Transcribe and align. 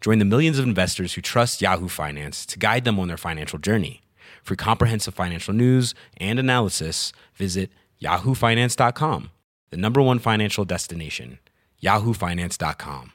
Join 0.00 0.18
the 0.18 0.24
millions 0.24 0.58
of 0.58 0.66
investors 0.66 1.14
who 1.14 1.20
trust 1.20 1.60
Yahoo 1.62 1.88
Finance 1.88 2.44
to 2.46 2.58
guide 2.58 2.84
them 2.84 2.98
on 2.98 3.08
their 3.08 3.16
financial 3.16 3.58
journey. 3.58 4.02
For 4.42 4.54
comprehensive 4.56 5.14
financial 5.14 5.54
news 5.54 5.94
and 6.18 6.38
analysis, 6.38 7.12
visit 7.34 7.70
yahoofinance.com, 8.00 9.30
the 9.70 9.76
number 9.76 10.00
one 10.00 10.18
financial 10.18 10.64
destination, 10.64 11.38
yahoofinance.com. 11.82 13.12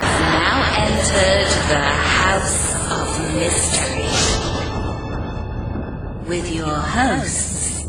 Now 0.00 0.62
entered 0.78 1.46
the 1.68 1.84
House 1.84 2.74
of 2.90 3.34
Mystery 3.36 4.08
with 6.28 6.52
your 6.54 6.66
hosts, 6.74 7.86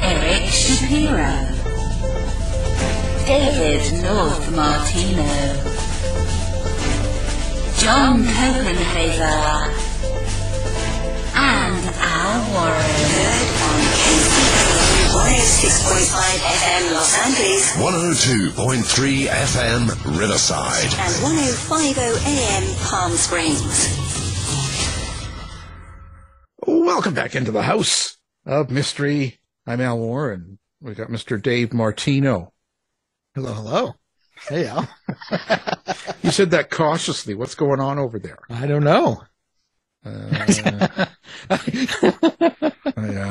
Eric 0.00 0.48
Shapiro, 0.50 1.57
David 3.28 4.02
North 4.02 4.56
Martino, 4.56 5.22
John 7.76 8.24
Copenhaver, 8.24 9.68
and 11.36 11.84
Al 12.00 12.40
Warren. 12.54 12.88
Heard 13.12 13.48
on 13.68 13.80
KCAA 14.00 15.12
106.5 15.12 16.40
FM 16.40 16.84
Los 16.94 17.12
Angeles 17.18 17.62
102.3 17.76 19.26
FM 19.26 20.18
Riverside. 20.18 20.94
and 20.98 21.14
1050 21.22 22.00
AM 22.30 22.64
Palm 22.86 23.12
Springs. 23.12 23.98
Welcome 26.66 27.12
back 27.12 27.36
into 27.36 27.50
the 27.50 27.64
House 27.64 28.16
of 28.46 28.70
Mystery. 28.70 29.38
I'm 29.66 29.82
Al 29.82 29.98
Warren. 29.98 30.58
We've 30.80 30.96
got 30.96 31.08
Mr. 31.08 31.40
Dave 31.42 31.74
Martino. 31.74 32.54
Hello, 33.34 33.52
hello. 33.52 33.94
Hey, 34.48 34.66
Al. 34.66 34.88
You 36.22 36.32
said 36.32 36.50
that 36.50 36.70
cautiously. 36.70 37.34
What's 37.34 37.54
going 37.54 37.80
on 37.80 37.98
over 37.98 38.18
there? 38.18 38.38
I 38.50 38.66
don't 38.66 38.84
know. 38.84 39.22
Uh, 40.04 40.28
yeah, 40.50 41.08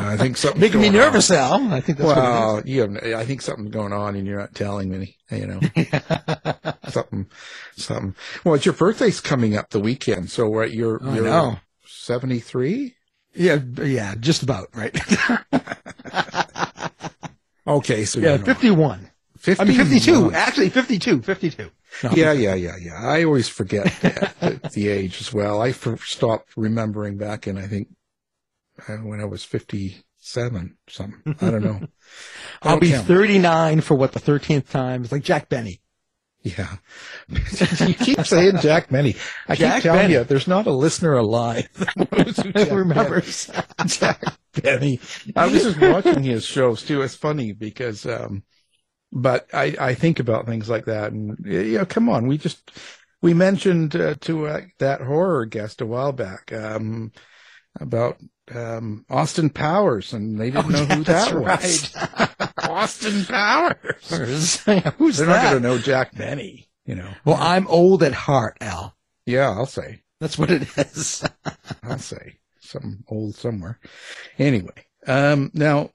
I 0.10 0.18
think 0.18 0.38
something 0.38 0.60
Making 0.60 0.82
me 0.82 0.90
nervous, 0.90 1.30
Al. 1.30 1.74
I 1.74 1.82
think 1.82 1.98
that's 1.98 2.08
what 2.08 2.18
well, 2.18 2.62
you 2.66 2.82
have, 2.82 2.98
I 3.04 3.26
think 3.26 3.42
something's 3.42 3.72
going 3.72 3.94
on, 3.94 4.16
and 4.16 4.26
you're 4.26 4.40
not 4.40 4.56
telling 4.56 4.90
me. 4.90 5.18
You 5.30 5.48
know, 5.48 5.60
something, 6.90 7.28
something. 7.76 8.16
Well, 8.44 8.56
it's 8.56 8.66
your 8.66 8.74
birthday's 8.74 9.20
coming 9.22 9.56
up 9.58 9.70
the 9.70 9.80
weekend, 9.80 10.32
so 10.32 10.52
right, 10.54 10.72
you're 10.72 11.04
I 11.04 11.16
you're 11.16 11.26
know. 11.26 11.58
seventy 11.86 12.40
three. 12.40 12.96
Yeah, 13.36 13.60
yeah, 13.84 14.16
just 14.20 14.42
about, 14.44 14.70
right? 14.74 14.98
Okay, 17.68 18.06
so 18.06 18.20
yeah, 18.20 18.38
you're 18.38 18.38
not. 18.40 19.00
51. 19.56 19.60
I 19.60 19.70
mean, 19.70 19.78
52. 19.78 20.12
51. 20.12 20.36
Actually, 20.36 20.70
52. 20.70 21.22
52. 21.22 21.70
No, 22.04 22.12
Yeah, 22.12 22.32
yeah, 22.34 22.54
yeah, 22.54 22.76
yeah. 22.80 23.00
I 23.02 23.24
always 23.24 23.48
forget 23.48 23.86
the, 24.02 24.34
the, 24.62 24.70
the 24.74 24.88
age 24.90 25.22
as 25.22 25.32
well. 25.34 25.62
I 25.62 25.72
for, 25.72 25.96
stopped 25.98 26.50
remembering 26.58 27.18
back 27.18 27.48
in, 27.48 27.58
I 27.58 27.68
think, 27.68 27.88
uh, 28.88 28.98
when 28.98 29.22
I 29.22 29.26
was 29.26 29.44
57, 29.46 30.78
something. 30.90 31.36
I 31.42 31.50
don't 31.50 31.64
know. 31.64 31.80
I 32.62 32.70
I'll 32.70 32.72
don't 32.74 32.82
be 32.82 32.90
count. 32.92 33.08
39 33.08 33.82
for 33.82 33.96
what, 33.96 34.12
the 34.12 34.20
13th 34.20 34.70
time? 34.70 35.04
It's 35.04 35.12
like 35.14 35.24
Jack 35.24 35.48
Benny. 35.48 35.82
Yeah. 36.44 36.76
you 37.30 37.94
keep 37.94 38.26
saying 38.26 38.58
Jack 38.62 38.90
Benny. 38.90 39.16
I 39.48 39.56
Jack 39.56 39.76
keep 39.76 39.84
telling 39.84 40.02
Benny. 40.02 40.14
you, 40.14 40.24
there's 40.26 40.48
not 40.48 40.68
a 40.68 40.72
listener 40.72 41.14
alive 41.14 41.68
that 41.74 42.12
knows 42.12 42.38
who 42.38 42.52
Jack 42.52 42.72
Remembers. 42.72 43.48
Benny- 43.48 43.90
Jack 43.90 44.24
Benny. 44.62 45.00
I 45.36 45.48
was 45.48 45.64
just 45.64 45.80
watching 45.82 46.24
his 46.24 46.46
shows 46.46 46.84
too. 46.84 47.02
It's 47.02 47.16
funny 47.16 47.54
because, 47.54 48.06
um, 48.06 48.44
but 49.12 49.48
I, 49.54 49.76
I 49.80 49.94
think 49.96 50.20
about 50.20 50.46
things 50.46 50.70
like 50.70 50.86
that 50.86 51.12
and, 51.12 51.38
you 51.46 51.78
know, 51.80 51.86
come 51.86 52.10
on. 52.10 52.28
We 52.28 52.38
just, 52.38 52.72
we 53.22 53.34
mentioned 53.34 53.96
uh, 53.96 54.16
to 54.22 54.48
uh, 54.48 54.62
that 54.80 55.02
horror 55.02 55.46
guest 55.46 55.82
a 55.82 55.86
while 55.86 56.12
back, 56.12 56.52
um, 56.54 57.12
about, 57.80 58.18
um, 58.54 59.06
Austin 59.10 59.50
Powers 59.50 60.14
and 60.14 60.40
they 60.40 60.52
didn't 60.52 60.72
know 60.72 60.86
who 60.86 61.02
Oh, 61.02 61.04
that's 61.04 61.32
that 61.32 61.36
was. 61.36 61.96
right. 61.96 62.40
Austin 62.70 63.26
Powers. 63.26 64.10
Who's 64.98 65.18
They're 65.18 65.26
that? 65.28 65.44
not 65.44 65.44
going 65.52 65.62
to 65.62 65.68
know 65.68 65.78
Jack 65.78 66.16
Benny, 66.16 66.68
you 66.86 66.96
know. 66.96 67.10
Well, 67.26 67.38
I'm 67.40 67.68
old 67.68 68.04
at 68.04 68.14
heart, 68.14 68.58
Al. 68.62 68.96
Yeah, 69.26 69.50
I'll 69.50 69.66
say. 69.66 70.02
That's 70.20 70.38
what 70.38 70.50
it 70.50 70.64
is. 70.78 71.24
I'll 71.84 72.00
say 72.00 72.38
some 72.62 73.04
old 73.08 73.36
somewhere. 73.36 73.80
Anyway, 74.40 74.86
um, 75.06 75.52
now, 75.54 75.92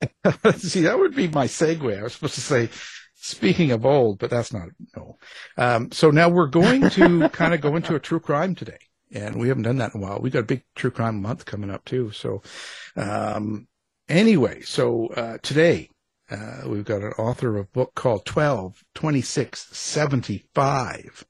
see, 0.56 0.82
that 0.82 0.98
would 0.98 1.14
be 1.14 1.28
my 1.28 1.46
segue. 1.46 1.98
I 1.98 2.02
was 2.02 2.14
supposed 2.14 2.34
to 2.34 2.40
say, 2.40 2.68
speaking 3.14 3.72
of 3.72 3.86
old, 3.86 4.18
but 4.18 4.30
that's 4.30 4.52
not, 4.52 4.68
no. 4.96 5.16
Um, 5.56 5.90
so 5.92 6.10
now 6.10 6.28
we're 6.28 6.46
going 6.46 6.88
to 6.90 7.28
kind 7.32 7.54
of 7.54 7.60
go 7.60 7.76
into 7.76 7.94
a 7.94 8.00
true 8.00 8.20
crime 8.20 8.54
today. 8.54 8.78
And 9.12 9.36
we 9.36 9.48
haven't 9.48 9.62
done 9.62 9.78
that 9.78 9.94
in 9.94 10.02
a 10.02 10.04
while. 10.04 10.20
We 10.20 10.30
got 10.30 10.40
a 10.40 10.42
big 10.44 10.64
true 10.74 10.90
crime 10.90 11.22
month 11.22 11.44
coming 11.44 11.70
up 11.70 11.84
too. 11.84 12.10
So, 12.10 12.42
um, 12.96 13.68
anyway, 14.08 14.62
so, 14.62 15.06
uh, 15.08 15.38
today, 15.42 15.90
uh, 16.28 16.62
we've 16.66 16.84
got 16.84 17.02
an 17.02 17.12
author 17.12 17.56
of 17.56 17.64
a 17.64 17.68
book 17.68 17.94
called 17.94 18.26
12, 18.26 18.82
26, 18.94 19.68
75. 19.76 21.24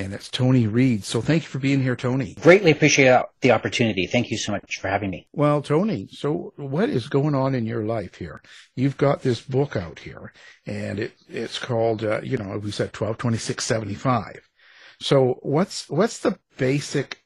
And 0.00 0.14
it's 0.14 0.30
Tony 0.30 0.66
Reed. 0.66 1.04
So 1.04 1.20
thank 1.20 1.42
you 1.42 1.50
for 1.50 1.58
being 1.58 1.82
here, 1.82 1.94
Tony. 1.94 2.34
Greatly 2.40 2.70
appreciate 2.70 3.22
the 3.42 3.50
opportunity. 3.50 4.06
Thank 4.06 4.30
you 4.30 4.38
so 4.38 4.52
much 4.52 4.80
for 4.80 4.88
having 4.88 5.10
me. 5.10 5.28
Well, 5.34 5.60
Tony, 5.60 6.08
so 6.10 6.54
what 6.56 6.88
is 6.88 7.08
going 7.08 7.34
on 7.34 7.54
in 7.54 7.66
your 7.66 7.84
life 7.84 8.14
here? 8.14 8.40
You've 8.74 8.96
got 8.96 9.20
this 9.20 9.42
book 9.42 9.76
out 9.76 9.98
here 9.98 10.32
and 10.64 10.98
it, 10.98 11.12
it's 11.28 11.58
called, 11.58 12.02
uh, 12.02 12.22
you 12.22 12.38
know, 12.38 12.56
we 12.56 12.70
said 12.70 12.94
12, 12.94 13.18
26, 13.18 13.62
75. 13.62 14.40
So 15.02 15.38
what's, 15.42 15.86
what's 15.90 16.20
the 16.20 16.38
basic, 16.56 17.22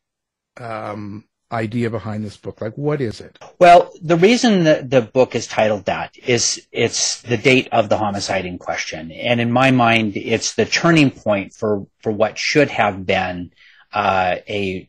um, 0.56 1.26
idea 1.52 1.90
behind 1.90 2.24
this 2.24 2.36
book? 2.36 2.60
Like, 2.60 2.76
what 2.76 3.00
is 3.00 3.20
it? 3.20 3.38
Well, 3.58 3.92
the 4.02 4.16
reason 4.16 4.64
that 4.64 4.90
the 4.90 5.02
book 5.02 5.34
is 5.34 5.46
titled 5.46 5.84
that 5.86 6.16
is 6.18 6.66
it's 6.72 7.22
the 7.22 7.36
date 7.36 7.68
of 7.72 7.88
the 7.88 7.96
homicide 7.96 8.46
in 8.46 8.58
question. 8.58 9.12
And 9.12 9.40
in 9.40 9.52
my 9.52 9.70
mind, 9.70 10.16
it's 10.16 10.54
the 10.54 10.64
turning 10.64 11.10
point 11.10 11.54
for, 11.54 11.86
for 12.00 12.12
what 12.12 12.38
should 12.38 12.70
have 12.70 13.06
been, 13.06 13.52
uh, 13.92 14.36
a, 14.48 14.88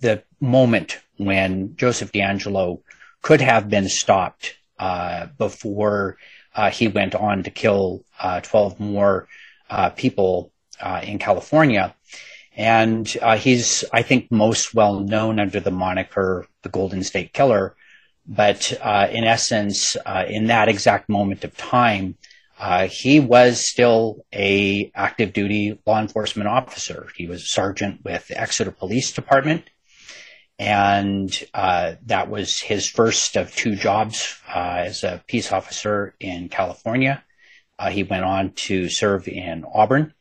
the 0.00 0.22
moment 0.40 1.00
when 1.16 1.76
Joseph 1.76 2.12
DeAngelo 2.12 2.80
could 3.20 3.40
have 3.40 3.68
been 3.68 3.88
stopped, 3.88 4.56
uh, 4.78 5.26
before, 5.38 6.16
uh, 6.54 6.70
he 6.70 6.88
went 6.88 7.14
on 7.14 7.44
to 7.44 7.50
kill, 7.50 8.04
uh, 8.20 8.40
12 8.40 8.80
more, 8.80 9.28
uh, 9.70 9.90
people, 9.90 10.52
uh, 10.80 11.00
in 11.04 11.18
California. 11.18 11.94
And 12.56 13.10
uh, 13.22 13.36
he's, 13.36 13.84
I 13.92 14.02
think, 14.02 14.30
most 14.30 14.74
well 14.74 15.00
known 15.00 15.40
under 15.40 15.60
the 15.60 15.70
moniker 15.70 16.46
the 16.62 16.68
Golden 16.68 17.02
State 17.02 17.32
Killer. 17.32 17.74
But 18.26 18.72
uh, 18.80 19.08
in 19.10 19.24
essence, 19.24 19.96
uh, 20.06 20.24
in 20.28 20.46
that 20.46 20.68
exact 20.68 21.08
moment 21.08 21.44
of 21.44 21.56
time, 21.56 22.16
uh, 22.58 22.86
he 22.86 23.18
was 23.18 23.66
still 23.66 24.24
a 24.32 24.92
active 24.94 25.32
duty 25.32 25.80
law 25.86 26.00
enforcement 26.00 26.48
officer. 26.48 27.08
He 27.16 27.26
was 27.26 27.42
a 27.42 27.46
sergeant 27.46 28.04
with 28.04 28.28
the 28.28 28.40
Exeter 28.40 28.70
Police 28.70 29.12
Department, 29.12 29.64
and 30.58 31.42
uh, 31.52 31.94
that 32.06 32.30
was 32.30 32.60
his 32.60 32.88
first 32.88 33.36
of 33.36 33.56
two 33.56 33.74
jobs 33.74 34.38
uh, 34.54 34.84
as 34.86 35.02
a 35.02 35.24
peace 35.26 35.50
officer 35.50 36.14
in 36.20 36.48
California. 36.48 37.24
He 37.90 38.04
went 38.04 38.22
on 38.22 38.52
to 38.52 38.88
serve 38.88 39.26
in 39.26 39.64
Auburn. 39.74 40.14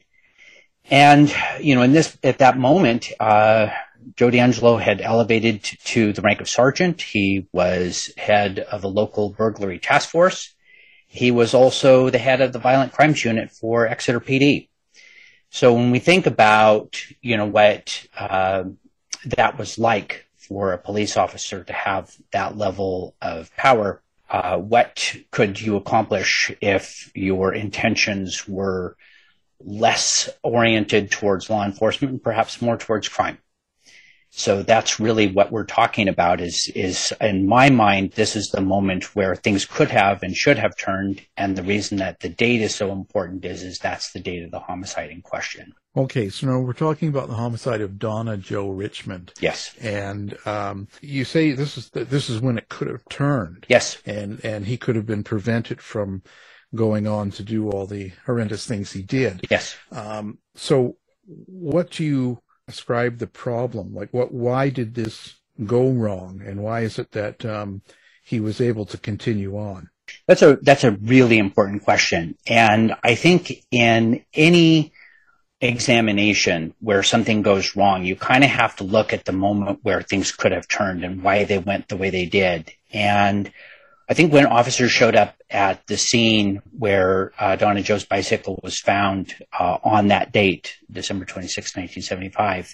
And, 0.89 1.33
you 1.59 1.75
know, 1.75 1.83
in 1.83 1.93
this, 1.93 2.17
at 2.23 2.39
that 2.39 2.57
moment, 2.57 3.11
uh, 3.19 3.69
Joe 4.15 4.29
DeAngelo 4.29 4.81
had 4.81 5.01
elevated 5.01 5.63
to, 5.63 6.11
the 6.13 6.21
rank 6.21 6.41
of 6.41 6.49
sergeant. 6.49 7.01
He 7.01 7.47
was 7.51 8.11
head 8.17 8.59
of 8.59 8.83
a 8.83 8.87
local 8.87 9.29
burglary 9.29 9.79
task 9.79 10.09
force. 10.09 10.53
He 11.07 11.31
was 11.31 11.53
also 11.53 12.09
the 12.09 12.17
head 12.17 12.41
of 12.41 12.53
the 12.53 12.59
violent 12.59 12.93
crimes 12.93 13.23
unit 13.23 13.51
for 13.51 13.87
Exeter 13.87 14.19
PD. 14.19 14.69
So 15.49 15.73
when 15.73 15.91
we 15.91 15.99
think 15.99 16.25
about, 16.25 17.01
you 17.21 17.35
know, 17.35 17.45
what 17.45 18.07
uh, 18.17 18.63
that 19.25 19.57
was 19.57 19.77
like 19.77 20.25
for 20.37 20.71
a 20.71 20.77
police 20.77 21.17
officer 21.17 21.63
to 21.63 21.73
have 21.73 22.15
that 22.31 22.57
level 22.57 23.15
of 23.21 23.53
power, 23.57 24.01
uh, 24.29 24.57
what 24.57 25.15
could 25.29 25.59
you 25.59 25.75
accomplish 25.75 26.51
if 26.61 27.11
your 27.13 27.53
intentions 27.53 28.47
were 28.47 28.95
less 29.65 30.29
oriented 30.43 31.11
towards 31.11 31.49
law 31.49 31.65
enforcement 31.65 32.11
and 32.11 32.23
perhaps 32.23 32.61
more 32.61 32.77
towards 32.77 33.07
crime? 33.07 33.37
So 34.33 34.63
that's 34.63 34.97
really 34.97 35.27
what 35.27 35.51
we're 35.51 35.65
talking 35.65 36.07
about 36.07 36.39
is, 36.39 36.71
is 36.73 37.13
in 37.19 37.45
my 37.45 37.69
mind, 37.69 38.13
this 38.13 38.37
is 38.37 38.47
the 38.47 38.61
moment 38.61 39.13
where 39.13 39.35
things 39.35 39.65
could 39.65 39.89
have 39.89 40.23
and 40.23 40.35
should 40.35 40.57
have 40.57 40.77
turned. 40.77 41.21
And 41.35 41.57
the 41.57 41.63
reason 41.63 41.97
that 41.97 42.21
the 42.21 42.29
date 42.29 42.61
is 42.61 42.73
so 42.73 42.93
important 42.93 43.43
is, 43.43 43.61
is 43.61 43.77
that's 43.77 44.13
the 44.13 44.21
date 44.21 44.43
of 44.43 44.51
the 44.51 44.59
homicide 44.59 45.09
in 45.09 45.21
question. 45.21 45.73
Okay, 45.97 46.29
so 46.29 46.47
now 46.47 46.59
we're 46.59 46.71
talking 46.71 47.09
about 47.09 47.27
the 47.27 47.35
homicide 47.35 47.81
of 47.81 47.99
Donna 47.99 48.37
Joe 48.37 48.69
Richmond. 48.69 49.33
Yes. 49.41 49.75
And 49.81 50.37
um, 50.45 50.87
you 51.01 51.25
say 51.25 51.51
this 51.51 51.77
is 51.77 51.89
this 51.89 52.29
is 52.29 52.39
when 52.39 52.57
it 52.57 52.69
could 52.69 52.87
have 52.87 53.03
turned. 53.09 53.65
Yes. 53.67 54.01
And 54.05 54.39
and 54.45 54.65
he 54.65 54.77
could 54.77 54.95
have 54.95 55.05
been 55.05 55.25
prevented 55.25 55.81
from 55.81 56.23
going 56.73 57.07
on 57.07 57.31
to 57.31 57.43
do 57.43 57.69
all 57.69 57.85
the 57.85 58.11
horrendous 58.25 58.65
things 58.65 58.91
he 58.91 59.01
did. 59.01 59.45
Yes. 59.49 59.75
Um, 59.91 60.37
so 60.55 60.97
what 61.25 61.91
do 61.91 62.03
you 62.03 62.41
ascribe 62.67 63.17
the 63.17 63.27
problem? 63.27 63.93
Like 63.93 64.09
what 64.11 64.33
why 64.33 64.69
did 64.69 64.95
this 64.95 65.35
go 65.65 65.89
wrong 65.89 66.41
and 66.45 66.63
why 66.63 66.81
is 66.81 66.97
it 66.97 67.11
that 67.11 67.45
um, 67.45 67.81
he 68.23 68.39
was 68.39 68.61
able 68.61 68.85
to 68.85 68.97
continue 68.97 69.57
on? 69.57 69.89
That's 70.27 70.41
a 70.41 70.57
that's 70.61 70.83
a 70.83 70.91
really 70.91 71.37
important 71.37 71.83
question. 71.83 72.37
And 72.47 72.95
I 73.03 73.15
think 73.15 73.63
in 73.71 74.23
any 74.33 74.93
examination 75.61 76.73
where 76.79 77.03
something 77.03 77.43
goes 77.43 77.75
wrong, 77.75 78.03
you 78.03 78.15
kind 78.15 78.43
of 78.43 78.49
have 78.49 78.75
to 78.77 78.83
look 78.83 79.13
at 79.13 79.25
the 79.25 79.31
moment 79.31 79.79
where 79.83 80.01
things 80.01 80.31
could 80.31 80.51
have 80.51 80.67
turned 80.67 81.03
and 81.03 81.23
why 81.23 81.43
they 81.43 81.59
went 81.59 81.87
the 81.87 81.97
way 81.97 82.09
they 82.09 82.25
did. 82.25 82.71
And 82.91 83.51
I 84.11 84.13
think 84.13 84.33
when 84.33 84.45
officers 84.45 84.91
showed 84.91 85.15
up 85.15 85.37
at 85.49 85.87
the 85.87 85.95
scene 85.95 86.61
where 86.77 87.31
uh, 87.39 87.55
Donna 87.55 87.81
Joe's 87.81 88.03
bicycle 88.03 88.59
was 88.61 88.77
found 88.77 89.33
uh, 89.57 89.77
on 89.85 90.09
that 90.09 90.33
date, 90.33 90.75
December 90.91 91.23
26, 91.23 91.77
1975, 91.77 92.73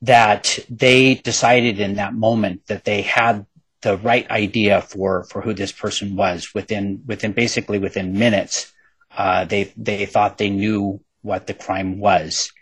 that 0.00 0.58
they 0.70 1.16
decided 1.16 1.80
in 1.80 1.96
that 1.96 2.14
moment 2.14 2.66
that 2.68 2.86
they 2.86 3.02
had 3.02 3.44
the 3.82 3.98
right 3.98 4.26
idea 4.30 4.80
for, 4.80 5.24
for 5.24 5.42
who 5.42 5.52
this 5.52 5.70
person 5.70 6.16
was 6.16 6.54
within, 6.54 7.02
within 7.04 7.32
basically 7.32 7.78
within 7.78 8.18
minutes. 8.18 8.72
Uh, 9.14 9.44
they, 9.44 9.70
they 9.76 10.06
thought 10.06 10.38
they 10.38 10.48
knew 10.48 10.98
what 11.20 11.46
the 11.46 11.52
crime 11.52 11.98
was. 12.00 12.54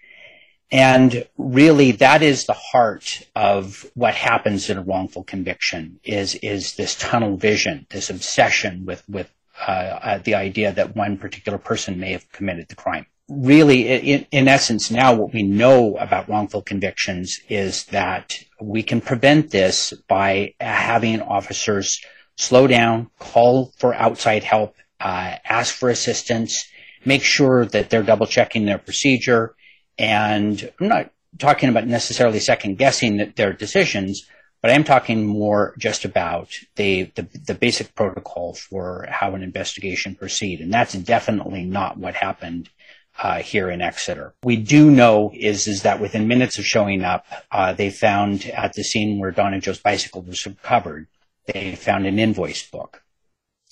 And 0.72 1.26
really 1.38 1.92
that 1.92 2.22
is 2.22 2.46
the 2.46 2.52
heart 2.52 3.22
of 3.36 3.88
what 3.94 4.14
happens 4.14 4.68
in 4.68 4.78
a 4.78 4.82
wrongful 4.82 5.22
conviction 5.22 6.00
is, 6.02 6.34
is 6.36 6.74
this 6.74 6.96
tunnel 6.96 7.36
vision, 7.36 7.86
this 7.90 8.10
obsession 8.10 8.84
with, 8.84 9.02
with, 9.08 9.30
uh, 9.60 9.70
uh, 9.70 10.18
the 10.18 10.34
idea 10.34 10.72
that 10.72 10.96
one 10.96 11.18
particular 11.18 11.58
person 11.58 11.98
may 12.00 12.12
have 12.12 12.30
committed 12.32 12.68
the 12.68 12.74
crime. 12.74 13.06
Really, 13.28 13.88
in, 13.88 14.26
in 14.30 14.48
essence, 14.48 14.90
now 14.90 15.14
what 15.14 15.32
we 15.32 15.42
know 15.42 15.96
about 15.96 16.28
wrongful 16.28 16.62
convictions 16.62 17.40
is 17.48 17.84
that 17.86 18.38
we 18.60 18.84
can 18.84 19.00
prevent 19.00 19.50
this 19.50 19.92
by 20.08 20.54
having 20.60 21.20
officers 21.22 22.00
slow 22.36 22.68
down, 22.68 23.10
call 23.18 23.72
for 23.78 23.94
outside 23.94 24.44
help, 24.44 24.76
uh, 25.00 25.36
ask 25.44 25.74
for 25.74 25.90
assistance, 25.90 26.68
make 27.04 27.22
sure 27.22 27.64
that 27.66 27.90
they're 27.90 28.04
double 28.04 28.26
checking 28.26 28.64
their 28.64 28.78
procedure. 28.78 29.55
And 29.98 30.70
I'm 30.80 30.88
not 30.88 31.10
talking 31.38 31.68
about 31.68 31.86
necessarily 31.86 32.40
second 32.40 32.78
guessing 32.78 33.32
their 33.36 33.52
decisions, 33.52 34.26
but 34.62 34.70
I 34.70 34.74
am 34.74 34.84
talking 34.84 35.26
more 35.26 35.74
just 35.78 36.04
about 36.04 36.48
the, 36.76 37.04
the, 37.14 37.28
the 37.46 37.54
basic 37.54 37.94
protocol 37.94 38.54
for 38.54 39.06
how 39.08 39.34
an 39.34 39.42
investigation 39.42 40.14
proceed. 40.14 40.60
And 40.60 40.72
that's 40.72 40.94
definitely 40.94 41.64
not 41.64 41.98
what 41.98 42.14
happened 42.14 42.70
uh, 43.18 43.38
here 43.38 43.70
in 43.70 43.80
Exeter. 43.80 44.34
We 44.42 44.56
do 44.56 44.90
know 44.90 45.30
is 45.34 45.66
is 45.66 45.82
that 45.82 46.00
within 46.00 46.28
minutes 46.28 46.58
of 46.58 46.66
showing 46.66 47.02
up, 47.02 47.26
uh, 47.50 47.72
they 47.72 47.90
found 47.90 48.44
at 48.46 48.74
the 48.74 48.84
scene 48.84 49.18
where 49.18 49.30
Donna 49.30 49.60
Joe's 49.60 49.78
bicycle 49.78 50.22
was 50.22 50.44
recovered, 50.46 51.06
they 51.46 51.74
found 51.76 52.06
an 52.06 52.18
invoice 52.18 52.68
book, 52.68 53.02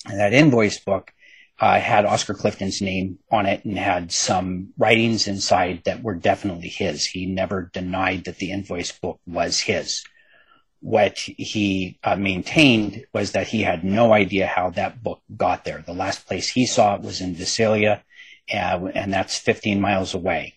and 0.07 0.19
that 0.19 0.33
invoice 0.33 0.79
book 0.79 1.13
uh, 1.59 1.79
had 1.79 2.05
Oscar 2.05 2.33
Clifton's 2.33 2.81
name 2.81 3.19
on 3.31 3.45
it 3.45 3.63
and 3.63 3.77
had 3.77 4.11
some 4.11 4.73
writings 4.77 5.27
inside 5.27 5.83
that 5.85 6.03
were 6.03 6.15
definitely 6.15 6.67
his. 6.67 7.05
He 7.05 7.25
never 7.25 7.69
denied 7.73 8.25
that 8.25 8.37
the 8.37 8.51
invoice 8.51 8.91
book 8.91 9.19
was 9.25 9.59
his. 9.61 10.03
What 10.81 11.17
he 11.17 11.97
uh, 12.03 12.17
maintained 12.17 13.05
was 13.13 13.31
that 13.31 13.47
he 13.47 13.61
had 13.61 13.83
no 13.83 14.13
idea 14.13 14.45
how 14.45 14.71
that 14.71 15.01
book 15.01 15.21
got 15.35 15.63
there. 15.63 15.81
The 15.81 15.93
last 15.93 16.27
place 16.27 16.49
he 16.49 16.65
saw 16.65 16.95
it 16.95 17.01
was 17.01 17.21
in 17.21 17.35
Visalia, 17.35 18.03
uh, 18.53 18.87
and 18.93 19.13
that's 19.13 19.37
15 19.37 19.79
miles 19.79 20.13
away. 20.13 20.55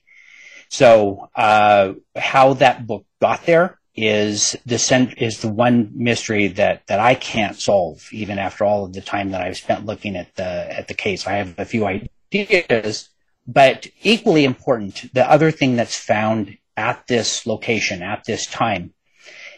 So, 0.69 1.31
uh, 1.35 1.95
how 2.15 2.55
that 2.55 2.87
book 2.87 3.07
got 3.21 3.47
there 3.47 3.78
is 4.01 4.55
the 4.65 5.15
is 5.17 5.41
the 5.41 5.49
one 5.49 5.91
mystery 5.93 6.47
that 6.47 6.87
that 6.87 7.01
I 7.01 7.15
can't 7.15 7.57
solve 7.57 8.09
even 8.13 8.39
after 8.39 8.65
all 8.65 8.85
of 8.85 8.93
the 8.93 9.01
time 9.01 9.33
that 9.33 9.43
I've 9.43 9.57
spent 9.57 9.87
looking 9.87 10.15
at 10.15 10.37
the 10.37 10.45
at 10.45 10.87
the 10.87 10.95
case. 10.95 11.27
I 11.27 11.33
have 11.33 11.59
a 11.59 11.65
few 11.65 11.85
ideas, 11.85 13.09
but 13.47 13.89
equally 14.03 14.45
important, 14.45 15.13
the 15.13 15.29
other 15.29 15.51
thing 15.51 15.75
that's 15.75 15.97
found 15.97 16.57
at 16.77 17.09
this 17.09 17.45
location 17.45 18.03
at 18.03 18.25
this 18.25 18.47
time 18.47 18.95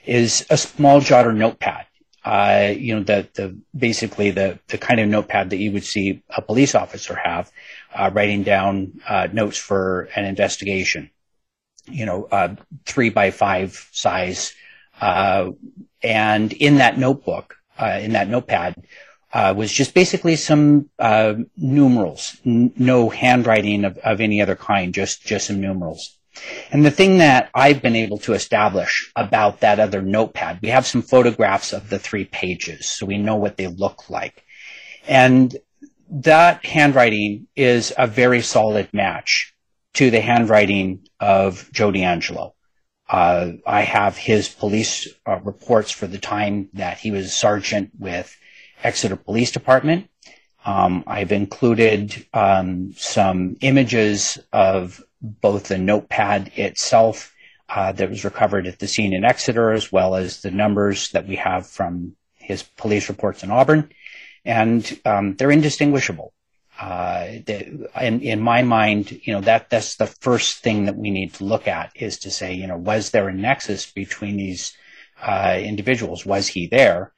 is 0.06 0.46
a 0.48 0.56
small 0.56 1.00
jotter 1.02 1.36
notepad. 1.36 1.84
Uh, 2.24 2.72
you 2.74 2.94
know, 2.94 3.02
the 3.02 3.28
the 3.34 3.58
basically 3.76 4.30
the 4.30 4.58
the 4.68 4.78
kind 4.78 5.00
of 5.00 5.08
notepad 5.08 5.50
that 5.50 5.58
you 5.58 5.70
would 5.72 5.84
see 5.84 6.22
a 6.30 6.40
police 6.40 6.74
officer 6.74 7.14
have, 7.14 7.52
uh, 7.94 8.10
writing 8.14 8.42
down 8.42 9.00
uh, 9.06 9.28
notes 9.30 9.58
for 9.58 10.08
an 10.16 10.24
investigation 10.24 11.10
you 11.86 12.06
know, 12.06 12.24
uh, 12.24 12.54
three 12.86 13.10
by 13.10 13.30
five 13.30 13.88
size. 13.92 14.54
Uh, 15.00 15.50
and 16.02 16.52
in 16.52 16.76
that 16.76 16.98
notebook, 16.98 17.56
uh, 17.78 17.98
in 18.02 18.12
that 18.12 18.28
notepad, 18.28 18.74
uh, 19.32 19.54
was 19.56 19.72
just 19.72 19.94
basically 19.94 20.36
some 20.36 20.90
uh, 20.98 21.34
numerals, 21.56 22.36
N- 22.44 22.72
no 22.76 23.08
handwriting 23.08 23.84
of, 23.84 23.96
of 23.98 24.20
any 24.20 24.42
other 24.42 24.56
kind, 24.56 24.92
just 24.92 25.22
just 25.24 25.46
some 25.46 25.60
numerals. 25.60 26.16
And 26.70 26.84
the 26.84 26.90
thing 26.90 27.18
that 27.18 27.50
I've 27.54 27.82
been 27.82 27.96
able 27.96 28.18
to 28.18 28.32
establish 28.32 29.12
about 29.14 29.60
that 29.60 29.78
other 29.78 30.00
notepad, 30.00 30.60
we 30.62 30.68
have 30.68 30.86
some 30.86 31.02
photographs 31.02 31.72
of 31.72 31.90
the 31.90 31.98
three 31.98 32.24
pages, 32.24 32.88
so 32.88 33.06
we 33.06 33.18
know 33.18 33.36
what 33.36 33.56
they 33.56 33.66
look 33.66 34.08
like. 34.10 34.44
And 35.06 35.56
that 36.10 36.64
handwriting 36.64 37.46
is 37.54 37.92
a 37.96 38.06
very 38.06 38.42
solid 38.42 38.88
match 38.92 39.54
to 39.94 40.10
the 40.10 40.20
handwriting 40.20 41.06
of 41.18 41.68
Joe 41.72 41.90
DeAngelo. 41.90 42.52
Uh, 43.08 43.52
I 43.66 43.82
have 43.82 44.16
his 44.16 44.48
police 44.48 45.08
uh, 45.26 45.40
reports 45.40 45.90
for 45.90 46.06
the 46.06 46.18
time 46.18 46.68
that 46.74 46.98
he 46.98 47.10
was 47.10 47.34
sergeant 47.34 47.90
with 47.98 48.36
Exeter 48.84 49.16
Police 49.16 49.50
Department. 49.50 50.08
Um, 50.64 51.04
I've 51.06 51.32
included 51.32 52.26
um, 52.32 52.92
some 52.96 53.56
images 53.60 54.38
of 54.52 55.02
both 55.20 55.68
the 55.68 55.78
notepad 55.78 56.52
itself 56.54 57.34
uh, 57.68 57.92
that 57.92 58.10
was 58.10 58.24
recovered 58.24 58.66
at 58.66 58.78
the 58.78 58.88
scene 58.88 59.12
in 59.12 59.24
Exeter, 59.24 59.72
as 59.72 59.90
well 59.90 60.14
as 60.14 60.42
the 60.42 60.50
numbers 60.50 61.10
that 61.10 61.26
we 61.26 61.36
have 61.36 61.66
from 61.66 62.16
his 62.34 62.62
police 62.62 63.08
reports 63.08 63.42
in 63.42 63.50
Auburn, 63.50 63.90
and 64.44 65.00
um, 65.04 65.36
they're 65.36 65.50
indistinguishable 65.50 66.32
uh, 66.80 67.26
in, 68.00 68.20
in 68.22 68.40
my 68.40 68.62
mind, 68.62 69.20
you 69.22 69.34
know, 69.34 69.42
that, 69.42 69.68
that's 69.68 69.96
the 69.96 70.06
first 70.06 70.62
thing 70.62 70.86
that 70.86 70.96
we 70.96 71.10
need 71.10 71.34
to 71.34 71.44
look 71.44 71.68
at 71.68 71.92
is 71.94 72.18
to 72.20 72.30
say, 72.30 72.54
you 72.54 72.66
know, 72.66 72.78
was 72.78 73.10
there 73.10 73.28
a 73.28 73.34
nexus 73.34 73.90
between 73.92 74.38
these, 74.38 74.74
uh, 75.20 75.58
individuals? 75.60 76.24
Was 76.24 76.48
he 76.48 76.68
there? 76.68 77.12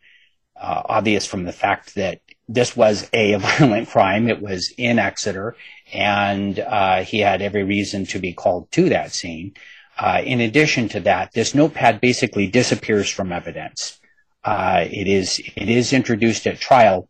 Uh, 0.60 0.82
obvious 0.86 1.26
from 1.26 1.44
the 1.44 1.52
fact 1.52 1.94
that 1.94 2.20
this 2.48 2.76
was 2.76 3.08
a 3.12 3.34
violent 3.38 3.88
crime. 3.88 4.28
It 4.28 4.42
was 4.42 4.74
in 4.76 4.98
Exeter 4.98 5.54
and, 5.92 6.58
uh, 6.58 7.04
he 7.04 7.20
had 7.20 7.40
every 7.40 7.62
reason 7.62 8.04
to 8.06 8.18
be 8.18 8.32
called 8.32 8.70
to 8.72 8.88
that 8.88 9.12
scene. 9.12 9.54
Uh, 9.96 10.22
in 10.24 10.40
addition 10.40 10.88
to 10.88 11.00
that, 11.00 11.30
this 11.32 11.54
notepad 11.54 12.00
basically 12.00 12.48
disappears 12.48 13.08
from 13.08 13.30
evidence. 13.30 14.00
Uh, 14.42 14.84
it 14.90 15.06
is, 15.06 15.40
it 15.54 15.68
is 15.68 15.92
introduced 15.92 16.48
at 16.48 16.58
trial, 16.58 17.08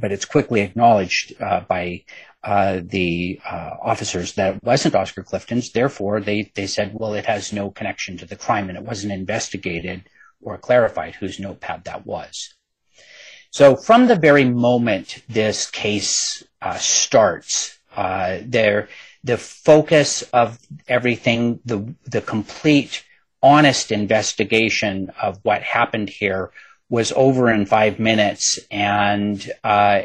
but 0.00 0.12
it's 0.12 0.24
quickly 0.24 0.60
acknowledged 0.60 1.40
uh, 1.40 1.60
by 1.60 2.04
uh, 2.42 2.80
the 2.84 3.40
uh, 3.44 3.70
officers 3.82 4.34
that 4.34 4.56
it 4.56 4.62
wasn't 4.62 4.94
Oscar 4.94 5.22
Clifton's. 5.22 5.72
Therefore, 5.72 6.20
they, 6.20 6.52
they 6.54 6.66
said, 6.66 6.92
well, 6.94 7.14
it 7.14 7.26
has 7.26 7.52
no 7.52 7.70
connection 7.70 8.16
to 8.18 8.26
the 8.26 8.36
crime, 8.36 8.68
and 8.68 8.78
it 8.78 8.84
wasn't 8.84 9.12
investigated 9.12 10.04
or 10.40 10.56
clarified 10.58 11.14
whose 11.14 11.40
notepad 11.40 11.84
that 11.84 12.06
was. 12.06 12.54
So 13.50 13.74
from 13.74 14.06
the 14.06 14.16
very 14.16 14.44
moment 14.44 15.22
this 15.28 15.70
case 15.70 16.44
uh, 16.60 16.76
starts, 16.76 17.78
uh, 17.96 18.38
there 18.42 18.88
the 19.24 19.38
focus 19.38 20.22
of 20.32 20.58
everything, 20.86 21.58
the 21.64 21.94
the 22.04 22.20
complete 22.20 23.02
honest 23.42 23.90
investigation 23.90 25.10
of 25.20 25.38
what 25.42 25.62
happened 25.62 26.08
here 26.08 26.52
was 26.88 27.12
over 27.16 27.50
in 27.50 27.66
five 27.66 27.98
minutes. 27.98 28.58
And 28.70 29.50
uh, 29.64 30.02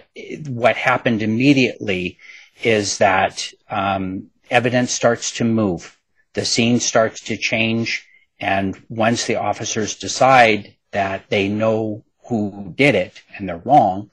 what 0.47 0.75
happened 0.75 1.21
immediately 1.21 2.17
is 2.63 2.97
that 2.99 3.51
um, 3.69 4.29
evidence 4.49 4.91
starts 4.91 5.31
to 5.33 5.43
move, 5.43 5.97
the 6.33 6.45
scene 6.45 6.79
starts 6.79 7.21
to 7.21 7.37
change, 7.37 8.07
and 8.39 8.81
once 8.89 9.25
the 9.25 9.35
officers 9.35 9.95
decide 9.95 10.75
that 10.91 11.29
they 11.29 11.47
know 11.47 12.03
who 12.27 12.73
did 12.75 12.95
it 12.95 13.21
and 13.35 13.47
they're 13.47 13.57
wrong, 13.57 14.09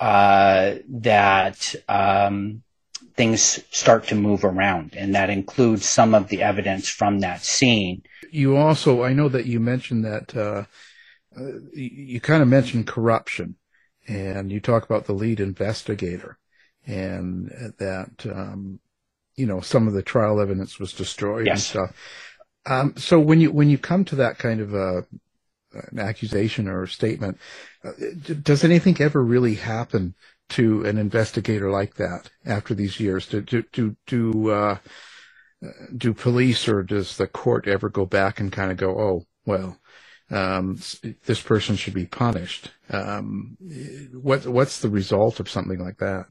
uh, 0.00 0.74
that 0.88 1.74
um, 1.88 2.62
things 3.14 3.62
start 3.70 4.08
to 4.08 4.14
move 4.14 4.44
around, 4.44 4.94
and 4.96 5.14
that 5.14 5.30
includes 5.30 5.86
some 5.86 6.14
of 6.14 6.28
the 6.28 6.42
evidence 6.42 6.88
from 6.88 7.20
that 7.20 7.44
scene. 7.44 8.02
You 8.30 8.56
also, 8.56 9.02
I 9.02 9.12
know 9.12 9.28
that 9.28 9.46
you 9.46 9.60
mentioned 9.60 10.04
that 10.04 10.36
uh, 10.36 10.64
uh, 11.38 11.58
you, 11.72 11.90
you 12.14 12.20
kind 12.20 12.42
of 12.42 12.48
mentioned 12.48 12.86
corruption, 12.86 13.56
and 14.06 14.50
you 14.50 14.60
talk 14.60 14.84
about 14.84 15.06
the 15.06 15.12
lead 15.14 15.40
investigator, 15.40 16.38
and 16.86 17.48
that 17.78 18.26
um, 18.26 18.80
you 19.36 19.46
know 19.46 19.60
some 19.60 19.86
of 19.88 19.94
the 19.94 20.02
trial 20.02 20.40
evidence 20.40 20.78
was 20.78 20.92
destroyed 20.92 21.46
Yes. 21.46 21.74
and 21.74 21.86
stuff. 21.86 21.96
Um, 22.66 22.94
so 22.96 23.18
when 23.18 23.40
you 23.40 23.50
when 23.50 23.70
you 23.70 23.78
come 23.78 24.04
to 24.06 24.16
that 24.16 24.38
kind 24.38 24.60
of 24.60 24.74
a 24.74 25.06
an 25.90 25.98
accusation 25.98 26.68
or 26.68 26.82
a 26.82 26.88
statement, 26.88 27.38
uh, 27.84 27.92
does 28.42 28.62
anything 28.64 29.00
ever 29.00 29.22
really 29.22 29.54
happen 29.54 30.14
to 30.50 30.84
an 30.84 30.98
investigator 30.98 31.70
like 31.70 31.94
that 31.94 32.30
after 32.44 32.74
these 32.74 33.00
years? 33.00 33.26
Do 33.26 33.40
do 33.40 33.64
do 33.72 33.96
do, 34.06 34.50
uh, 34.50 34.78
do 35.96 36.12
police 36.12 36.68
or 36.68 36.82
does 36.82 37.16
the 37.16 37.26
court 37.26 37.66
ever 37.66 37.88
go 37.88 38.04
back 38.06 38.38
and 38.40 38.52
kind 38.52 38.70
of 38.70 38.76
go, 38.76 38.90
oh 39.00 39.26
well, 39.46 39.78
um, 40.32 40.80
this 41.26 41.40
person 41.40 41.76
should 41.76 41.94
be 41.94 42.06
punished? 42.06 42.70
Um, 42.90 43.56
what 44.12 44.46
what's 44.46 44.80
the 44.80 44.88
result 44.88 45.40
of 45.40 45.48
something 45.48 45.78
like 45.78 45.98
that? 45.98 46.26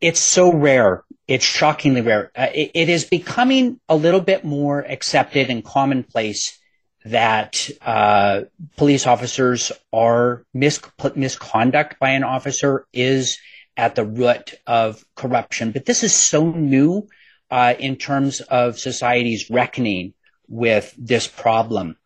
It's 0.00 0.20
so 0.20 0.52
rare. 0.52 1.04
It's 1.26 1.44
shockingly 1.44 2.02
rare. 2.02 2.30
Uh, 2.36 2.48
it, 2.54 2.70
it 2.74 2.88
is 2.88 3.04
becoming 3.04 3.80
a 3.88 3.96
little 3.96 4.20
bit 4.20 4.44
more 4.44 4.80
accepted 4.80 5.50
and 5.50 5.64
commonplace 5.64 6.58
that 7.06 7.70
uh, 7.82 8.42
police 8.76 9.06
officers 9.06 9.72
are 9.92 10.44
mis- 10.52 10.80
misconduct 11.14 11.98
by 12.00 12.10
an 12.10 12.24
officer 12.24 12.86
is 12.92 13.38
at 13.76 13.94
the 13.94 14.04
root 14.04 14.54
of 14.66 15.04
corruption. 15.14 15.70
But 15.70 15.84
this 15.84 16.02
is 16.02 16.14
so 16.14 16.50
new 16.50 17.08
uh, 17.50 17.74
in 17.78 17.96
terms 17.96 18.40
of 18.40 18.78
society's 18.78 19.48
reckoning 19.50 20.14
with 20.48 20.94
this 20.98 21.26
problem. 21.26 21.96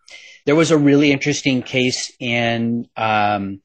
There 0.47 0.57
was 0.57 0.71
a 0.71 0.79
really 0.79 1.13
interesting 1.13 1.63
case 1.63 2.13
in 2.19 2.89
um, 2.97 3.61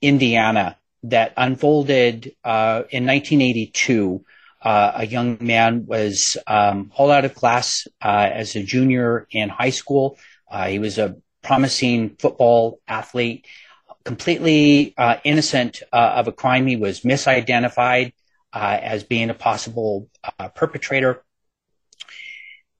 Indiana 0.00 0.76
that 1.04 1.32
unfolded 1.36 2.34
uh, 2.44 2.82
in 2.90 3.06
1982. 3.06 4.24
Uh, 4.60 4.92
a 4.96 5.06
young 5.06 5.38
man 5.40 5.86
was 5.86 6.36
um, 6.46 6.90
hauled 6.92 7.12
out 7.12 7.24
of 7.24 7.34
class 7.34 7.86
uh, 8.02 8.28
as 8.32 8.56
a 8.56 8.62
junior 8.62 9.26
in 9.30 9.48
high 9.48 9.70
school. 9.70 10.18
Uh, 10.50 10.66
he 10.66 10.78
was 10.78 10.98
a 10.98 11.16
promising 11.42 12.16
football 12.18 12.80
athlete, 12.88 13.46
completely 14.04 14.94
uh, 14.98 15.16
innocent 15.24 15.82
uh, 15.92 16.14
of 16.16 16.28
a 16.28 16.32
crime. 16.32 16.66
He 16.66 16.76
was 16.76 17.00
misidentified 17.00 18.12
as 18.52 19.04
being 19.04 19.30
a 19.30 19.34
possible 19.34 20.08
perpetrator. 20.56 21.22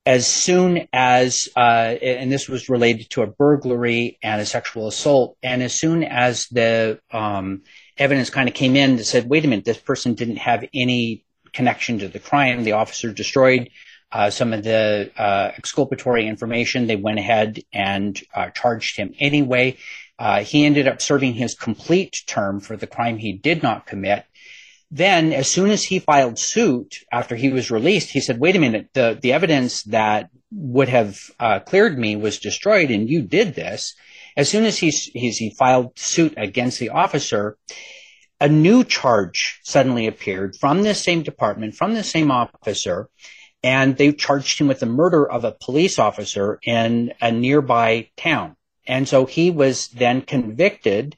As 0.08 0.26
soon 0.26 0.88
as, 0.90 1.50
uh, 1.54 1.94
and 2.00 2.33
this 2.33 2.48
was 2.48 2.70
related 2.70 3.11
to 3.11 3.20
a 3.20 3.26
burglary 3.26 4.18
and 4.22 4.40
a 4.40 4.46
sexual 4.46 4.88
assault, 4.88 5.37
and 5.42 5.62
as 5.62 5.74
soon 5.74 6.02
as 6.02 6.46
the 6.46 6.98
um, 7.12 7.61
evidence 7.98 8.30
kind 8.30 8.48
of 8.48 8.54
came 8.54 8.74
in 8.74 8.96
that 8.96 9.04
said, 9.04 9.28
wait 9.28 9.44
a 9.44 9.48
minute, 9.48 9.66
this 9.66 9.76
person 9.76 10.14
didn't 10.14 10.38
have 10.38 10.64
any 10.72 11.26
connection 11.52 11.98
to 11.98 12.09
the 12.09 12.18
crime, 12.18 12.64
the 12.64 12.72
officer 12.72 13.12
destroyed 13.12 13.68
uh, 14.11 14.30
some 14.30 14.54
of 14.54 14.64
the 14.64 15.11
uh, 15.18 15.52
exculpatory 15.59 16.26
information. 16.26 16.87
They 16.87 16.96
went 16.96 17.18
ahead 17.18 17.61
and 17.70 18.18
uh, 18.35 18.48
charged 18.48 18.96
him 18.96 19.12
anyway. 19.18 19.76
Uh, 20.18 20.42
he 20.42 20.64
ended 20.64 20.88
up 20.88 21.02
serving 21.02 21.35
his 21.35 21.54
complete 21.54 22.22
term 22.26 22.61
for 22.61 22.78
the 22.78 22.87
crime 22.87 23.18
he 23.18 23.35
did 23.35 23.62
not 23.62 23.87
commit. 23.87 24.24
Then, 24.90 25.33
as 25.33 25.51
soon 25.51 25.70
as 25.70 25.85
he 25.85 25.98
filed 25.98 26.38
suit 26.38 27.05
after 27.12 27.37
he 27.37 27.51
was 27.51 27.70
released, 27.70 28.11
he 28.11 28.20
said, 28.20 28.40
"Wait 28.40 28.57
a 28.57 28.59
minute, 28.59 28.88
the 28.94 29.18
the 29.20 29.33
evidence 29.33 29.83
that 29.85 30.31
would 30.51 30.88
have 30.88 31.18
uh, 31.38 31.61
cleared 31.61 31.98
me 31.98 32.16
was 32.16 32.38
destroyed, 32.38 32.90
and 32.90 33.09
you 33.09 33.22
did 33.22 33.55
this." 33.55 33.94
As 34.37 34.48
soon 34.48 34.64
as 34.64 34.79
he 34.79 34.90
he's, 34.90 35.37
he 35.37 35.51
filed 35.51 35.98
suit 35.98 36.35
against 36.37 36.79
the 36.79 36.90
officer, 36.90 37.59
a 38.40 38.48
new 38.48 38.85
charge 38.85 39.61
suddenly 39.62 40.07
appeared 40.07 40.57
from 40.57 40.83
this 40.83 41.03
same 41.03 41.22
department, 41.22 41.74
from 41.74 41.94
the 41.94 42.05
same 42.05 42.31
officer, 42.31 43.11
and 43.62 43.96
they 43.96 44.12
charged 44.12 44.59
him 44.59 44.68
with 44.68 44.81
the 44.81 44.87
murder 44.87 45.29
of 45.29 45.44
a 45.44 45.53
police 45.53 45.98
officer 45.98 46.59
in 46.62 47.12
a 47.20 47.33
nearby 47.33 48.09
town. 48.16 48.57
And 48.87 49.07
so 49.07 49.27
he 49.27 49.51
was 49.51 49.88
then 49.88 50.22
convicted 50.22 51.16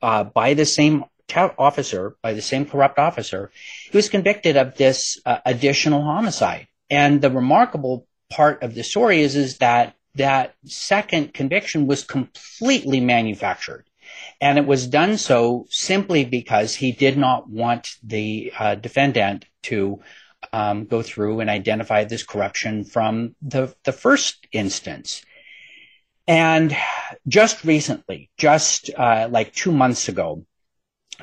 uh, 0.00 0.24
by 0.24 0.54
the 0.54 0.66
same 0.66 1.04
officer, 1.36 2.16
by 2.22 2.32
the 2.32 2.42
same 2.42 2.66
corrupt 2.66 2.98
officer. 2.98 3.50
He 3.90 3.96
was 3.96 4.08
convicted 4.08 4.56
of 4.56 4.76
this 4.76 5.20
uh, 5.26 5.38
additional 5.44 6.02
homicide. 6.02 6.68
And 6.90 7.20
the 7.20 7.30
remarkable 7.30 8.06
part 8.30 8.62
of 8.62 8.74
the 8.74 8.84
story 8.84 9.22
is, 9.22 9.36
is 9.36 9.58
that 9.58 9.96
that 10.14 10.54
second 10.66 11.32
conviction 11.32 11.86
was 11.86 12.04
completely 12.04 13.00
manufactured. 13.00 13.84
And 14.40 14.58
it 14.58 14.66
was 14.66 14.86
done 14.86 15.16
so 15.16 15.66
simply 15.70 16.24
because 16.24 16.74
he 16.74 16.92
did 16.92 17.16
not 17.16 17.48
want 17.48 17.96
the 18.02 18.52
uh, 18.58 18.74
defendant 18.74 19.46
to 19.64 20.00
um, 20.52 20.84
go 20.84 21.02
through 21.02 21.40
and 21.40 21.48
identify 21.48 22.04
this 22.04 22.22
corruption 22.22 22.84
from 22.84 23.34
the, 23.40 23.74
the 23.84 23.92
first 23.92 24.46
instance. 24.52 25.24
And 26.26 26.76
just 27.26 27.64
recently, 27.64 28.30
just 28.36 28.90
uh, 28.96 29.28
like 29.30 29.52
two 29.52 29.72
months 29.72 30.08
ago, 30.08 30.44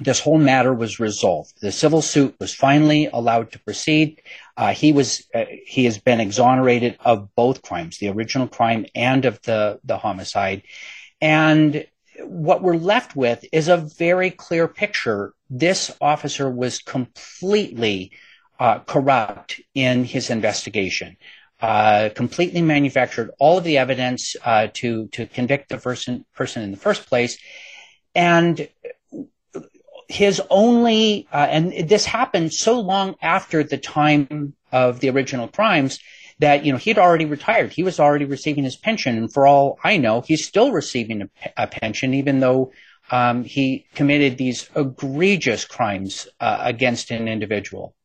this 0.02 0.20
whole 0.20 0.38
matter 0.38 0.74
was 0.74 1.00
resolved. 1.00 1.60
The 1.62 1.72
civil 1.72 2.02
suit 2.02 2.36
was 2.40 2.54
finally 2.54 3.10
allowed 3.12 3.52
to 3.52 3.60
proceed. 3.60 4.22
Uh, 4.56 4.74
he 4.74 4.94
was 4.94 5.26
uh, 5.34 5.46
he 5.66 5.86
has 5.86 5.98
been 5.98 6.20
exonerated 6.20 6.98
of 7.04 7.34
both 7.36 7.62
crimes, 7.62 7.98
the 7.98 8.10
original 8.10 8.48
crime 8.48 8.86
and 8.96 9.26
of 9.26 9.42
the 9.42 9.80
the 9.84 9.98
homicide. 9.98 10.64
And 11.22 11.86
what 12.24 12.62
we're 12.62 12.76
left 12.76 13.16
with 13.16 13.46
is 13.52 13.68
a 13.68 13.78
very 13.78 14.32
clear 14.32 14.68
picture. 14.68 15.34
This 15.50 15.92
officer 16.00 16.50
was 16.50 16.80
completely 16.80 18.12
uh, 18.60 18.80
corrupt 18.80 19.62
in 19.74 20.04
his 20.04 20.30
investigation. 20.30 21.18
Uh, 21.62 22.10
completely 22.16 22.62
manufactured 22.62 23.32
all 23.38 23.58
of 23.58 23.66
the 23.66 23.78
evidence 23.78 24.38
uh, 24.46 24.68
to 24.74 25.08
to 25.08 25.26
convict 25.26 25.68
the 25.68 25.78
person 25.78 26.26
person 26.34 26.64
in 26.64 26.72
the 26.72 26.78
first 26.78 27.08
place, 27.08 27.38
and 28.16 28.70
his 30.10 30.42
only 30.50 31.28
uh, 31.32 31.48
and 31.50 31.88
this 31.88 32.04
happened 32.04 32.52
so 32.52 32.80
long 32.80 33.16
after 33.22 33.64
the 33.64 33.78
time 33.78 34.54
of 34.72 35.00
the 35.00 35.10
original 35.10 35.48
crimes 35.48 36.00
that 36.40 36.66
you 36.66 36.72
know 36.72 36.80
he'd 36.80 36.98
already 36.98 37.26
retired. 37.26 37.72
He 37.72 37.84
was 37.84 38.00
already 38.00 38.26
receiving 38.26 38.64
his 38.64 38.76
pension. 38.76 39.18
And 39.18 39.32
for 39.32 39.48
all 39.48 39.80
i 39.84 39.98
know 39.98 40.22
he's 40.22 40.46
still 40.46 40.72
receiving 40.72 41.22
a, 41.22 41.30
a 41.56 41.68
pension 41.68 42.14
even 42.16 42.40
though 42.40 42.72
um, 43.12 43.44
he 43.44 43.86
committed 43.96 44.38
these 44.38 44.70
egregious 44.76 45.66
crimes 45.66 46.28
uh, 46.40 46.58
against 46.62 47.12
an 47.12 47.28
individual. 47.28 47.96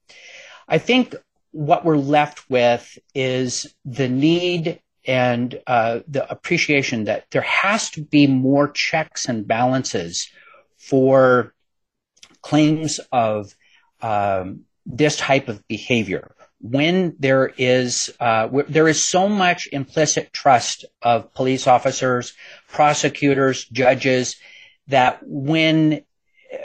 I 0.68 0.78
think 0.78 1.14
what 1.52 1.84
we're 1.84 1.96
left 1.96 2.48
with 2.48 2.98
is 3.14 3.74
the 3.84 4.08
need 4.08 4.80
and 5.06 5.60
uh, 5.66 6.00
the 6.08 6.30
appreciation 6.30 7.04
that 7.04 7.26
there 7.30 7.42
has 7.42 7.90
to 7.90 8.02
be 8.02 8.26
more 8.26 8.68
checks 8.68 9.26
and 9.26 9.46
balances 9.46 10.28
for 10.78 11.54
claims 12.44 13.00
of 13.10 13.54
um, 14.02 14.60
this 14.84 15.16
type 15.16 15.48
of 15.48 15.66
behavior 15.66 16.34
when 16.60 17.14
there 17.18 17.52
is 17.58 18.10
uh, 18.20 18.44
w- 18.46 18.64
there 18.70 18.88
is 18.88 19.02
so 19.02 19.28
much 19.28 19.68
implicit 19.70 20.32
trust 20.32 20.86
of 21.02 21.32
police 21.34 21.66
officers, 21.66 22.32
prosecutors, 22.68 23.66
judges 23.66 24.36
that 24.88 25.18
when 25.22 25.92
uh, 25.92 26.56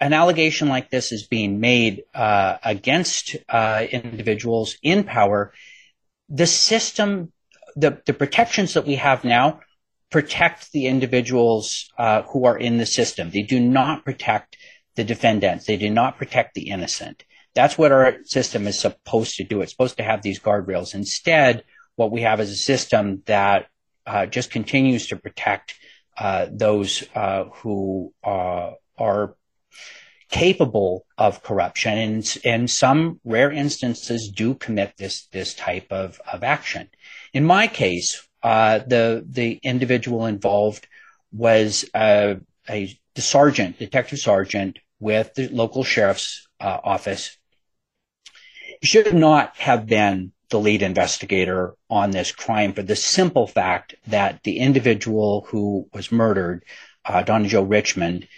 an 0.00 0.12
allegation 0.12 0.68
like 0.68 0.90
this 0.90 1.12
is 1.12 1.26
being 1.26 1.60
made 1.60 2.04
uh, 2.14 2.58
against 2.62 3.36
uh, 3.48 3.86
individuals 3.90 4.76
in 4.82 5.02
power, 5.04 5.54
the 6.28 6.46
system, 6.46 7.32
the, 7.74 8.02
the 8.04 8.12
protections 8.12 8.74
that 8.74 8.86
we 8.86 8.96
have 8.96 9.24
now 9.24 9.60
protect 10.10 10.72
the 10.72 10.88
individuals 10.88 11.90
uh, 11.96 12.20
who 12.22 12.44
are 12.44 12.58
in 12.58 12.76
the 12.76 12.86
system. 12.86 13.30
They 13.30 13.42
do 13.42 13.60
not 13.60 14.04
protect 14.04 14.57
the 14.98 15.04
defendants. 15.04 15.64
They 15.64 15.76
do 15.76 15.88
not 15.88 16.18
protect 16.18 16.54
the 16.54 16.70
innocent. 16.70 17.24
That's 17.54 17.78
what 17.78 17.92
our 17.92 18.16
system 18.24 18.66
is 18.66 18.78
supposed 18.78 19.36
to 19.36 19.44
do. 19.44 19.62
It's 19.62 19.70
supposed 19.72 19.96
to 19.98 20.02
have 20.02 20.22
these 20.22 20.40
guardrails. 20.40 20.92
Instead, 20.92 21.62
what 21.94 22.10
we 22.10 22.22
have 22.22 22.40
is 22.40 22.50
a 22.50 22.56
system 22.56 23.22
that 23.26 23.68
uh, 24.04 24.26
just 24.26 24.50
continues 24.50 25.06
to 25.06 25.16
protect 25.16 25.76
uh, 26.18 26.46
those 26.50 27.04
uh, 27.14 27.44
who 27.44 28.12
uh, 28.24 28.72
are 28.98 29.36
capable 30.30 31.06
of 31.16 31.42
corruption 31.44 31.96
and 31.96 32.36
in 32.44 32.68
some 32.68 33.20
rare 33.24 33.52
instances 33.52 34.28
do 34.28 34.54
commit 34.54 34.92
this 34.98 35.26
this 35.28 35.54
type 35.54 35.86
of, 35.90 36.20
of 36.30 36.42
action. 36.42 36.90
In 37.32 37.44
my 37.44 37.66
case, 37.68 38.28
uh, 38.42 38.80
the 38.80 39.24
the 39.26 39.60
individual 39.62 40.26
involved 40.26 40.86
was 41.32 41.84
uh, 41.94 42.34
a 42.68 42.98
sergeant, 43.16 43.78
detective 43.78 44.18
sergeant 44.18 44.78
with 45.00 45.34
the 45.34 45.48
local 45.48 45.84
sheriff's 45.84 46.48
uh, 46.60 46.78
office. 46.82 47.36
Should 48.82 49.14
not 49.14 49.56
have 49.56 49.86
been 49.86 50.32
the 50.50 50.58
lead 50.58 50.82
investigator 50.82 51.74
on 51.90 52.10
this 52.10 52.32
crime 52.32 52.72
for 52.72 52.82
the 52.82 52.96
simple 52.96 53.46
fact 53.46 53.94
that 54.06 54.42
the 54.44 54.58
individual 54.58 55.46
who 55.48 55.88
was 55.92 56.10
murdered, 56.10 56.64
uh, 57.04 57.22
Donna 57.22 57.48
Joe 57.48 57.62
Richmond, 57.62 58.28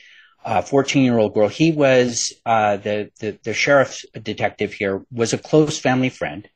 a 0.44 0.62
14 0.62 1.04
year 1.04 1.18
old 1.18 1.34
girl, 1.34 1.48
he 1.48 1.70
was 1.70 2.32
uh, 2.46 2.76
the, 2.78 3.10
the 3.20 3.38
the 3.44 3.54
sheriff's 3.54 4.06
detective 4.22 4.72
here 4.72 5.04
was 5.12 5.32
a 5.32 5.38
close 5.38 5.78
family 5.78 6.08
friend. 6.08 6.48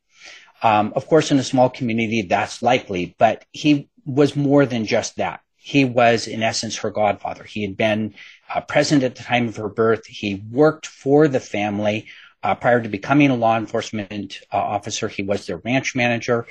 Um, 0.63 0.95
of 0.97 1.07
course, 1.07 1.31
in 1.31 1.39
a 1.39 1.45
small 1.45 1.69
community, 1.69 2.23
that's 2.23 2.63
likely, 2.63 3.15
but 3.19 3.45
he 3.53 3.91
was 4.07 4.35
more 4.35 4.65
than 4.65 4.87
just 4.87 5.17
that. 5.17 5.41
He 5.57 5.85
was, 5.85 6.27
in 6.27 6.43
essence, 6.43 6.79
her 6.79 6.91
godfather. 6.91 7.45
He 7.45 7.63
had 7.63 7.77
been 7.77 8.15
uh, 8.53 8.61
present 8.61 9.03
at 9.03 9.17
the 9.17 9.23
time 9.23 9.49
of 9.49 9.57
her 9.57 9.69
birth. 9.69 10.07
He 10.07 10.43
worked 10.51 10.87
for 10.87 11.29
the 11.29 11.41
family 11.41 12.07
uh, 12.43 12.55
prior 12.55 12.81
to 12.81 12.89
becoming 12.89 13.31
a 13.31 13.37
law 13.37 13.57
enforcement 13.57 14.41
uh, 14.53 14.57
officer. 14.57 15.09
He 15.09 15.23
was 15.23 15.47
their 15.47 15.59
ranch 15.59 15.95
manager. 15.95 16.47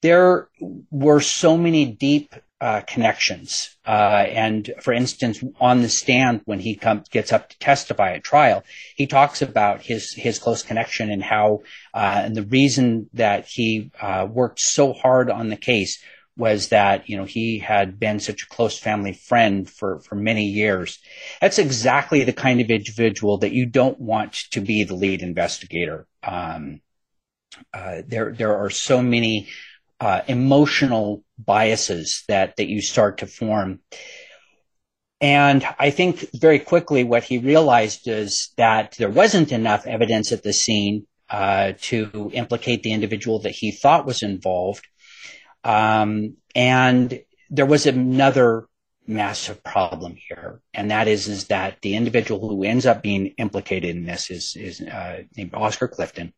There 0.00 0.48
were 0.90 1.20
so 1.20 1.56
many 1.56 1.86
deep 1.86 2.34
uh, 2.60 2.80
connections. 2.80 3.76
Uh, 3.86 4.24
and 4.26 4.72
for 4.80 4.94
instance, 4.94 5.44
on 5.60 5.82
the 5.82 5.88
stand 5.88 6.40
when 6.46 6.60
he 6.60 6.74
comes 6.74 7.08
gets 7.10 7.30
up 7.30 7.50
to 7.50 7.58
testify 7.58 8.12
at 8.12 8.24
trial, 8.24 8.64
he 8.96 9.06
talks 9.06 9.42
about 9.42 9.82
his 9.82 10.14
his 10.14 10.38
close 10.38 10.62
connection 10.62 11.10
and 11.10 11.22
how 11.22 11.60
uh, 11.92 12.22
and 12.24 12.34
the 12.34 12.42
reason 12.42 13.10
that 13.12 13.46
he 13.46 13.90
uh, 14.00 14.26
worked 14.30 14.60
so 14.60 14.94
hard 14.94 15.30
on 15.30 15.48
the 15.48 15.56
case 15.56 16.02
was 16.36 16.68
that 16.68 17.08
you 17.08 17.16
know 17.16 17.24
he 17.24 17.58
had 17.58 17.98
been 17.98 18.18
such 18.18 18.42
a 18.42 18.48
close 18.48 18.78
family 18.78 19.12
friend 19.12 19.68
for 19.68 20.00
for 20.00 20.14
many 20.14 20.46
years. 20.46 20.98
That's 21.40 21.58
exactly 21.58 22.24
the 22.24 22.32
kind 22.32 22.60
of 22.60 22.70
individual 22.70 23.38
that 23.38 23.52
you 23.52 23.66
don't 23.66 24.00
want 24.00 24.32
to 24.50 24.60
be 24.60 24.84
the 24.84 24.96
lead 24.96 25.22
investigator. 25.22 26.06
Um, 26.22 26.80
uh, 27.72 28.02
there 28.06 28.32
there 28.32 28.56
are 28.56 28.70
so 28.70 29.02
many 29.02 29.48
uh, 30.00 30.22
emotional 30.26 31.24
biases 31.38 32.24
that 32.28 32.56
that 32.56 32.68
you 32.68 32.82
start 32.82 33.18
to 33.18 33.26
form. 33.26 33.80
And 35.20 35.66
I 35.78 35.90
think 35.90 36.26
very 36.34 36.58
quickly 36.58 37.04
what 37.04 37.24
he 37.24 37.38
realized 37.38 38.08
is 38.08 38.52
that 38.56 38.96
there 38.98 39.08
wasn't 39.08 39.52
enough 39.52 39.86
evidence 39.86 40.32
at 40.32 40.42
the 40.42 40.52
scene 40.52 41.06
uh, 41.30 41.72
to 41.82 42.30
implicate 42.34 42.82
the 42.82 42.92
individual 42.92 43.38
that 43.40 43.52
he 43.52 43.70
thought 43.70 44.06
was 44.06 44.22
involved. 44.22 44.86
Um, 45.64 46.36
and 46.54 47.20
there 47.50 47.66
was 47.66 47.86
another 47.86 48.66
massive 49.06 49.62
problem 49.62 50.16
here, 50.28 50.60
and 50.72 50.90
that 50.90 51.08
is 51.08 51.28
is 51.28 51.46
that 51.48 51.80
the 51.82 51.96
individual 51.96 52.48
who 52.48 52.62
ends 52.62 52.86
up 52.86 53.02
being 53.02 53.28
implicated 53.38 53.96
in 53.96 54.04
this 54.04 54.30
is 54.30 54.56
is 54.56 54.80
uh, 54.80 55.22
named 55.36 55.54
Oscar 55.54 55.88
Clifton 55.88 56.32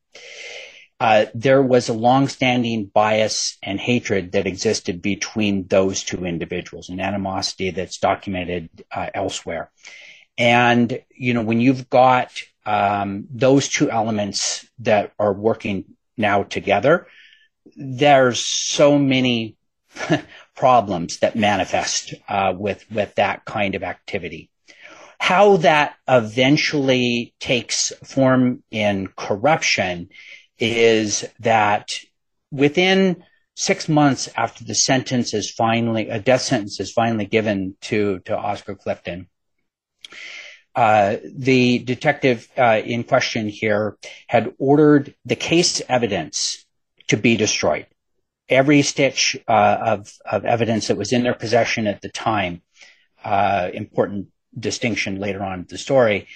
uh, 0.98 1.26
there 1.34 1.62
was 1.62 1.88
a 1.88 1.94
long-standing 1.94 2.86
bias 2.86 3.58
and 3.62 3.78
hatred 3.78 4.32
that 4.32 4.46
existed 4.46 5.02
between 5.02 5.66
those 5.66 6.02
two 6.02 6.24
individuals, 6.24 6.88
an 6.88 7.00
animosity 7.00 7.70
that's 7.70 7.98
documented 7.98 8.70
uh, 8.90 9.08
elsewhere. 9.12 9.70
And 10.38 11.02
you 11.14 11.34
know, 11.34 11.42
when 11.42 11.60
you've 11.60 11.90
got 11.90 12.30
um, 12.64 13.26
those 13.30 13.68
two 13.68 13.90
elements 13.90 14.66
that 14.80 15.12
are 15.18 15.32
working 15.32 15.84
now 16.16 16.44
together, 16.44 17.08
there's 17.76 18.44
so 18.44 18.98
many 18.98 19.56
problems 20.56 21.18
that 21.18 21.36
manifest 21.36 22.14
uh, 22.28 22.52
with 22.56 22.84
with 22.90 23.14
that 23.16 23.44
kind 23.44 23.74
of 23.74 23.82
activity. 23.82 24.50
How 25.18 25.58
that 25.58 25.94
eventually 26.08 27.34
takes 27.40 27.92
form 28.04 28.62
in 28.70 29.08
corruption 29.16 30.08
is 30.58 31.24
that 31.40 31.98
within 32.50 33.22
six 33.54 33.88
months 33.88 34.28
after 34.36 34.64
the 34.64 34.74
sentence 34.74 35.32
is 35.32 35.50
finally 35.50 36.08
a 36.08 36.18
death 36.18 36.42
sentence 36.42 36.80
is 36.80 36.92
finally 36.92 37.26
given 37.26 37.76
to 37.82 38.20
to 38.20 38.36
Oscar 38.36 38.74
Clifton, 38.74 39.28
uh, 40.74 41.16
the 41.24 41.78
detective 41.78 42.48
uh, 42.58 42.80
in 42.84 43.02
question 43.02 43.48
here 43.48 43.96
had 44.26 44.54
ordered 44.58 45.14
the 45.24 45.36
case 45.36 45.80
evidence 45.88 46.65
to 47.08 47.16
be 47.16 47.36
destroyed. 47.36 47.86
Every 48.48 48.82
stitch 48.82 49.36
uh, 49.48 49.78
of 49.80 50.12
of 50.30 50.44
evidence 50.44 50.88
that 50.88 50.96
was 50.96 51.12
in 51.12 51.22
their 51.24 51.34
possession 51.34 51.86
at 51.86 52.00
the 52.00 52.08
time, 52.08 52.62
uh, 53.24 53.70
important 53.74 54.28
distinction 54.58 55.18
later 55.18 55.42
on 55.42 55.60
in 55.60 55.66
the 55.68 55.78
story, 55.78 56.28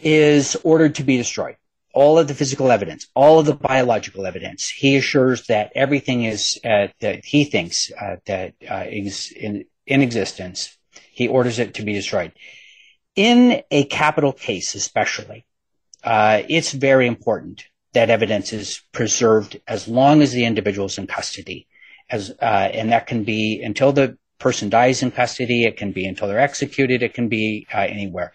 is 0.00 0.56
ordered 0.62 0.94
to 0.96 1.04
be 1.04 1.16
destroyed 1.16 1.56
all 1.94 2.18
of 2.18 2.26
the 2.26 2.34
physical 2.34 2.70
evidence, 2.70 3.06
all 3.14 3.38
of 3.38 3.46
the 3.46 3.54
biological 3.54 4.26
evidence. 4.26 4.68
He 4.68 4.96
assures 4.96 5.46
that 5.46 5.72
everything 5.74 6.24
is 6.24 6.60
uh, 6.64 6.88
that 7.00 7.24
he 7.24 7.44
thinks 7.44 7.90
uh, 7.92 8.16
that 8.26 8.54
uh, 8.68 8.84
is 8.88 9.32
in, 9.32 9.64
in 9.86 10.02
existence. 10.02 10.76
He 11.12 11.28
orders 11.28 11.58
it 11.60 11.74
to 11.74 11.84
be 11.84 11.92
destroyed. 11.92 12.32
In 13.14 13.62
a 13.70 13.84
capital 13.84 14.32
case, 14.32 14.74
especially, 14.74 15.46
uh, 16.02 16.42
it's 16.48 16.72
very 16.72 17.06
important 17.06 17.64
that 17.94 18.10
evidence 18.10 18.52
is 18.52 18.82
preserved 18.92 19.60
as 19.66 19.88
long 19.88 20.22
as 20.22 20.32
the 20.32 20.44
individual 20.44 20.86
is 20.86 20.98
in 20.98 21.06
custody, 21.06 21.66
as 22.10 22.30
uh, 22.30 22.44
and 22.72 22.92
that 22.92 23.06
can 23.06 23.24
be 23.24 23.62
until 23.62 23.92
the 23.92 24.18
person 24.38 24.68
dies 24.68 25.02
in 25.02 25.10
custody. 25.10 25.64
It 25.64 25.76
can 25.76 25.92
be 25.92 26.06
until 26.06 26.28
they're 26.28 26.38
executed. 26.38 27.02
It 27.02 27.14
can 27.14 27.28
be 27.28 27.66
uh, 27.72 27.78
anywhere 27.78 28.32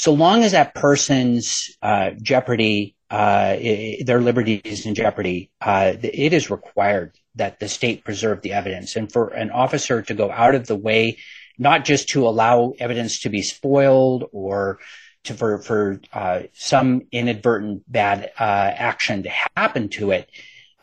so 0.00 0.14
long 0.14 0.44
as 0.44 0.52
that 0.52 0.74
person's 0.74 1.76
uh, 1.82 2.12
jeopardy, 2.22 2.96
uh, 3.10 3.56
their 4.02 4.20
liberty 4.20 4.54
is 4.64 4.86
in 4.86 4.94
jeopardy, 4.94 5.50
uh, 5.60 5.92
it 6.02 6.32
is 6.32 6.50
required 6.50 7.18
that 7.34 7.60
the 7.60 7.68
state 7.68 8.02
preserve 8.02 8.40
the 8.40 8.52
evidence. 8.52 8.96
And 8.96 9.12
for 9.12 9.28
an 9.28 9.50
officer 9.50 10.00
to 10.00 10.14
go 10.14 10.30
out 10.30 10.54
of 10.54 10.66
the 10.66 10.74
way, 10.74 11.18
not 11.58 11.84
just 11.84 12.08
to 12.10 12.26
allow 12.26 12.72
evidence 12.78 13.20
to 13.20 13.28
be 13.28 13.42
spoiled 13.42 14.24
or 14.32 14.78
to, 15.24 15.34
for, 15.34 15.58
for 15.58 16.00
uh, 16.12 16.42
some 16.52 17.02
inadvertent 17.12 17.90
bad 17.90 18.30
uh, 18.38 18.42
action 18.42 19.22
to 19.24 19.30
happen 19.56 19.88
to 19.90 20.12
it, 20.12 20.30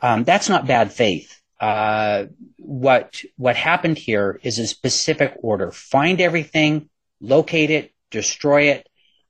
um, 0.02 0.24
that's 0.24 0.50
not 0.50 0.68
bad 0.68 0.92
faith. 0.92 1.42
Uh, 1.60 2.26
what 2.58 3.24
what 3.38 3.56
happened 3.56 3.98
here 3.98 4.40
is 4.44 4.60
a 4.60 4.68
specific 4.68 5.34
order: 5.42 5.72
find 5.72 6.22
everything, 6.22 6.88
locate 7.20 7.72
it, 7.72 7.92
destroy 8.12 8.70
it, 8.70 8.88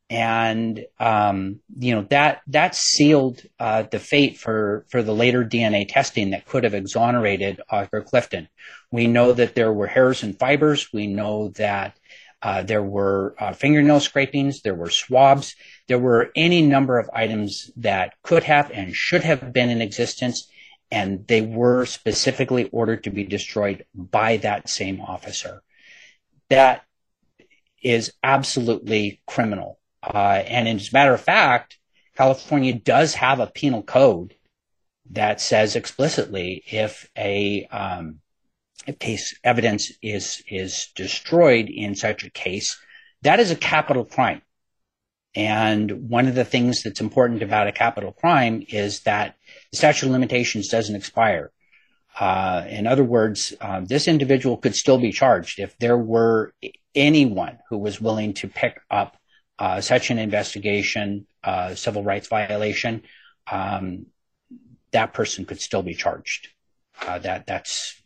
and 0.09 0.85
um, 0.99 1.59
you 1.77 1.95
know 1.95 2.01
that 2.09 2.41
that 2.47 2.75
sealed 2.75 3.41
uh, 3.59 3.83
the 3.83 3.99
fate 3.99 4.37
for 4.37 4.85
for 4.89 5.03
the 5.03 5.13
later 5.13 5.43
DNA 5.43 5.87
testing 5.87 6.31
that 6.31 6.45
could 6.45 6.63
have 6.63 6.73
exonerated 6.73 7.61
Oscar 7.69 8.01
Clifton. 8.01 8.47
We 8.91 9.07
know 9.07 9.33
that 9.33 9.55
there 9.55 9.71
were 9.71 9.87
hairs 9.87 10.23
and 10.23 10.37
fibers. 10.37 10.91
We 10.91 11.07
know 11.07 11.49
that 11.55 11.97
uh, 12.41 12.63
there 12.63 12.83
were 12.83 13.35
uh, 13.39 13.53
fingernail 13.53 13.99
scrapings. 13.99 14.61
There 14.61 14.75
were 14.75 14.89
swabs. 14.89 15.55
There 15.87 15.99
were 15.99 16.31
any 16.35 16.61
number 16.61 16.99
of 16.99 17.09
items 17.13 17.71
that 17.77 18.13
could 18.21 18.43
have 18.43 18.71
and 18.71 18.95
should 18.95 19.23
have 19.23 19.53
been 19.53 19.69
in 19.69 19.81
existence, 19.81 20.47
and 20.91 21.27
they 21.27 21.41
were 21.41 21.85
specifically 21.85 22.69
ordered 22.71 23.03
to 23.05 23.09
be 23.09 23.23
destroyed 23.23 23.85
by 23.95 24.37
that 24.37 24.69
same 24.69 25.01
officer. 25.01 25.63
That 26.49 26.83
is 27.81 28.13
absolutely 28.23 29.21
criminal 29.27 29.77
uh, 30.03 30.43
and 30.47 30.67
as 30.67 30.89
a 30.89 30.93
matter 30.93 31.13
of 31.13 31.21
fact, 31.21 31.77
California 32.15 32.73
does 32.73 33.15
have 33.15 33.39
a 33.39 33.47
penal 33.47 33.83
code 33.83 34.35
that 35.11 35.41
says 35.41 35.75
explicitly 35.75 36.63
if 36.69 37.09
a 37.17 37.65
um, 37.65 38.19
case 38.93 39.37
evidence 39.43 39.91
is 40.01 40.43
is 40.49 40.87
destroyed 40.95 41.69
in 41.69 41.95
such 41.95 42.23
a 42.23 42.29
case, 42.29 42.77
that 43.21 43.39
is 43.39 43.51
a 43.51 43.55
capital 43.55 44.05
crime. 44.05 44.41
And 45.35 46.09
one 46.09 46.27
of 46.27 46.35
the 46.35 46.45
things 46.45 46.83
that's 46.83 47.01
important 47.01 47.43
about 47.43 47.67
a 47.67 47.71
capital 47.71 48.11
crime 48.11 48.65
is 48.69 49.01
that 49.01 49.35
the 49.71 49.77
statute 49.77 50.07
of 50.07 50.11
limitations 50.11 50.69
doesn't 50.69 50.95
expire. 50.95 51.51
Uh, 52.19 52.65
in 52.67 52.87
other 52.87 53.03
words, 53.03 53.53
um, 53.61 53.85
this 53.85 54.07
individual 54.07 54.57
could 54.57 54.75
still 54.75 54.97
be 54.97 55.11
charged 55.11 55.59
if 55.59 55.77
there 55.77 55.97
were 55.97 56.53
anyone 56.95 57.59
who 57.69 57.77
was 57.77 58.01
willing 58.01 58.33
to 58.33 58.47
pick 58.47 58.79
up 58.89 59.17
uh, 59.59 59.81
such 59.81 60.09
an 60.09 60.17
investigation, 60.17 61.27
uh, 61.43 61.75
civil 61.75 62.03
rights 62.03 62.27
violation. 62.27 63.03
Um, 63.51 64.07
that 64.91 65.13
person 65.13 65.45
could 65.45 65.61
still 65.61 65.83
be 65.83 65.93
charged. 65.93 66.49
Uh, 67.01 67.19
that 67.19 67.45
that's 67.45 68.01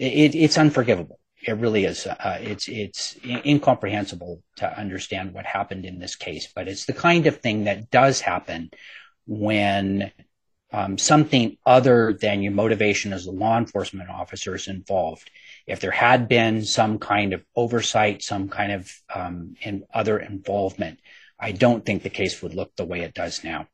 it, 0.00 0.34
it's 0.34 0.58
unforgivable. 0.58 1.18
It 1.42 1.56
really 1.56 1.84
is. 1.84 2.06
Uh, 2.06 2.38
it's 2.40 2.68
it's 2.68 3.16
incomprehensible 3.24 4.42
to 4.56 4.78
understand 4.78 5.32
what 5.32 5.46
happened 5.46 5.84
in 5.86 5.98
this 5.98 6.16
case, 6.16 6.48
but 6.54 6.68
it's 6.68 6.84
the 6.84 6.92
kind 6.92 7.26
of 7.26 7.40
thing 7.40 7.64
that 7.64 7.90
does 7.90 8.20
happen 8.20 8.70
when 9.26 10.12
um, 10.72 10.98
something 10.98 11.56
other 11.64 12.12
than 12.12 12.42
your 12.42 12.52
motivation 12.52 13.12
as 13.12 13.26
a 13.26 13.30
law 13.30 13.58
enforcement 13.58 14.10
officer 14.10 14.54
is 14.54 14.68
involved. 14.68 15.30
If 15.66 15.80
there 15.80 15.90
had 15.90 16.28
been 16.28 16.64
some 16.64 16.98
kind 16.98 17.32
of 17.32 17.42
oversight, 17.56 18.22
some 18.22 18.48
kind 18.48 18.72
of 18.72 18.92
um, 19.14 19.54
in 19.62 19.84
other 19.92 20.18
involvement, 20.18 21.00
I 21.38 21.52
don't 21.52 21.84
think 21.84 22.02
the 22.02 22.10
case 22.10 22.42
would 22.42 22.54
look 22.54 22.76
the 22.76 22.84
way 22.84 23.00
it 23.00 23.14
does 23.14 23.42
now. 23.44 23.66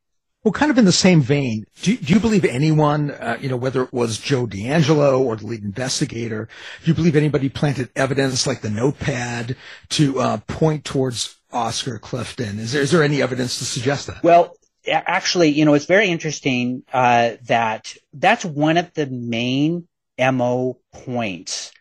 Well, 0.47 0.53
kind 0.53 0.71
of 0.71 0.79
in 0.79 0.85
the 0.85 0.93
same 0.93 1.23
vein, 1.23 1.67
do, 1.83 1.97
do 1.97 2.15
you 2.15 2.21
believe 2.21 2.45
anyone, 2.45 3.11
uh, 3.11 3.37
you 3.41 3.49
know, 3.49 3.57
whether 3.57 3.83
it 3.83 3.93
was 3.93 4.17
Joe 4.17 4.47
DeAngelo 4.47 5.19
or 5.19 5.35
the 5.35 5.45
lead 5.45 5.65
investigator, 5.65 6.49
do 6.85 6.89
you 6.89 6.95
believe 6.95 7.17
anybody 7.17 7.49
planted 7.49 7.91
evidence 7.97 8.47
like 8.47 8.61
the 8.61 8.71
notepad 8.71 9.57
to 9.89 10.21
uh, 10.21 10.37
point 10.47 10.85
towards 10.85 11.35
Oscar 11.53 11.99
Clifton? 11.99 12.61
Is 12.61 12.71
there, 12.71 12.81
is 12.81 12.93
there 12.93 13.03
any 13.03 13.23
evidence 13.23 13.59
to 13.59 13.65
suggest 13.65 14.07
that? 14.07 14.23
Well, 14.23 14.57
actually, 14.87 15.49
you 15.49 15.65
know, 15.65 15.75
it's 15.75 15.87
very 15.87 16.11
interesting 16.11 16.85
uh, 16.93 17.31
that 17.47 17.97
that's 18.13 18.45
one 18.45 18.77
of 18.77 18.95
the 18.95 19.07
main 19.07 19.89
MO 20.17 20.79
points 20.93 21.73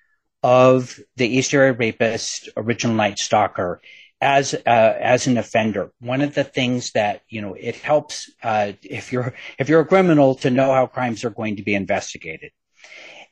of 0.41 0.99
the 1.17 1.27
East 1.27 1.53
Area 1.53 1.73
Rapist 1.73 2.49
Original 2.57 2.95
Night 2.95 3.19
Stalker 3.19 3.79
as 4.21 4.53
uh, 4.53 4.59
as 4.65 5.27
an 5.27 5.37
offender. 5.37 5.91
One 5.99 6.21
of 6.21 6.33
the 6.33 6.43
things 6.43 6.91
that 6.91 7.21
you 7.27 7.41
know 7.41 7.53
it 7.53 7.75
helps 7.75 8.31
uh, 8.43 8.73
if 8.81 9.11
you're 9.11 9.33
if 9.59 9.69
you're 9.69 9.81
a 9.81 9.85
criminal 9.85 10.35
to 10.35 10.49
know 10.49 10.73
how 10.73 10.87
crimes 10.87 11.23
are 11.23 11.29
going 11.29 11.57
to 11.57 11.63
be 11.63 11.75
investigated, 11.75 12.51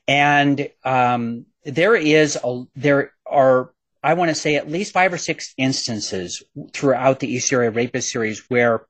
and 0.06 0.68
um, 0.84 1.46
there 1.64 1.96
is 1.96 2.38
a 2.42 2.64
there 2.76 3.12
are 3.26 3.72
I 4.02 4.14
want 4.14 4.28
to 4.28 4.34
say 4.34 4.56
at 4.56 4.70
least 4.70 4.92
five 4.92 5.12
or 5.12 5.18
six 5.18 5.54
instances 5.56 6.42
throughout 6.72 7.20
the 7.20 7.32
East 7.32 7.52
Area 7.52 7.70
Rapist 7.70 8.10
series 8.10 8.44
where 8.48 8.86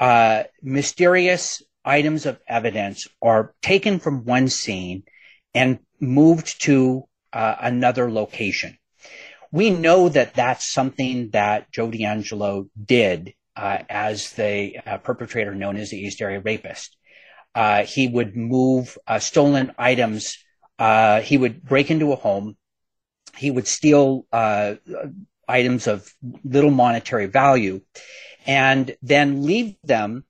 uh, 0.00 0.44
mysterious 0.60 1.62
items 1.84 2.26
of 2.26 2.40
evidence 2.48 3.06
are 3.22 3.54
taken 3.62 4.00
from 4.00 4.24
one 4.24 4.48
scene 4.48 5.04
and 5.54 5.78
moved 6.00 6.60
to 6.62 7.04
uh, 7.32 7.54
another 7.60 8.10
location. 8.10 8.76
We 9.52 9.70
know 9.70 10.08
that 10.08 10.34
that's 10.34 10.64
something 10.64 11.30
that 11.30 11.70
Joe 11.70 11.88
DeAngelo 11.88 12.68
did 12.82 13.34
uh, 13.54 13.78
as 13.88 14.32
the 14.32 14.78
uh, 14.84 14.98
perpetrator 14.98 15.54
known 15.54 15.76
as 15.76 15.90
the 15.90 15.98
East 15.98 16.20
Area 16.22 16.40
Rapist. 16.40 16.96
Uh, 17.54 17.84
he 17.84 18.08
would 18.08 18.34
move 18.34 18.96
uh, 19.06 19.18
stolen 19.18 19.72
items. 19.78 20.38
he 21.22 21.36
would 21.36 21.62
break 21.62 21.90
into 21.90 22.12
a 22.12 22.16
home. 22.16 22.56
He 23.36 23.50
would 23.50 23.66
steal 23.66 24.26
items 25.48 25.86
of 25.86 26.10
little 26.44 26.70
monetary 26.70 27.26
value 27.26 27.82
and 28.46 28.96
then 29.02 29.44
leave 29.44 29.76
them 29.84 30.24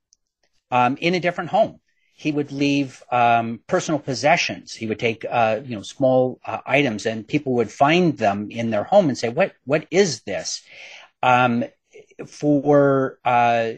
um, 0.71 0.97
in 1.01 1.15
a 1.15 1.21
different 1.21 1.51
home. 1.51 1.81
He 2.23 2.31
would 2.31 2.53
leave 2.53 3.03
um, 3.11 3.59
personal 3.67 3.99
possessions. 3.99 4.73
He 4.73 4.87
would 4.87 5.01
take, 5.01 5.25
uh, 5.29 5.61
you 5.65 5.75
know, 5.75 5.83
small 5.83 6.39
uh, 6.47 6.59
items, 6.65 7.05
and 7.05 7.27
people 7.27 7.55
would 7.55 7.73
find 7.73 8.17
them 8.17 8.49
in 8.49 8.71
their 8.71 8.85
home 8.85 9.09
and 9.09 9.19
say, 9.19 9.29
"What? 9.29 9.55
What 9.65 9.89
is 9.91 10.23
this?" 10.23 10.63
Um, 11.21 11.65
for 12.29 13.19
uh, 13.25 13.73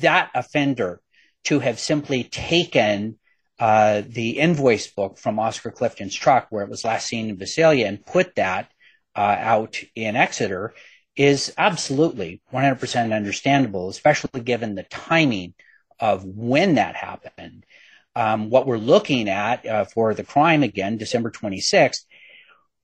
that 0.00 0.30
offender 0.34 1.00
to 1.44 1.60
have 1.60 1.78
simply 1.78 2.24
taken 2.24 3.20
uh, 3.60 4.02
the 4.04 4.30
invoice 4.40 4.88
book 4.88 5.18
from 5.18 5.38
Oscar 5.38 5.70
Clifton's 5.70 6.16
truck, 6.16 6.48
where 6.50 6.64
it 6.64 6.70
was 6.70 6.84
last 6.84 7.06
seen 7.06 7.28
in 7.28 7.36
Visalia, 7.36 7.86
and 7.86 8.04
put 8.04 8.34
that 8.34 8.72
uh, 9.14 9.36
out 9.38 9.80
in 9.94 10.16
Exeter 10.16 10.74
is 11.14 11.54
absolutely 11.56 12.40
100% 12.52 13.14
understandable, 13.14 13.88
especially 13.88 14.40
given 14.40 14.74
the 14.74 14.82
timing 14.82 15.54
of 16.00 16.24
when 16.24 16.74
that 16.74 16.96
happened. 16.96 17.64
Um, 18.14 18.50
what 18.50 18.66
we're 18.66 18.78
looking 18.78 19.28
at 19.28 19.64
uh, 19.66 19.84
for 19.84 20.14
the 20.14 20.24
crime 20.24 20.62
again, 20.62 20.98
December 20.98 21.30
26th, 21.30 22.04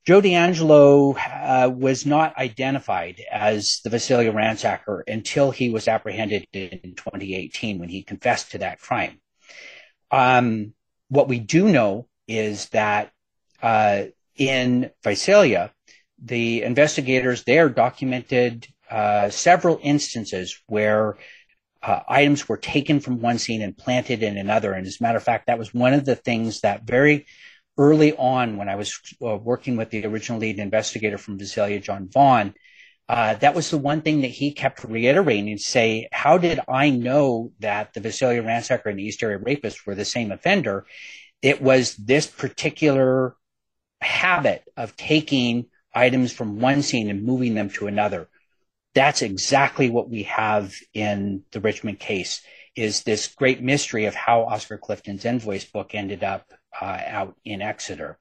Joe 0.06 0.20
DeAngelo 0.20 1.16
uh, 1.16 1.70
was 1.70 2.04
not 2.04 2.36
identified 2.36 3.22
as 3.32 3.80
the 3.82 3.90
Visalia 3.90 4.32
ransacker 4.32 5.02
until 5.08 5.50
he 5.50 5.70
was 5.70 5.88
apprehended 5.88 6.46
in 6.52 6.94
2018 6.94 7.78
when 7.78 7.88
he 7.88 8.02
confessed 8.02 8.50
to 8.50 8.58
that 8.58 8.80
crime. 8.80 9.18
Um, 10.10 10.74
what 11.08 11.28
we 11.28 11.38
do 11.38 11.70
know 11.70 12.06
is 12.28 12.68
that 12.70 13.12
uh, 13.62 14.04
in 14.36 14.90
Visalia, 15.02 15.72
the 16.22 16.62
investigators 16.62 17.44
there 17.44 17.68
documented 17.70 18.66
uh, 18.90 19.30
several 19.30 19.80
instances 19.82 20.60
where 20.66 21.16
uh, 21.84 22.00
items 22.08 22.48
were 22.48 22.56
taken 22.56 23.00
from 23.00 23.20
one 23.20 23.38
scene 23.38 23.62
and 23.62 23.76
planted 23.76 24.22
in 24.22 24.38
another. 24.38 24.72
And 24.72 24.86
as 24.86 24.98
a 25.00 25.02
matter 25.02 25.18
of 25.18 25.24
fact, 25.24 25.46
that 25.46 25.58
was 25.58 25.74
one 25.74 25.92
of 25.92 26.04
the 26.04 26.16
things 26.16 26.60
that 26.60 26.84
very 26.84 27.26
early 27.76 28.16
on 28.16 28.56
when 28.56 28.68
I 28.68 28.76
was 28.76 28.98
uh, 29.22 29.36
working 29.36 29.76
with 29.76 29.90
the 29.90 30.06
original 30.06 30.38
lead 30.38 30.58
investigator 30.58 31.18
from 31.18 31.38
Visalia, 31.38 31.80
John 31.80 32.08
Vaughn, 32.08 32.54
uh, 33.08 33.34
that 33.34 33.54
was 33.54 33.70
the 33.70 33.78
one 33.78 34.00
thing 34.00 34.22
that 34.22 34.28
he 34.28 34.52
kept 34.52 34.82
reiterating 34.84 35.50
and 35.50 35.60
say, 35.60 36.08
how 36.10 36.38
did 36.38 36.60
I 36.68 36.88
know 36.88 37.52
that 37.60 37.92
the 37.92 38.00
Visalia 38.00 38.42
ransacker 38.42 38.86
and 38.86 38.98
the 38.98 39.04
East 39.04 39.22
Area 39.22 39.38
rapist 39.38 39.86
were 39.86 39.94
the 39.94 40.06
same 40.06 40.32
offender? 40.32 40.86
It 41.42 41.60
was 41.60 41.94
this 41.96 42.26
particular 42.26 43.36
habit 44.00 44.64
of 44.76 44.96
taking 44.96 45.66
items 45.94 46.32
from 46.32 46.60
one 46.60 46.80
scene 46.80 47.10
and 47.10 47.24
moving 47.24 47.54
them 47.54 47.68
to 47.70 47.88
another. 47.88 48.28
That's 48.94 49.22
exactly 49.22 49.90
what 49.90 50.08
we 50.08 50.24
have 50.24 50.74
in 50.92 51.42
the 51.50 51.60
Richmond 51.60 51.98
case 51.98 52.42
is 52.76 53.02
this 53.02 53.28
great 53.28 53.62
mystery 53.62 54.06
of 54.06 54.14
how 54.14 54.44
Oscar 54.44 54.78
Clifton's 54.78 55.24
invoice 55.24 55.64
book 55.64 55.94
ended 55.94 56.24
up 56.24 56.52
uh, 56.80 57.00
out 57.06 57.36
in 57.44 57.62
Exeter. 57.62 58.18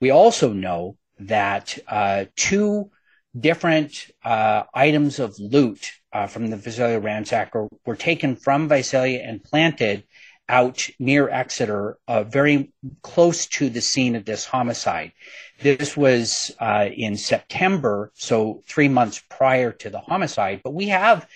We 0.00 0.10
also 0.10 0.52
know 0.52 0.96
that 1.18 1.78
uh, 1.88 2.26
two 2.34 2.90
different 3.38 4.10
uh, 4.24 4.64
items 4.74 5.18
of 5.18 5.38
loot 5.38 5.92
uh, 6.12 6.26
from 6.26 6.48
the 6.48 6.56
Visalia 6.56 7.00
ransacker 7.00 7.68
were 7.84 7.96
taken 7.96 8.36
from 8.36 8.68
Visalia 8.68 9.22
and 9.22 9.42
planted 9.42 10.04
out 10.48 10.88
near 10.98 11.28
Exeter, 11.28 11.98
uh, 12.06 12.22
very 12.22 12.72
close 13.02 13.46
to 13.46 13.68
the 13.68 13.80
scene 13.80 14.14
of 14.14 14.24
this 14.24 14.44
homicide. 14.44 15.12
This 15.60 15.96
was 15.96 16.54
uh, 16.60 16.88
in 16.94 17.16
September, 17.16 18.12
so 18.14 18.62
three 18.68 18.88
months 18.88 19.22
prior 19.28 19.72
to 19.72 19.90
the 19.90 20.00
homicide, 20.00 20.60
but 20.62 20.74
we 20.74 20.88
have 20.88 21.26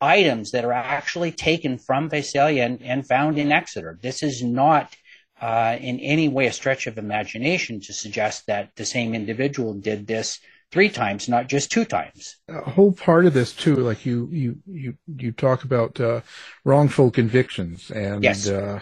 items 0.00 0.52
that 0.52 0.64
are 0.64 0.72
actually 0.72 1.32
taken 1.32 1.78
from 1.78 2.08
Visalia 2.08 2.64
and, 2.64 2.82
and 2.82 3.06
found 3.06 3.38
in 3.38 3.52
Exeter. 3.52 3.98
This 4.00 4.22
is 4.22 4.42
not 4.42 4.94
uh, 5.40 5.76
in 5.80 6.00
any 6.00 6.28
way 6.28 6.46
a 6.46 6.52
stretch 6.52 6.86
of 6.86 6.98
imagination 6.98 7.80
to 7.80 7.92
suggest 7.92 8.46
that 8.46 8.70
the 8.76 8.84
same 8.84 9.14
individual 9.14 9.74
did 9.74 10.06
this 10.06 10.40
three 10.70 10.88
times, 10.88 11.28
not 11.28 11.48
just 11.48 11.70
two 11.70 11.84
times. 11.84 12.36
A 12.48 12.70
whole 12.70 12.92
part 12.92 13.26
of 13.26 13.34
this 13.34 13.52
too, 13.52 13.76
like 13.76 14.04
you 14.04 14.28
you 14.30 14.56
you 14.66 14.94
you 15.16 15.32
talk 15.32 15.64
about 15.64 16.00
uh, 16.00 16.20
wrongful 16.64 17.10
convictions 17.10 17.90
and 17.90 18.22
yes. 18.22 18.48
uh, 18.48 18.80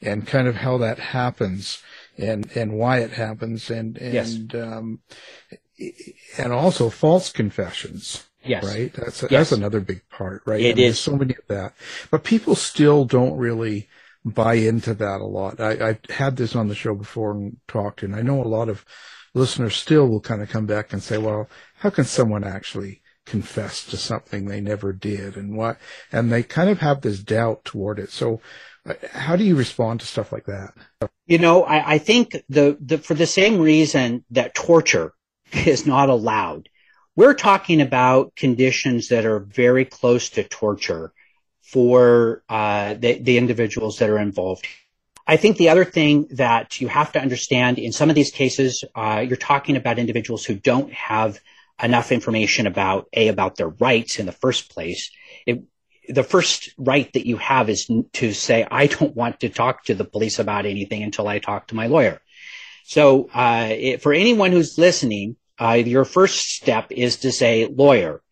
and 0.00 0.26
kind 0.26 0.48
of 0.48 0.56
how 0.56 0.78
that 0.78 0.98
happens 0.98 1.82
and 2.16 2.50
and 2.54 2.72
why 2.72 2.98
it 2.98 3.12
happens 3.12 3.70
and 3.70 3.98
and 3.98 4.14
yes. 4.14 4.38
um, 4.54 5.00
and 6.38 6.52
also 6.52 6.90
false 6.90 7.30
confessions. 7.30 8.24
Yes. 8.42 8.64
Right. 8.64 8.92
That's 8.94 9.22
yes. 9.22 9.30
that's 9.30 9.52
another 9.52 9.80
big 9.80 10.08
part, 10.08 10.42
right? 10.46 10.60
It 10.60 10.70
and 10.70 10.78
There's 10.78 10.92
is. 10.92 11.00
so 11.00 11.16
many 11.16 11.34
of 11.34 11.46
that, 11.48 11.74
but 12.10 12.24
people 12.24 12.54
still 12.54 13.04
don't 13.04 13.36
really 13.36 13.88
buy 14.24 14.54
into 14.54 14.94
that 14.94 15.20
a 15.20 15.24
lot. 15.24 15.60
I, 15.60 15.90
I 15.90 15.98
had 16.12 16.36
this 16.36 16.56
on 16.56 16.68
the 16.68 16.74
show 16.74 16.94
before 16.94 17.32
and 17.32 17.56
talked, 17.68 18.02
and 18.02 18.14
I 18.14 18.22
know 18.22 18.42
a 18.42 18.46
lot 18.46 18.68
of 18.68 18.84
listeners 19.36 19.76
still 19.76 20.08
will 20.08 20.20
kind 20.20 20.42
of 20.42 20.48
come 20.48 20.66
back 20.66 20.92
and 20.92 21.02
say, 21.02 21.18
well, 21.18 21.48
how 21.78 21.90
can 21.90 22.04
someone 22.04 22.42
actually 22.42 23.02
confess 23.26 23.84
to 23.84 23.96
something 23.96 24.46
they 24.46 24.60
never 24.60 24.92
did 24.92 25.36
and 25.36 25.56
what, 25.56 25.76
and 26.10 26.32
they 26.32 26.42
kind 26.42 26.70
of 26.70 26.78
have 26.78 27.02
this 27.02 27.18
doubt 27.18 27.64
toward 27.64 27.98
it. 27.98 28.10
So 28.10 28.40
uh, 28.88 28.94
how 29.12 29.36
do 29.36 29.44
you 29.44 29.56
respond 29.56 30.00
to 30.00 30.06
stuff 30.06 30.32
like 30.32 30.46
that? 30.46 30.72
You 31.26 31.38
know, 31.38 31.64
I, 31.64 31.94
I 31.94 31.98
think 31.98 32.36
the, 32.48 32.78
the, 32.80 32.98
for 32.98 33.14
the 33.14 33.26
same 33.26 33.60
reason 33.60 34.24
that 34.30 34.54
torture 34.54 35.12
is 35.52 35.86
not 35.86 36.08
allowed, 36.08 36.68
we're 37.16 37.34
talking 37.34 37.80
about 37.80 38.34
conditions 38.36 39.08
that 39.08 39.26
are 39.26 39.40
very 39.40 39.84
close 39.84 40.30
to 40.30 40.44
torture 40.44 41.12
for 41.62 42.42
uh, 42.48 42.94
the, 42.94 43.18
the 43.18 43.38
individuals 43.38 43.98
that 43.98 44.08
are 44.08 44.18
involved. 44.18 44.66
I 45.26 45.36
think 45.36 45.56
the 45.56 45.70
other 45.70 45.84
thing 45.84 46.28
that 46.32 46.80
you 46.80 46.88
have 46.88 47.12
to 47.12 47.20
understand 47.20 47.78
in 47.78 47.92
some 47.92 48.10
of 48.10 48.14
these 48.14 48.30
cases, 48.30 48.84
uh, 48.94 49.24
you're 49.26 49.36
talking 49.36 49.76
about 49.76 49.98
individuals 49.98 50.44
who 50.44 50.54
don't 50.54 50.92
have 50.92 51.40
enough 51.82 52.12
information 52.12 52.66
about 52.66 53.08
a 53.12 53.28
about 53.28 53.56
their 53.56 53.68
rights 53.68 54.18
in 54.18 54.26
the 54.26 54.32
first 54.32 54.70
place. 54.70 55.10
It, 55.44 55.64
the 56.08 56.22
first 56.22 56.70
right 56.78 57.12
that 57.14 57.26
you 57.26 57.36
have 57.38 57.68
is 57.68 57.90
to 58.12 58.32
say, 58.32 58.66
I 58.70 58.86
don't 58.86 59.16
want 59.16 59.40
to 59.40 59.48
talk 59.48 59.84
to 59.84 59.94
the 59.94 60.04
police 60.04 60.38
about 60.38 60.64
anything 60.64 61.02
until 61.02 61.26
I 61.26 61.40
talk 61.40 61.68
to 61.68 61.74
my 61.74 61.88
lawyer. 61.88 62.20
So 62.84 63.28
uh, 63.34 63.68
it, 63.70 64.02
for 64.02 64.12
anyone 64.12 64.52
who's 64.52 64.78
listening, 64.78 65.36
uh, 65.58 65.82
your 65.84 66.04
first 66.04 66.54
step 66.54 66.92
is 66.92 67.16
to 67.18 67.32
say 67.32 67.66
lawyer. 67.66 68.22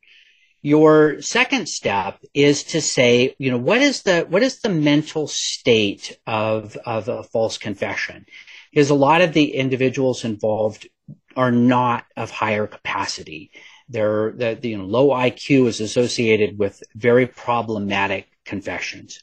Your 0.66 1.20
second 1.20 1.68
step 1.68 2.20
is 2.32 2.64
to 2.72 2.80
say, 2.80 3.36
you 3.38 3.50
know, 3.50 3.58
what 3.58 3.82
is 3.82 4.00
the 4.04 4.22
what 4.22 4.42
is 4.42 4.60
the 4.60 4.70
mental 4.70 5.28
state 5.28 6.18
of 6.26 6.74
of 6.86 7.06
a 7.06 7.22
false 7.22 7.58
confession? 7.58 8.24
Because 8.72 8.88
a 8.88 8.94
lot 8.94 9.20
of 9.20 9.34
the 9.34 9.54
individuals 9.54 10.24
involved 10.24 10.88
are 11.36 11.50
not 11.50 12.06
of 12.16 12.30
higher 12.30 12.66
capacity. 12.66 13.50
They're 13.90 14.32
the, 14.32 14.58
the 14.58 14.70
you 14.70 14.78
know, 14.78 14.86
low 14.86 15.08
IQ 15.08 15.66
is 15.66 15.82
associated 15.82 16.58
with 16.58 16.82
very 16.94 17.26
problematic 17.26 18.28
confessions. 18.46 19.22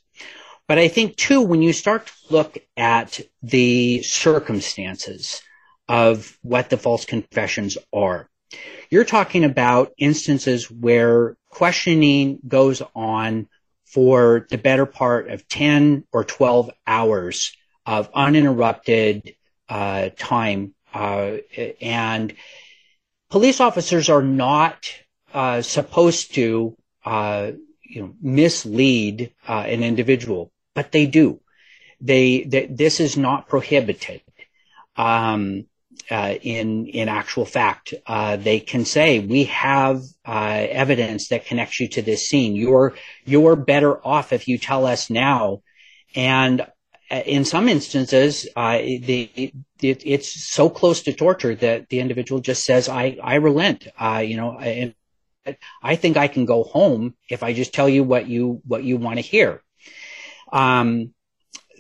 But 0.68 0.78
I 0.78 0.90
think 0.90 1.16
too, 1.16 1.42
when 1.42 1.64
you 1.64 1.74
start 1.74 2.06
to 2.06 2.14
look 2.30 2.60
at 2.78 3.20
the 3.42 4.04
circumstances 4.04 5.42
of 5.90 6.38
what 6.44 6.70
the 6.70 6.78
false 6.78 7.04
confessions 7.04 7.80
are, 7.92 8.30
you're 8.90 9.06
talking 9.06 9.44
about 9.44 9.94
instances 9.98 10.70
where 10.70 11.38
questioning 11.50 12.40
goes 12.48 12.82
on 12.96 13.48
for 13.86 14.48
the 14.50 14.58
better 14.58 14.86
part 14.86 15.30
of 15.30 15.48
10 15.48 16.06
or 16.12 16.24
12 16.24 16.72
hours 16.88 17.56
of 17.86 18.10
uninterrupted 18.14 19.36
uh, 19.70 20.10
time. 20.18 20.74
Uh, 20.94 21.38
and 21.82 22.34
police 23.30 23.60
officers 23.60 24.10
are 24.10 24.22
not 24.22 24.94
uh, 25.34 25.62
supposed 25.62 26.36
to 26.36 26.76
uh, 27.06 27.52
you 27.84 28.02
know, 28.02 28.14
mislead 28.22 29.34
uh, 29.48 29.64
an 29.68 29.84
individual, 29.84 30.52
but 30.74 30.92
they 30.92 31.06
do. 31.06 31.40
They, 32.00 32.44
they 32.44 32.66
this 32.66 33.00
is 33.00 33.18
not 33.18 33.48
prohibited. 33.48 34.22
Um, 34.96 35.66
uh, 36.12 36.36
in 36.42 36.88
in 36.88 37.08
actual 37.10 37.46
fact. 37.46 37.94
Uh, 38.06 38.36
they 38.36 38.60
can 38.60 38.86
say 38.86 39.20
we 39.20 39.46
have 39.46 40.02
uh, 40.26 40.68
evidence 40.70 41.30
that 41.30 41.46
connects 41.46 41.80
you 41.80 41.88
to 41.88 42.02
this 42.02 42.28
scene. 42.28 42.56
You're 42.56 42.94
you're 43.26 43.56
better 43.56 44.06
off 44.06 44.34
if 44.34 44.48
you 44.48 44.58
tell 44.58 44.86
us 44.86 45.10
now. 45.10 45.62
And 46.14 46.62
uh, 47.10 47.22
in 47.26 47.46
some 47.46 47.70
instances, 47.70 48.48
uh, 48.56 48.78
the, 48.78 49.54
it, 49.82 50.04
it's 50.06 50.50
so 50.52 50.70
close 50.70 51.04
to 51.04 51.14
torture 51.14 51.56
that 51.56 51.88
the 51.90 52.02
individual 52.02 52.42
just 52.42 52.66
says, 52.66 52.90
"I 52.90 53.18
I 53.24 53.36
relent." 53.36 53.88
Uh, 54.00 54.24
you 54.26 54.36
know, 54.36 54.60
I 55.82 55.96
think 55.96 56.18
I 56.18 56.28
can 56.28 56.46
go 56.46 56.64
home 56.64 57.16
if 57.30 57.42
I 57.42 57.54
just 57.54 57.74
tell 57.74 57.90
you 57.90 58.04
what 58.04 58.28
you 58.28 58.62
what 58.68 58.84
you 58.84 58.98
want 58.98 59.16
to 59.18 59.22
hear. 59.22 59.64
Um, 60.52 61.14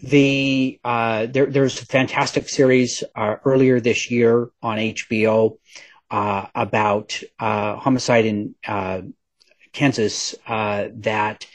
the 0.02 0.80
uh, 0.84 1.28
there, 1.28 1.46
there's 1.46 1.82
a 1.82 1.86
fantastic 1.86 2.50
series 2.50 3.04
uh, 3.16 3.36
earlier 3.46 3.80
this 3.80 4.10
year 4.10 4.50
on 4.62 4.78
HBO 4.78 5.58
uh, 6.10 6.48
about 6.56 7.22
uh, 7.40 7.76
homicide 7.76 8.26
in 8.26 8.56
uh, 8.68 9.02
Kansas 9.72 10.36
uh, 10.48 10.88
that 10.96 11.46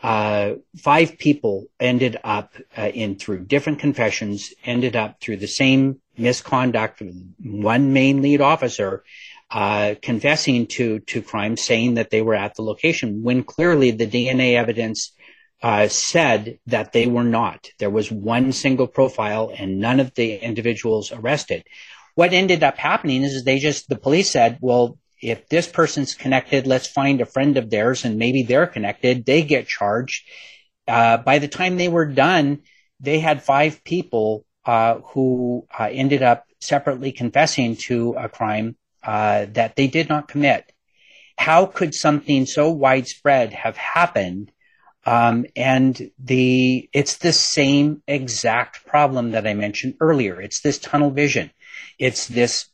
five 0.00 1.18
people 1.18 1.66
ended 1.80 2.16
up 2.22 2.54
in 2.76 3.16
through 3.16 3.44
different 3.44 3.80
confessions 3.80 4.54
ended 4.64 4.94
up 4.94 5.20
through 5.20 5.36
the 5.36 5.48
same 5.48 6.00
misconduct. 6.16 7.02
One 7.42 7.92
main 7.92 8.22
lead 8.22 8.40
officer 8.40 9.02
confessing 9.50 10.68
to 10.68 11.00
to 11.00 11.20
crimes, 11.20 11.62
saying 11.62 11.94
that 11.94 12.10
they 12.10 12.22
were 12.22 12.36
at 12.36 12.54
the 12.54 12.62
location 12.62 13.24
when 13.24 13.42
clearly 13.42 13.90
the 13.90 14.06
DNA 14.06 14.54
evidence 14.54 15.12
uh, 15.62 15.88
said 15.88 16.58
that 16.66 16.92
they 16.92 17.06
were 17.06 17.24
not. 17.24 17.70
There 17.78 17.90
was 17.90 18.12
one 18.12 18.52
single 18.52 18.86
profile 18.86 19.52
and 19.56 19.80
none 19.80 20.00
of 20.00 20.14
the 20.14 20.36
individuals 20.36 21.12
arrested. 21.12 21.64
What 22.14 22.32
ended 22.32 22.62
up 22.62 22.78
happening 22.78 23.22
is 23.22 23.44
they 23.44 23.58
just, 23.58 23.88
the 23.88 23.98
police 23.98 24.30
said, 24.30 24.58
well, 24.60 24.98
if 25.20 25.48
this 25.48 25.66
person's 25.66 26.14
connected, 26.14 26.66
let's 26.66 26.86
find 26.86 27.20
a 27.20 27.26
friend 27.26 27.56
of 27.56 27.70
theirs 27.70 28.04
and 28.04 28.18
maybe 28.18 28.44
they're 28.44 28.66
connected. 28.66 29.24
They 29.24 29.42
get 29.42 29.66
charged. 29.66 30.24
Uh, 30.86 31.18
by 31.18 31.38
the 31.38 31.48
time 31.48 31.76
they 31.76 31.88
were 31.88 32.06
done, 32.06 32.62
they 33.00 33.18
had 33.18 33.42
five 33.42 33.82
people 33.84 34.44
uh, 34.64 34.98
who 35.12 35.66
uh, 35.76 35.88
ended 35.90 36.22
up 36.22 36.44
separately 36.60 37.12
confessing 37.12 37.76
to 37.76 38.14
a 38.14 38.28
crime 38.28 38.76
uh, 39.02 39.46
that 39.52 39.76
they 39.76 39.86
did 39.86 40.08
not 40.08 40.28
commit. 40.28 40.70
How 41.36 41.66
could 41.66 41.94
something 41.94 42.46
so 42.46 42.70
widespread 42.70 43.52
have 43.52 43.76
happened 43.76 44.50
um, 45.08 45.46
and 45.56 46.10
the 46.18 46.90
it's 46.92 47.16
the 47.16 47.32
same 47.32 48.02
exact 48.06 48.84
problem 48.84 49.30
that 49.30 49.46
I 49.46 49.54
mentioned 49.54 49.94
earlier. 50.00 50.38
It's 50.38 50.60
this 50.60 50.78
tunnel 50.78 51.10
vision. 51.10 51.50
It's 51.98 52.28
this 52.28 52.66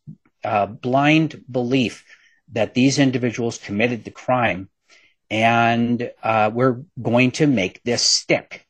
uh, 0.43 0.67
blind 0.67 1.45
belief 1.49 2.05
that 2.51 2.75
these 2.75 2.99
individuals 2.99 3.59
committed 3.59 4.05
the 4.05 4.11
crime, 4.11 4.69
and 5.31 6.11
uh, 6.25 6.51
we're 6.53 6.83
going 7.01 7.31
to 7.33 7.47
make 7.47 7.81
this 7.85 8.03
stick. 8.03 8.67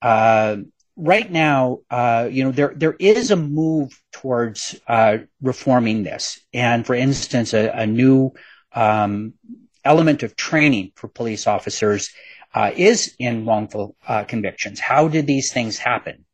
Uh, 0.00 0.58
right 0.94 1.28
now, 1.28 1.80
uh, 1.90 2.28
you 2.30 2.44
know, 2.44 2.52
there 2.52 2.72
there 2.76 2.96
is 3.00 3.32
a 3.32 3.36
move 3.36 4.00
towards 4.12 4.78
uh, 4.86 5.18
reforming 5.42 6.04
this, 6.04 6.38
and 6.54 6.86
for 6.86 6.94
instance, 6.94 7.52
a, 7.52 7.68
a 7.68 7.84
new 7.84 8.32
um, 8.72 9.34
element 9.84 10.22
of 10.22 10.36
training 10.36 10.92
for 10.94 11.08
police 11.08 11.48
officers 11.48 12.10
uh, 12.56 12.72
is 12.74 13.14
in 13.18 13.44
wrongful 13.44 13.94
uh, 14.08 14.24
convictions. 14.24 14.80
How 14.80 15.08
did 15.08 15.26
these 15.26 15.52
things 15.52 15.76
happen? 15.76 16.24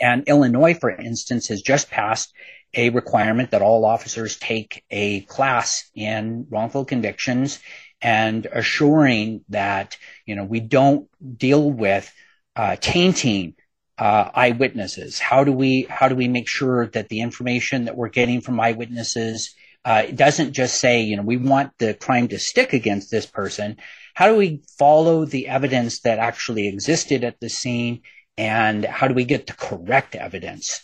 And 0.00 0.24
Illinois, 0.26 0.72
for 0.72 0.90
instance, 0.90 1.48
has 1.48 1.60
just 1.60 1.90
passed 1.90 2.32
a 2.74 2.88
requirement 2.88 3.50
that 3.50 3.60
all 3.60 3.84
officers 3.84 4.38
take 4.38 4.82
a 4.90 5.20
class 5.20 5.90
in 5.94 6.46
wrongful 6.50 6.86
convictions 6.86 7.60
and 8.00 8.46
assuring 8.46 9.44
that, 9.50 9.98
you 10.24 10.36
know, 10.36 10.44
we 10.44 10.60
don't 10.60 11.08
deal 11.38 11.70
with 11.70 12.10
uh, 12.56 12.76
tainting 12.76 13.56
uh, 13.98 14.30
eyewitnesses. 14.34 15.18
How 15.18 15.44
do 15.44 15.52
we 15.52 15.86
how 15.88 16.08
do 16.08 16.16
we 16.16 16.28
make 16.28 16.48
sure 16.48 16.86
that 16.88 17.10
the 17.10 17.20
information 17.20 17.84
that 17.84 17.96
we're 17.96 18.08
getting 18.08 18.40
from 18.40 18.58
eyewitnesses 18.58 19.54
uh, 19.86 20.02
it 20.08 20.16
doesn't 20.16 20.52
just 20.52 20.80
say, 20.80 21.02
you 21.02 21.16
know, 21.16 21.22
we 21.22 21.36
want 21.36 21.70
the 21.78 21.94
crime 21.94 22.26
to 22.26 22.40
stick 22.40 22.72
against 22.72 23.08
this 23.08 23.24
person, 23.24 23.76
how 24.14 24.28
do 24.28 24.34
we 24.34 24.60
follow 24.76 25.24
the 25.24 25.46
evidence 25.46 26.00
that 26.00 26.18
actually 26.18 26.66
existed 26.66 27.22
at 27.22 27.38
the 27.38 27.48
scene 27.48 28.02
and 28.36 28.84
how 28.84 29.06
do 29.06 29.14
we 29.14 29.24
get 29.24 29.46
the 29.46 29.52
correct 29.52 30.16
evidence? 30.16 30.82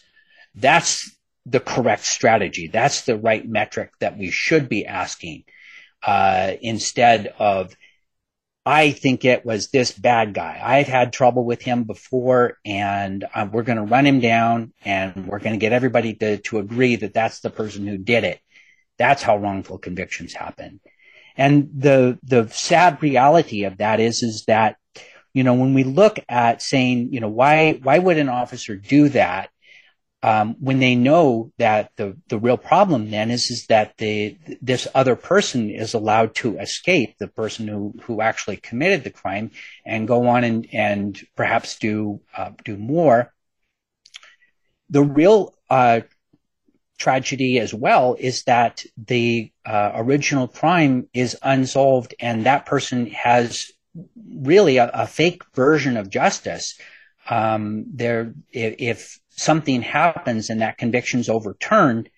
That's 0.55 1.17
the 1.45 1.59
correct 1.59 2.05
strategy. 2.05 2.69
That's 2.69 3.03
the 3.03 3.19
right 3.19 3.47
metric 3.47 3.91
that 3.99 4.17
we 4.17 4.31
should 4.31 4.69
be 4.69 4.87
asking 4.87 5.45
uh, 6.07 6.53
instead 6.61 7.35
of, 7.41 7.77
I 8.65 8.93
think 8.93 9.25
it 9.25 9.45
was 9.45 9.71
this 9.71 9.91
bad 9.91 10.33
guy. 10.33 10.61
I've 10.63 10.87
had 10.87 11.13
trouble 11.13 11.45
with 11.45 11.61
him 11.61 11.83
before 11.83 12.59
and 12.65 13.25
uh, 13.35 13.49
we're 13.51 13.65
going 13.65 13.79
to 13.79 13.83
run 13.83 14.07
him 14.07 14.21
down 14.21 14.73
and 14.85 15.27
we're 15.27 15.41
going 15.41 15.55
to 15.55 15.59
get 15.59 15.73
everybody 15.73 16.15
to, 16.15 16.37
to 16.39 16.61
agree 16.61 16.95
that 16.95 17.15
that's 17.15 17.41
the 17.41 17.51
person 17.51 17.89
who 17.89 17.99
did 17.99 18.23
it. 18.23 18.41
That's 19.03 19.25
how 19.27 19.37
wrongful 19.37 19.79
convictions 19.79 20.33
happen. 20.33 20.79
And 21.37 21.71
the, 21.75 22.21
the 22.23 22.49
sad 22.51 23.03
reality 23.03 23.65
of 23.65 23.79
that 23.79 23.99
is, 23.99 24.23
is 24.23 24.45
that, 24.47 24.77
you 25.35 25.43
know, 25.43 25.55
when 25.55 25.75
we 25.75 25.83
look 25.83 26.21
at 26.29 26.63
saying, 26.63 27.13
you 27.13 27.21
know, 27.21 27.29
why, 27.29 27.81
why 27.83 27.99
would 27.99 28.19
an 28.19 28.29
officer 28.29 28.77
do 28.77 29.09
that? 29.09 29.51
Um, 30.23 30.55
when 30.61 30.79
they 30.79 30.95
know 30.95 31.51
that 31.59 31.91
the, 31.97 32.17
the 32.29 32.39
real 32.39 32.57
problem 32.57 33.11
then 33.11 33.33
is, 33.33 33.51
is 33.51 33.67
that 33.67 33.97
the, 33.99 34.39
this 34.61 34.87
other 34.95 35.17
person 35.17 35.69
is 35.69 35.95
allowed 35.95 36.37
to 36.37 36.59
escape, 36.59 37.19
the 37.19 37.27
person 37.27 37.67
who, 37.67 37.93
who 38.05 38.21
actually 38.21 38.59
committed 38.59 39.03
the 39.03 39.11
crime 39.11 39.51
and 39.85 40.07
go 40.07 40.29
on 40.29 40.45
and, 40.45 40.69
and 40.73 41.21
perhaps 41.35 41.77
do, 41.79 42.21
uh, 42.37 42.51
do 42.65 42.77
more. 42.77 43.35
The 44.91 45.03
real, 45.03 45.55
uh, 45.69 46.03
tragedy 47.03 47.59
as 47.59 47.75
well 47.75 48.17
is 48.19 48.45
that 48.45 48.85
the 48.97 49.51
uh, 49.67 49.91
original 49.95 50.47
crime 50.47 51.09
is 51.13 51.37
unsolved 51.43 52.15
and 52.21 52.47
that 52.47 52.65
person 52.65 53.07
has 53.09 53.73
really 54.33 54.77
a, 54.77 54.89
a 54.95 55.07
fake 55.07 55.43
version 55.55 55.97
of 55.97 56.09
justice. 56.09 56.79
Um, 57.29 57.87
there, 57.93 58.35
if, 58.53 58.75
if, 58.79 59.19
something 59.35 59.81
happens 59.81 60.51
and 60.51 60.61
that 60.61 60.77
conviction 60.77 61.19
is 61.19 61.31
overturned, 61.31 62.11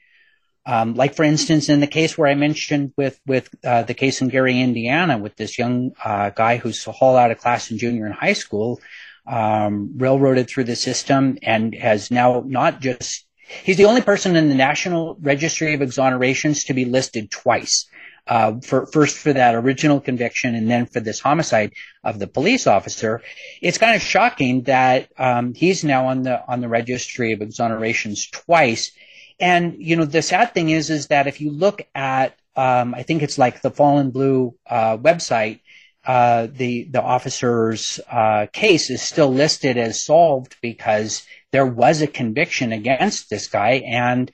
um, 0.66 0.94
like 0.94 1.14
for 1.14 1.22
instance, 1.22 1.68
in 1.68 1.78
the 1.78 1.86
case 1.86 2.18
where 2.18 2.28
I 2.28 2.34
mentioned 2.34 2.92
with 2.96 3.20
with 3.24 3.48
uh, 3.64 3.84
the 3.84 3.94
case 3.94 4.20
in 4.20 4.28
Gary, 4.28 4.60
Indiana, 4.60 5.16
with 5.16 5.36
this 5.36 5.56
young 5.56 5.92
uh, 6.04 6.30
guy 6.30 6.56
who's 6.56 6.82
hauled 6.84 7.16
out 7.16 7.30
of 7.30 7.38
class 7.38 7.70
in 7.70 7.78
junior 7.78 8.06
and 8.06 8.14
high 8.14 8.32
school, 8.32 8.80
um, 9.26 9.92
railroaded 9.96 10.48
through 10.48 10.64
the 10.64 10.76
system 10.76 11.38
and 11.42 11.72
has 11.72 12.10
now 12.10 12.42
not 12.44 12.80
just 12.80 13.23
he's 13.64 13.76
the 13.76 13.84
only 13.86 14.02
person 14.02 14.36
in 14.36 14.48
the 14.48 14.54
National 14.54 15.16
Registry 15.20 15.74
of 15.74 15.80
Exonerations 15.80 16.66
to 16.66 16.74
be 16.74 16.84
listed 16.84 17.30
twice. 17.30 17.86
Uh, 18.26 18.58
for 18.60 18.86
first 18.86 19.18
for 19.18 19.34
that 19.34 19.54
original 19.54 20.00
conviction 20.00 20.54
and 20.54 20.70
then 20.70 20.86
for 20.86 20.98
this 20.98 21.20
homicide 21.20 21.74
of 22.02 22.18
the 22.18 22.26
police 22.26 22.66
officer, 22.66 23.20
it's 23.60 23.76
kind 23.76 23.94
of 23.94 24.00
shocking 24.00 24.62
that 24.62 25.10
um, 25.18 25.52
he's 25.52 25.84
now 25.84 26.06
on 26.06 26.22
the 26.22 26.42
on 26.48 26.62
the 26.62 26.68
registry 26.68 27.32
of 27.32 27.40
exonerations 27.40 28.30
twice. 28.30 28.92
And 29.38 29.76
you 29.78 29.96
know 29.96 30.06
the 30.06 30.22
sad 30.22 30.54
thing 30.54 30.70
is 30.70 30.88
is 30.88 31.08
that 31.08 31.26
if 31.26 31.42
you 31.42 31.50
look 31.50 31.82
at 31.94 32.34
um, 32.56 32.94
I 32.94 33.02
think 33.02 33.22
it's 33.22 33.38
like 33.38 33.60
the 33.60 33.70
Fallen 33.70 34.10
Blue 34.10 34.54
uh, 34.66 34.96
website, 34.96 35.60
uh, 36.06 36.48
the 36.50 36.84
the 36.84 37.02
officer's 37.02 38.00
uh, 38.10 38.46
case 38.52 38.90
is 38.90 39.02
still 39.02 39.32
listed 39.32 39.76
as 39.76 40.04
solved 40.04 40.56
because 40.62 41.26
there 41.54 41.64
was 41.64 42.02
a 42.02 42.08
conviction 42.08 42.72
against 42.72 43.30
this 43.30 43.46
guy, 43.46 43.82
and 43.86 44.32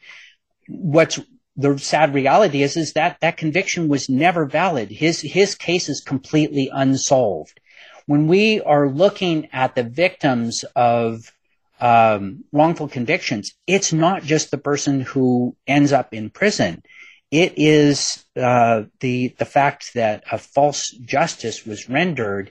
what's 0.69 1.21
the 1.55 1.77
sad 1.79 2.15
reality 2.15 2.63
is 2.63 2.79
is 2.79 2.95
that 2.95 3.19
that 3.21 3.37
conviction 3.37 3.89
was 3.89 4.09
never 4.09 4.47
valid. 4.47 4.91
His 4.91 5.21
his 5.21 5.55
case 5.55 5.91
is 5.91 6.01
completely 6.01 6.71
unsolved. 6.73 7.61
When 8.07 8.27
we 8.27 8.63
are 8.63 8.89
looking 8.89 9.49
at 9.53 9.75
the 9.75 9.83
victims 9.85 10.65
of 10.75 11.31
um, 11.79 12.45
wrongful 12.53 12.89
convictions, 12.89 13.53
it's 13.67 13.93
not 13.93 14.23
just 14.23 14.51
the 14.51 14.65
person 14.71 15.03
who 15.03 15.55
ends 15.67 15.93
up 15.93 16.15
in 16.15 16.31
prison 16.31 16.83
it 17.31 17.53
is 17.59 18.25
uh, 18.35 18.85
the 19.01 19.29
the 19.39 19.45
fact 19.45 19.93
that 19.95 20.25
a 20.33 20.39
false 20.39 20.91
justice 20.91 21.65
was 21.67 21.89
rendered, 21.89 22.51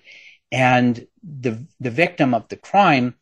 and 0.51 1.07
the 1.23 1.65
the 1.79 1.91
victim 1.91 2.33
of 2.33 2.47
the 2.49 2.55
crime 2.55 3.15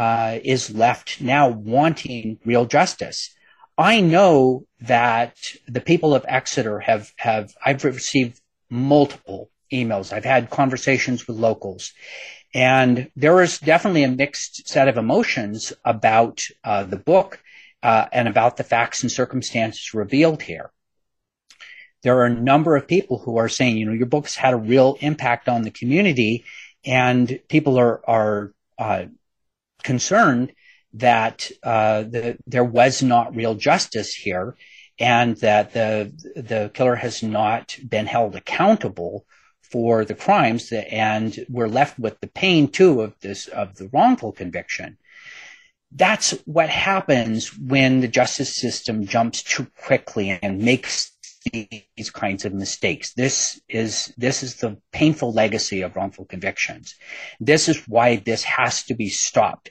uh, 0.00 0.38
is 0.42 0.74
left 0.74 1.20
now 1.20 1.50
wanting 1.50 2.38
real 2.46 2.64
justice. 2.64 3.34
I 3.76 4.00
know 4.00 4.66
that 4.80 5.36
the 5.68 5.82
people 5.82 6.14
of 6.14 6.24
Exeter 6.26 6.80
have 6.80 7.12
have 7.16 7.52
I've 7.62 7.84
received 7.84 8.40
multiple 8.70 9.50
emails. 9.70 10.10
I've 10.10 10.24
had 10.24 10.48
conversations 10.48 11.26
with 11.26 11.36
locals, 11.36 11.92
and 12.54 13.10
there 13.14 13.42
is 13.42 13.58
definitely 13.58 14.04
a 14.04 14.08
mixed 14.08 14.66
set 14.66 14.88
of 14.88 14.96
emotions 14.96 15.74
about 15.84 16.46
uh, 16.64 16.84
the 16.84 16.96
book 16.96 17.38
uh, 17.82 18.06
and 18.10 18.26
about 18.26 18.56
the 18.56 18.64
facts 18.64 19.02
and 19.02 19.12
circumstances 19.12 19.92
revealed 19.92 20.40
here 20.40 20.70
there 22.02 22.16
are 22.20 22.24
a 22.24 22.34
number 22.34 22.76
of 22.76 22.88
people 22.88 23.18
who 23.18 23.36
are 23.36 23.50
saying, 23.50 23.76
you 23.76 23.84
know, 23.84 23.92
your 23.92 24.06
book's 24.06 24.34
had 24.34 24.54
a 24.54 24.56
real 24.56 24.96
impact 25.00 25.50
on 25.50 25.60
the 25.60 25.70
community, 25.70 26.44
and 26.86 27.38
people 27.50 27.78
are 27.78 28.00
are 28.08 28.54
uh, 28.78 29.04
concerned 29.82 30.52
that 30.94 31.50
uh, 31.62 32.02
the, 32.02 32.38
there 32.46 32.64
was 32.64 33.02
not 33.02 33.36
real 33.36 33.54
justice 33.54 34.12
here, 34.14 34.56
and 34.98 35.36
that 35.38 35.72
the 35.72 36.12
the 36.36 36.70
killer 36.74 36.96
has 36.96 37.22
not 37.22 37.76
been 37.88 38.06
held 38.06 38.36
accountable 38.36 39.24
for 39.62 40.04
the 40.04 40.14
crimes, 40.14 40.70
that, 40.70 40.92
and 40.92 41.46
we're 41.48 41.68
left 41.68 41.98
with 41.98 42.18
the 42.20 42.26
pain 42.26 42.68
too 42.68 43.00
of 43.02 43.14
this 43.20 43.46
of 43.48 43.76
the 43.76 43.88
wrongful 43.92 44.32
conviction. 44.32 44.98
That's 45.92 46.32
what 46.44 46.68
happens 46.68 47.56
when 47.56 48.00
the 48.00 48.08
justice 48.08 48.54
system 48.54 49.06
jumps 49.06 49.42
too 49.42 49.66
quickly 49.84 50.38
and 50.42 50.62
makes 50.62 51.12
these 51.44 52.10
kinds 52.12 52.44
of 52.44 52.52
mistakes. 52.52 53.14
This 53.14 53.60
is 53.68 54.12
this 54.16 54.42
is 54.42 54.56
the 54.56 54.76
painful 54.92 55.32
legacy 55.32 55.82
of 55.82 55.96
wrongful 55.96 56.26
convictions. 56.26 56.94
This 57.38 57.68
is 57.68 57.88
why 57.88 58.16
this 58.16 58.42
has 58.44 58.84
to 58.84 58.94
be 58.94 59.08
stopped. 59.08 59.70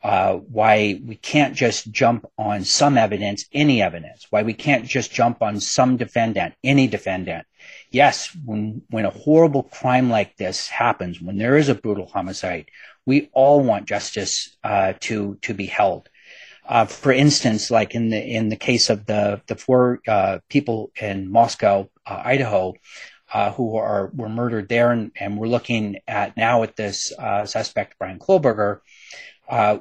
Uh, 0.00 0.34
why 0.34 1.00
we 1.04 1.16
can't 1.16 1.56
just 1.56 1.90
jump 1.90 2.24
on 2.38 2.62
some 2.62 2.96
evidence, 2.96 3.46
any 3.52 3.82
evidence. 3.82 4.28
Why 4.30 4.44
we 4.44 4.54
can't 4.54 4.86
just 4.86 5.10
jump 5.12 5.42
on 5.42 5.58
some 5.58 5.96
defendant, 5.96 6.54
any 6.62 6.86
defendant. 6.86 7.46
Yes, 7.90 8.30
when 8.44 8.82
when 8.90 9.06
a 9.06 9.10
horrible 9.10 9.64
crime 9.64 10.08
like 10.08 10.36
this 10.36 10.68
happens, 10.68 11.20
when 11.20 11.36
there 11.36 11.56
is 11.56 11.68
a 11.68 11.74
brutal 11.74 12.06
homicide, 12.06 12.70
we 13.06 13.28
all 13.32 13.60
want 13.60 13.86
justice 13.86 14.56
uh, 14.62 14.92
to 15.00 15.36
to 15.42 15.52
be 15.52 15.66
held. 15.66 16.08
Uh, 16.68 16.84
for 16.84 17.12
instance, 17.12 17.70
like 17.70 17.94
in 17.94 18.10
the 18.10 18.22
in 18.22 18.50
the 18.50 18.56
case 18.56 18.90
of 18.90 19.06
the 19.06 19.40
the 19.46 19.56
four 19.56 20.00
uh, 20.06 20.38
people 20.50 20.92
in 21.00 21.30
Moscow, 21.30 21.88
uh, 22.06 22.22
Idaho, 22.22 22.74
uh, 23.32 23.52
who 23.52 23.76
are 23.76 24.10
were 24.14 24.28
murdered 24.28 24.68
there, 24.68 24.90
and, 24.90 25.10
and, 25.18 25.38
we're 25.38 25.48
looking 25.48 25.96
at 26.06 26.36
now 26.36 26.62
at 26.62 26.76
this 26.76 27.10
uh, 27.18 27.46
suspect 27.46 27.98
Brian 27.98 28.18
Kohberger. 28.18 28.80
Uh, 29.48 29.78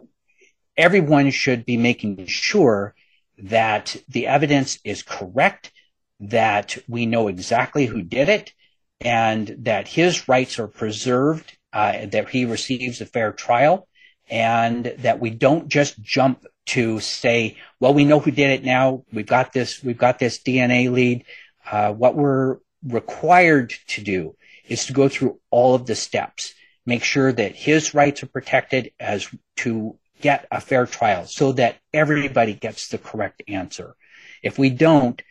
everyone 0.77 1.29
should 1.31 1.65
be 1.65 1.75
making 1.75 2.25
sure 2.27 2.95
that 3.37 3.97
the 4.07 4.27
evidence 4.27 4.79
is 4.85 5.03
correct, 5.03 5.73
that 6.21 6.77
we 6.87 7.05
know 7.05 7.27
exactly 7.27 7.85
who 7.85 8.01
did 8.01 8.29
it, 8.29 8.53
and 9.01 9.47
that 9.59 9.89
his 9.89 10.29
rights 10.29 10.57
are 10.57 10.69
preserved, 10.69 11.57
that 11.73 12.29
he 12.29 12.45
receives 12.45 13.01
a 13.01 13.05
fair 13.05 13.33
trial, 13.33 13.89
and 14.29 14.85
that 14.99 15.19
we 15.19 15.31
don't 15.31 15.67
just 15.67 16.01
jump 16.01 16.45
to 16.67 16.99
say, 16.99 17.57
well, 17.79 17.93
we 17.93 18.05
know 18.05 18.19
who 18.19 18.31
did 18.31 18.51
it 18.51 18.63
now. 18.63 19.03
We've 19.11 19.25
got 19.25 19.53
this, 19.53 19.83
we've 19.83 19.97
got 19.97 20.19
this 20.19 20.39
DNA 20.39 20.91
lead. 20.91 21.25
Uh, 21.69 21.93
what 21.93 22.15
we're 22.15 22.57
required 22.85 23.73
to 23.87 24.01
do 24.01 24.35
is 24.67 24.85
to 24.85 24.93
go 24.93 25.09
through 25.09 25.39
all 25.49 25.75
of 25.75 25.85
the 25.85 25.95
steps, 25.95 26.53
make 26.85 27.03
sure 27.03 27.31
that 27.31 27.55
his 27.55 27.93
rights 27.93 28.21
are 28.23 28.27
protected 28.27 28.91
as 28.99 29.27
to 29.57 29.97
get 30.21 30.47
a 30.51 30.59
fair 30.59 30.85
trial 30.85 31.25
so 31.25 31.53
that 31.53 31.77
everybody 31.93 32.53
gets 32.53 32.89
the 32.89 32.97
correct 32.97 33.43
answer. 33.47 33.95
If 34.43 34.57
we 34.57 34.69
don't, 34.69 35.21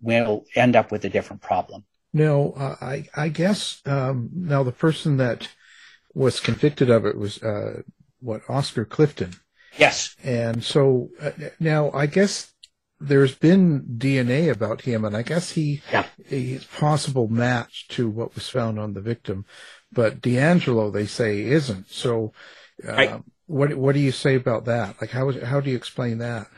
we'll 0.00 0.44
end 0.54 0.76
up 0.76 0.92
with 0.92 1.04
a 1.04 1.08
different 1.08 1.42
problem. 1.42 1.84
No, 2.12 2.52
uh, 2.52 2.76
I, 2.80 3.08
I 3.14 3.28
guess, 3.28 3.82
um, 3.86 4.30
now 4.32 4.62
the 4.62 4.72
person 4.72 5.16
that 5.18 5.48
was 6.14 6.40
convicted 6.40 6.90
of 6.90 7.06
it 7.06 7.16
was, 7.16 7.42
uh, 7.42 7.82
what, 8.20 8.42
Oscar 8.48 8.84
Clifton. 8.84 9.34
Yes. 9.78 10.14
And 10.22 10.62
so 10.64 11.10
uh, 11.20 11.30
now 11.58 11.90
I 11.92 12.06
guess 12.06 12.52
there's 13.00 13.34
been 13.34 13.82
DNA 13.96 14.50
about 14.50 14.82
him, 14.82 15.04
and 15.04 15.16
I 15.16 15.22
guess 15.22 15.52
he 15.52 15.82
yeah. 15.90 16.06
he's 16.28 16.64
possible 16.64 17.28
match 17.28 17.88
to 17.88 18.08
what 18.08 18.34
was 18.34 18.48
found 18.48 18.78
on 18.78 18.92
the 18.92 19.00
victim, 19.00 19.46
but 19.90 20.20
DeAngelo 20.20 20.92
they 20.92 21.06
say 21.06 21.40
isn't. 21.40 21.88
So, 21.90 22.32
uh, 22.86 22.92
right. 22.92 23.22
what 23.46 23.74
what 23.74 23.94
do 23.94 24.00
you 24.00 24.12
say 24.12 24.34
about 24.34 24.66
that? 24.66 25.00
Like 25.00 25.10
how 25.10 25.32
how 25.40 25.60
do 25.60 25.70
you 25.70 25.76
explain 25.76 26.18
that? 26.18 26.48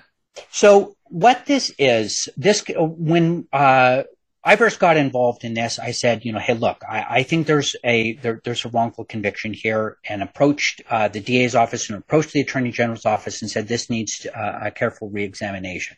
So 0.51 0.97
what 1.05 1.47
this 1.47 1.73
is, 1.79 2.29
this 2.37 2.65
when 2.77 3.47
uh, 3.53 4.03
I 4.45 4.57
first 4.57 4.80
got 4.80 4.97
involved 4.97 5.45
in 5.45 5.55
this, 5.55 5.78
I 5.78 5.93
said, 5.93 6.24
you 6.24 6.32
know, 6.32 6.40
hey, 6.40 6.55
look, 6.55 6.82
I, 6.88 7.07
I 7.09 7.22
think 7.22 7.47
there's 7.47 7.76
a 7.84 8.14
there, 8.14 8.40
there's 8.45 8.64
a 8.64 8.70
wrongful 8.70 9.05
conviction 9.05 9.53
here, 9.53 9.99
and 10.09 10.20
approached 10.20 10.82
uh, 10.90 11.09
the 11.09 11.20
DA's 11.20 11.55
office 11.55 11.88
and 11.88 11.99
approached 11.99 12.32
the 12.32 12.40
Attorney 12.40 12.72
General's 12.72 13.07
office 13.07 13.40
and 13.43 13.51
said 13.51 13.68
this 13.68 13.88
needs 13.88 14.26
uh, 14.26 14.59
a 14.64 14.70
careful 14.72 15.11
reexamination. 15.11 15.97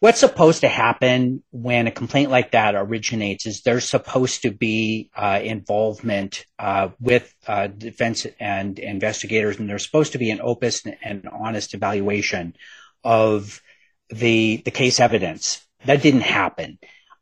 What's 0.00 0.20
supposed 0.20 0.60
to 0.60 0.68
happen 0.68 1.42
when 1.50 1.88
a 1.88 1.90
complaint 1.90 2.30
like 2.30 2.52
that 2.52 2.76
originates 2.76 3.46
is 3.46 3.62
there's 3.62 3.88
supposed 3.88 4.42
to 4.42 4.52
be 4.52 5.10
uh, 5.16 5.40
involvement 5.42 6.44
uh, 6.58 6.90
with 7.00 7.34
uh, 7.46 7.66
defense 7.66 8.26
and 8.38 8.78
investigators, 8.78 9.58
and 9.58 9.68
there's 9.68 9.84
supposed 9.84 10.12
to 10.12 10.18
be 10.18 10.30
an 10.30 10.40
open 10.42 10.70
and 11.02 11.28
honest 11.32 11.72
evaluation 11.72 12.54
of 13.02 13.62
the 14.10 14.62
the 14.64 14.70
case 14.70 15.00
evidence. 15.00 15.66
That 15.86 16.02
didn't 16.02 16.20
happen. 16.20 16.78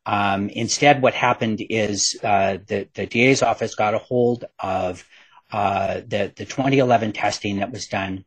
Um, 0.07 0.49
instead, 0.51 1.03
what 1.03 1.15
happened 1.15 1.61
is 1.69 2.17
uh, 2.23 2.59
the, 2.65 2.89
the 2.95 3.07
DA's 3.07 3.43
office 3.43 3.75
got 3.75 3.95
a 3.95 3.99
hold 3.99 4.45
of 4.59 5.05
uh, 5.53 5.95
the, 6.07 6.33
the 6.37 6.45
2011 6.45 7.13
testing 7.13 7.59
that 7.59 7.73
was 7.73 7.89
done. 7.89 8.25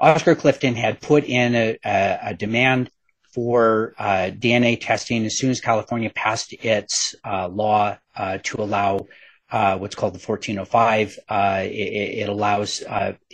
Oscar 0.00 0.36
Clifton 0.36 0.76
had 0.76 1.00
put 1.00 1.24
in 1.24 1.56
a, 1.56 1.78
a, 1.84 2.18
a 2.22 2.34
demand 2.34 2.90
for 3.34 3.94
uh, 3.98 4.30
DNA 4.32 4.80
testing 4.80 5.26
as 5.26 5.36
soon 5.36 5.50
as 5.50 5.60
California 5.60 6.10
passed 6.10 6.52
its 6.52 7.16
uh, 7.24 7.48
law 7.48 7.98
uh, 8.16 8.38
to 8.44 8.62
allow 8.62 9.06
uh, 9.50 9.76
what's 9.76 9.94
called 9.94 10.14
the 10.14 10.24
1405. 10.24 11.18
It, 11.28 11.70
it, 11.70 12.28
allows 12.28 12.82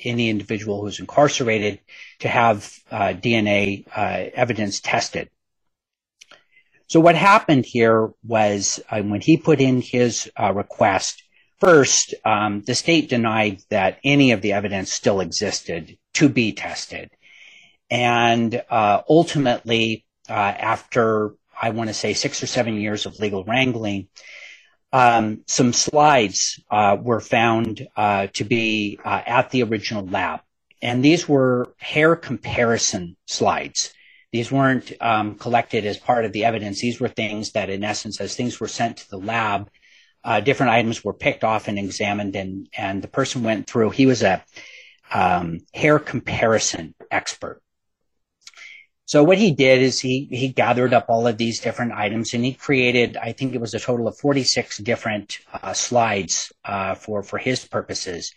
any 0.02 0.30
individual 0.30 0.80
who's 0.80 1.00
incarcerated 1.00 1.80
to 2.20 2.28
have 2.28 2.78
DNA 2.90 3.86
evidence 4.34 4.80
tested. 4.80 5.28
So 6.94 7.00
what 7.00 7.16
happened 7.16 7.66
here 7.66 8.12
was 8.22 8.78
uh, 8.88 9.02
when 9.02 9.20
he 9.20 9.36
put 9.36 9.60
in 9.60 9.80
his 9.80 10.30
uh, 10.40 10.52
request, 10.52 11.24
first, 11.58 12.14
um, 12.24 12.62
the 12.64 12.76
state 12.76 13.08
denied 13.08 13.62
that 13.70 13.98
any 14.04 14.30
of 14.30 14.42
the 14.42 14.52
evidence 14.52 14.92
still 14.92 15.18
existed 15.18 15.98
to 16.12 16.28
be 16.28 16.52
tested. 16.52 17.10
And 17.90 18.62
uh, 18.70 19.02
ultimately, 19.08 20.06
uh, 20.30 20.34
after 20.34 21.34
I 21.60 21.70
want 21.70 21.88
to 21.90 21.94
say 21.94 22.14
six 22.14 22.44
or 22.44 22.46
seven 22.46 22.76
years 22.76 23.06
of 23.06 23.18
legal 23.18 23.42
wrangling, 23.42 24.06
um, 24.92 25.42
some 25.48 25.72
slides 25.72 26.62
uh, 26.70 26.96
were 27.02 27.18
found 27.18 27.88
uh, 27.96 28.28
to 28.34 28.44
be 28.44 29.00
at 29.04 29.50
the 29.50 29.64
original 29.64 30.06
lab. 30.06 30.42
And 30.80 31.04
these 31.04 31.28
were 31.28 31.74
hair 31.76 32.14
comparison 32.14 33.16
slides. 33.26 33.92
These 34.34 34.50
weren't 34.50 34.92
um, 35.00 35.36
collected 35.36 35.86
as 35.86 35.96
part 35.96 36.24
of 36.24 36.32
the 36.32 36.44
evidence. 36.44 36.80
These 36.80 36.98
were 36.98 37.06
things 37.06 37.52
that, 37.52 37.70
in 37.70 37.84
essence, 37.84 38.20
as 38.20 38.34
things 38.34 38.58
were 38.58 38.66
sent 38.66 38.96
to 38.96 39.10
the 39.10 39.16
lab, 39.16 39.70
uh, 40.24 40.40
different 40.40 40.72
items 40.72 41.04
were 41.04 41.12
picked 41.12 41.44
off 41.44 41.68
and 41.68 41.78
examined, 41.78 42.34
and, 42.34 42.68
and 42.76 43.00
the 43.00 43.06
person 43.06 43.44
went 43.44 43.68
through. 43.68 43.90
He 43.90 44.06
was 44.06 44.24
a 44.24 44.44
um, 45.12 45.60
hair 45.72 46.00
comparison 46.00 46.96
expert. 47.12 47.62
So 49.04 49.22
what 49.22 49.38
he 49.38 49.52
did 49.52 49.80
is 49.80 50.00
he 50.00 50.26
he 50.32 50.48
gathered 50.48 50.92
up 50.92 51.06
all 51.08 51.28
of 51.28 51.38
these 51.38 51.60
different 51.60 51.92
items 51.92 52.34
and 52.34 52.44
he 52.44 52.54
created, 52.54 53.16
I 53.16 53.34
think 53.34 53.54
it 53.54 53.60
was 53.60 53.74
a 53.74 53.78
total 53.78 54.08
of 54.08 54.18
46 54.18 54.78
different 54.78 55.38
uh, 55.52 55.74
slides 55.74 56.52
uh, 56.64 56.96
for 56.96 57.22
for 57.22 57.38
his 57.38 57.64
purposes. 57.64 58.34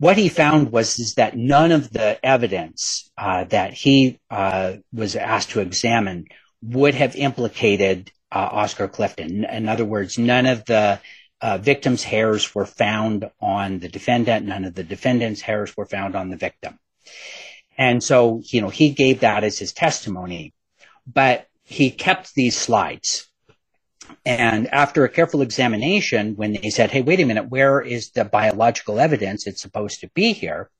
What 0.00 0.16
he 0.16 0.30
found 0.30 0.72
was 0.72 0.98
is 0.98 1.16
that 1.16 1.36
none 1.36 1.72
of 1.72 1.92
the 1.92 2.18
evidence 2.24 3.10
uh, 3.18 3.44
that 3.44 3.74
he 3.74 4.18
uh, 4.30 4.76
was 4.94 5.14
asked 5.14 5.50
to 5.50 5.60
examine 5.60 6.24
would 6.62 6.94
have 6.94 7.16
implicated 7.16 8.10
uh, 8.32 8.48
Oscar 8.50 8.88
Clifton. 8.88 9.44
In 9.44 9.68
other 9.68 9.84
words, 9.84 10.16
none 10.16 10.46
of 10.46 10.64
the 10.64 11.00
uh, 11.42 11.58
victim's 11.58 12.02
hairs 12.02 12.54
were 12.54 12.64
found 12.64 13.30
on 13.42 13.80
the 13.80 13.90
defendant. 13.90 14.46
None 14.46 14.64
of 14.64 14.74
the 14.74 14.84
defendant's 14.84 15.42
hairs 15.42 15.76
were 15.76 15.84
found 15.84 16.16
on 16.16 16.30
the 16.30 16.36
victim. 16.38 16.78
And 17.76 18.02
so, 18.02 18.40
you 18.46 18.62
know, 18.62 18.70
he 18.70 18.92
gave 18.92 19.20
that 19.20 19.44
as 19.44 19.58
his 19.58 19.74
testimony, 19.74 20.54
but 21.06 21.46
he 21.62 21.90
kept 21.90 22.34
these 22.34 22.56
slides. 22.56 23.29
And 24.24 24.66
after 24.68 25.04
a 25.04 25.08
careful 25.08 25.42
examination, 25.42 26.36
when 26.36 26.52
they 26.52 26.70
said, 26.70 26.90
Hey, 26.90 27.02
wait 27.02 27.20
a 27.20 27.24
minute, 27.24 27.48
where 27.48 27.80
is 27.80 28.10
the 28.10 28.24
biological 28.24 29.00
evidence 29.00 29.46
it's 29.46 29.62
supposed 29.62 30.00
to 30.00 30.10
be 30.14 30.32
here? 30.32 30.70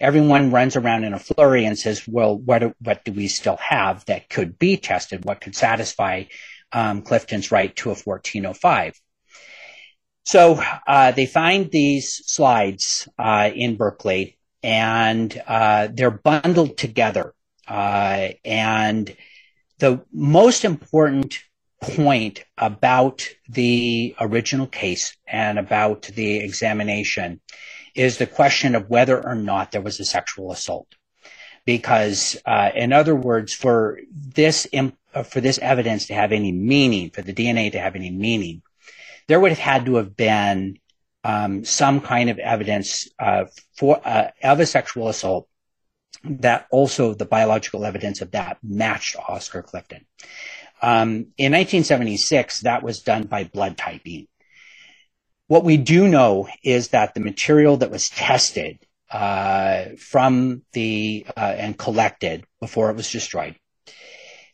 Everyone 0.00 0.50
runs 0.50 0.76
around 0.76 1.04
in 1.04 1.14
a 1.14 1.18
flurry 1.18 1.64
and 1.64 1.78
says, 1.78 2.06
well, 2.06 2.36
what, 2.36 2.58
do, 2.60 2.74
what 2.80 3.04
do 3.04 3.12
we 3.12 3.28
still 3.28 3.56
have 3.56 4.04
that 4.06 4.28
could 4.28 4.58
be 4.58 4.76
tested? 4.76 5.24
What 5.24 5.40
could 5.40 5.54
satisfy 5.54 6.24
um, 6.72 7.02
Clifton's 7.02 7.50
right 7.50 7.74
to 7.76 7.90
a 7.90 7.94
1405? 7.94 9.00
So 10.24 10.62
uh, 10.86 11.12
they 11.12 11.26
find 11.26 11.70
these 11.70 12.22
slides 12.26 13.08
uh, 13.18 13.50
in 13.54 13.76
Berkeley 13.76 14.38
and 14.62 15.42
uh, 15.46 15.88
they're 15.92 16.10
bundled 16.10 16.76
together. 16.76 17.34
Uh, 17.66 18.28
and 18.44 19.14
the 19.78 20.04
most 20.12 20.64
important 20.64 21.40
point 21.82 22.44
about 22.56 23.28
the 23.48 24.14
original 24.20 24.66
case 24.66 25.16
and 25.26 25.58
about 25.58 26.02
the 26.02 26.36
examination 26.36 27.40
is 27.94 28.16
the 28.16 28.26
question 28.26 28.74
of 28.74 28.88
whether 28.88 29.22
or 29.22 29.34
not 29.34 29.72
there 29.72 29.82
was 29.82 30.00
a 30.00 30.04
sexual 30.04 30.52
assault. 30.52 30.88
Because, 31.64 32.36
uh, 32.46 32.70
in 32.74 32.92
other 32.92 33.14
words, 33.14 33.52
for 33.52 34.00
this 34.10 34.66
imp- 34.72 34.98
for 35.24 35.40
this 35.40 35.58
evidence 35.58 36.06
to 36.06 36.14
have 36.14 36.32
any 36.32 36.50
meaning, 36.50 37.10
for 37.10 37.22
the 37.22 37.34
DNA 37.34 37.70
to 37.72 37.78
have 37.78 37.94
any 37.94 38.10
meaning, 38.10 38.62
there 39.28 39.38
would 39.38 39.52
have 39.52 39.58
had 39.58 39.86
to 39.86 39.96
have 39.96 40.16
been 40.16 40.78
um, 41.22 41.64
some 41.64 42.00
kind 42.00 42.30
of 42.30 42.38
evidence 42.38 43.08
uh, 43.18 43.44
for 43.76 44.00
uh, 44.04 44.30
of 44.42 44.58
a 44.58 44.66
sexual 44.66 45.08
assault 45.08 45.48
that 46.24 46.66
also 46.70 47.14
the 47.14 47.24
biological 47.24 47.84
evidence 47.84 48.20
of 48.20 48.30
that 48.32 48.58
matched 48.62 49.16
Oscar 49.28 49.62
Clifton. 49.62 50.06
Um, 50.82 51.32
in 51.38 51.52
1976, 51.52 52.60
that 52.60 52.82
was 52.82 53.02
done 53.02 53.24
by 53.24 53.44
blood 53.44 53.78
typing. 53.78 54.26
What 55.46 55.64
we 55.64 55.76
do 55.76 56.08
know 56.08 56.48
is 56.64 56.88
that 56.88 57.14
the 57.14 57.20
material 57.20 57.76
that 57.78 57.90
was 57.90 58.10
tested 58.10 58.84
uh, 59.10 59.90
from 59.98 60.62
the 60.72 61.26
uh, 61.36 61.40
and 61.40 61.78
collected 61.78 62.44
before 62.60 62.90
it 62.90 62.96
was 62.96 63.12
destroyed 63.12 63.56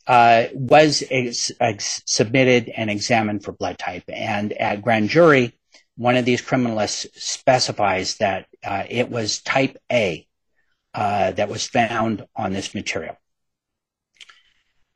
uh, 0.09 0.45
was 0.53 1.05
ex- 1.11 1.53
ex- 1.61 2.03
submitted 2.07 2.71
and 2.75 2.91
examined 2.91 3.45
for 3.45 3.53
blood 3.53 3.79
type. 3.79 4.05
And 4.09 4.53
at 4.53 4.83
grand 4.83 5.11
jury, 5.11 5.55
one 5.97 6.17
of 6.17 6.25
these 6.25 6.43
criminalists 6.43 7.07
specifies 7.15 8.17
that 8.17 8.47
uh, 8.65 8.85
it 8.89 9.11
was 9.11 9.41
type 9.41 9.77
A 9.93 10.27
uh, 10.95 11.33
that 11.33 11.49
was 11.49 11.67
found 11.67 12.27
on 12.35 12.53
this 12.53 12.75
material. 12.75 13.17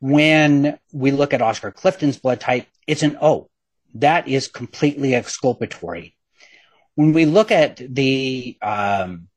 When 0.03 0.81
we 0.93 1.13
look 1.13 1.33
at 1.33 1.43
Oscar 1.43 1.71
Clifton's 1.71 2.19
blood 2.19 2.41
type, 2.41 2.67
it's 2.89 3.05
an 3.05 3.19
O. 3.23 3.49
That 3.95 4.27
is 4.27 4.49
completely 4.49 5.15
exculpatory. 5.15 6.17
When 6.97 7.13
we 7.13 7.25
look 7.25 7.53
at 7.53 7.77
the 7.77 8.59
um, 8.61 9.29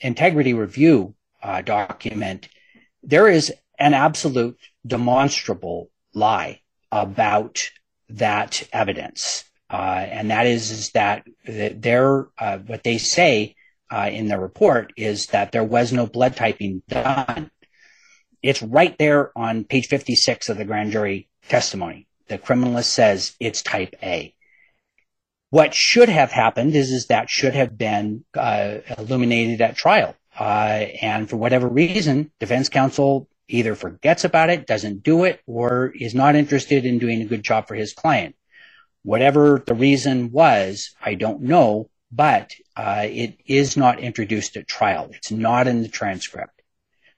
integrity 0.00 0.54
review 0.54 1.16
uh, 1.42 1.62
document, 1.62 2.48
there 3.02 3.26
is 3.26 3.52
an 3.76 3.92
absolute 3.92 4.56
demonstrable 4.86 5.90
lie 6.14 6.60
about 6.92 7.68
that 8.10 8.68
evidence. 8.72 9.42
Uh, 9.68 10.06
and 10.08 10.30
that 10.30 10.46
is, 10.46 10.70
is 10.70 10.90
that 10.92 11.26
uh, 12.38 12.58
what 12.58 12.84
they 12.84 12.98
say 12.98 13.56
uh, 13.90 14.08
in 14.12 14.28
the 14.28 14.38
report 14.38 14.92
is 14.96 15.26
that 15.26 15.50
there 15.50 15.64
was 15.64 15.92
no 15.92 16.06
blood 16.06 16.36
typing 16.36 16.84
done. 16.88 17.50
It's 18.42 18.62
right 18.62 18.96
there 18.98 19.36
on 19.36 19.64
page 19.64 19.88
56 19.88 20.48
of 20.48 20.58
the 20.58 20.64
grand 20.64 20.92
jury 20.92 21.28
testimony. 21.48 22.06
The 22.28 22.38
criminalist 22.38 22.84
says 22.84 23.34
it's 23.40 23.62
type 23.62 23.94
A. 24.02 24.34
What 25.50 25.74
should 25.74 26.10
have 26.10 26.30
happened 26.30 26.74
is, 26.74 26.90
is 26.90 27.06
that 27.06 27.30
should 27.30 27.54
have 27.54 27.78
been 27.78 28.24
uh, 28.34 28.78
illuminated 28.98 29.60
at 29.62 29.76
trial. 29.76 30.14
Uh, 30.38 30.86
and 31.02 31.28
for 31.28 31.36
whatever 31.36 31.66
reason, 31.66 32.30
defense 32.38 32.68
counsel 32.68 33.28
either 33.48 33.74
forgets 33.74 34.24
about 34.24 34.50
it, 34.50 34.66
doesn't 34.66 35.02
do 35.02 35.24
it, 35.24 35.40
or 35.46 35.92
is 35.98 36.14
not 36.14 36.36
interested 36.36 36.84
in 36.84 36.98
doing 36.98 37.22
a 37.22 37.26
good 37.26 37.42
job 37.42 37.66
for 37.66 37.74
his 37.74 37.94
client. 37.94 38.36
Whatever 39.02 39.62
the 39.66 39.74
reason 39.74 40.30
was, 40.30 40.94
I 41.02 41.14
don't 41.14 41.42
know, 41.42 41.88
but 42.12 42.54
uh, 42.76 43.06
it 43.06 43.38
is 43.46 43.76
not 43.76 44.00
introduced 44.00 44.56
at 44.56 44.68
trial. 44.68 45.08
It's 45.12 45.30
not 45.30 45.66
in 45.66 45.82
the 45.82 45.88
transcript. 45.88 46.62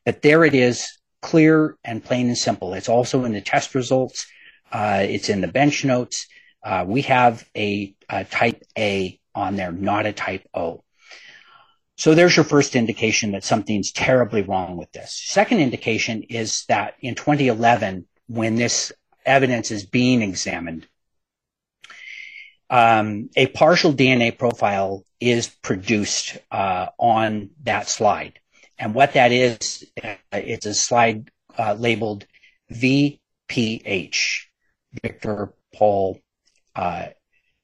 But 0.05 0.23
there 0.23 0.45
it 0.45 0.55
is, 0.55 0.99
clear 1.23 1.77
and 1.85 2.05
plain 2.05 2.29
and 2.29 2.39
simple. 2.39 2.75
It's 2.75 2.89
also 2.89 3.25
in 3.25 3.33
the 3.33 3.41
test 3.41 3.75
results. 3.75 4.27
Uh, 4.73 5.05
it's 5.09 5.29
in 5.29 5.41
the 5.41 5.49
bench 5.49 5.85
notes. 5.85 6.27
Uh, 6.63 6.85
we 6.87 7.03
have 7.03 7.45
a, 7.57 7.95
a 8.09 8.25
type 8.25 8.63
A 8.79 9.19
on 9.35 9.57
there, 9.57 9.73
not 9.73 10.07
a 10.07 10.13
type 10.13 10.47
O. 10.55 10.85
So 11.97 12.15
there's 12.15 12.35
your 12.35 12.45
first 12.45 12.77
indication 12.77 13.33
that 13.33 13.45
something's 13.45 13.93
terribly 13.93 14.43
wrong 14.43 14.77
with 14.77 14.91
this. 14.93 15.13
Second 15.13 15.59
indication 15.59 16.23
is 16.23 16.65
that 16.67 16.95
in 17.01 17.15
2011, 17.15 18.07
when 18.27 18.55
this 18.55 18.93
evidence 19.27 19.71
is 19.71 19.85
being 19.85 20.23
examined, 20.23 20.87
um, 22.71 23.29
a 23.37 23.49
partial 23.49 23.93
DNA 23.93 24.37
profile 24.37 25.05
is 25.21 25.49
produced 25.49 26.39
uh, 26.51 26.87
on 26.99 27.51
that 27.65 27.89
slide. 27.89 28.39
And 28.81 28.95
what 28.95 29.13
that 29.13 29.31
is, 29.31 29.85
uh, 30.03 30.15
it's 30.33 30.67
a 30.67 30.75
slide 30.75 31.31
uh, 31.57 31.75
labeled 31.75 32.27
VPH, 32.73 34.47
Victor 35.03 35.53
Paul 35.75 36.19
uh, 36.75 37.07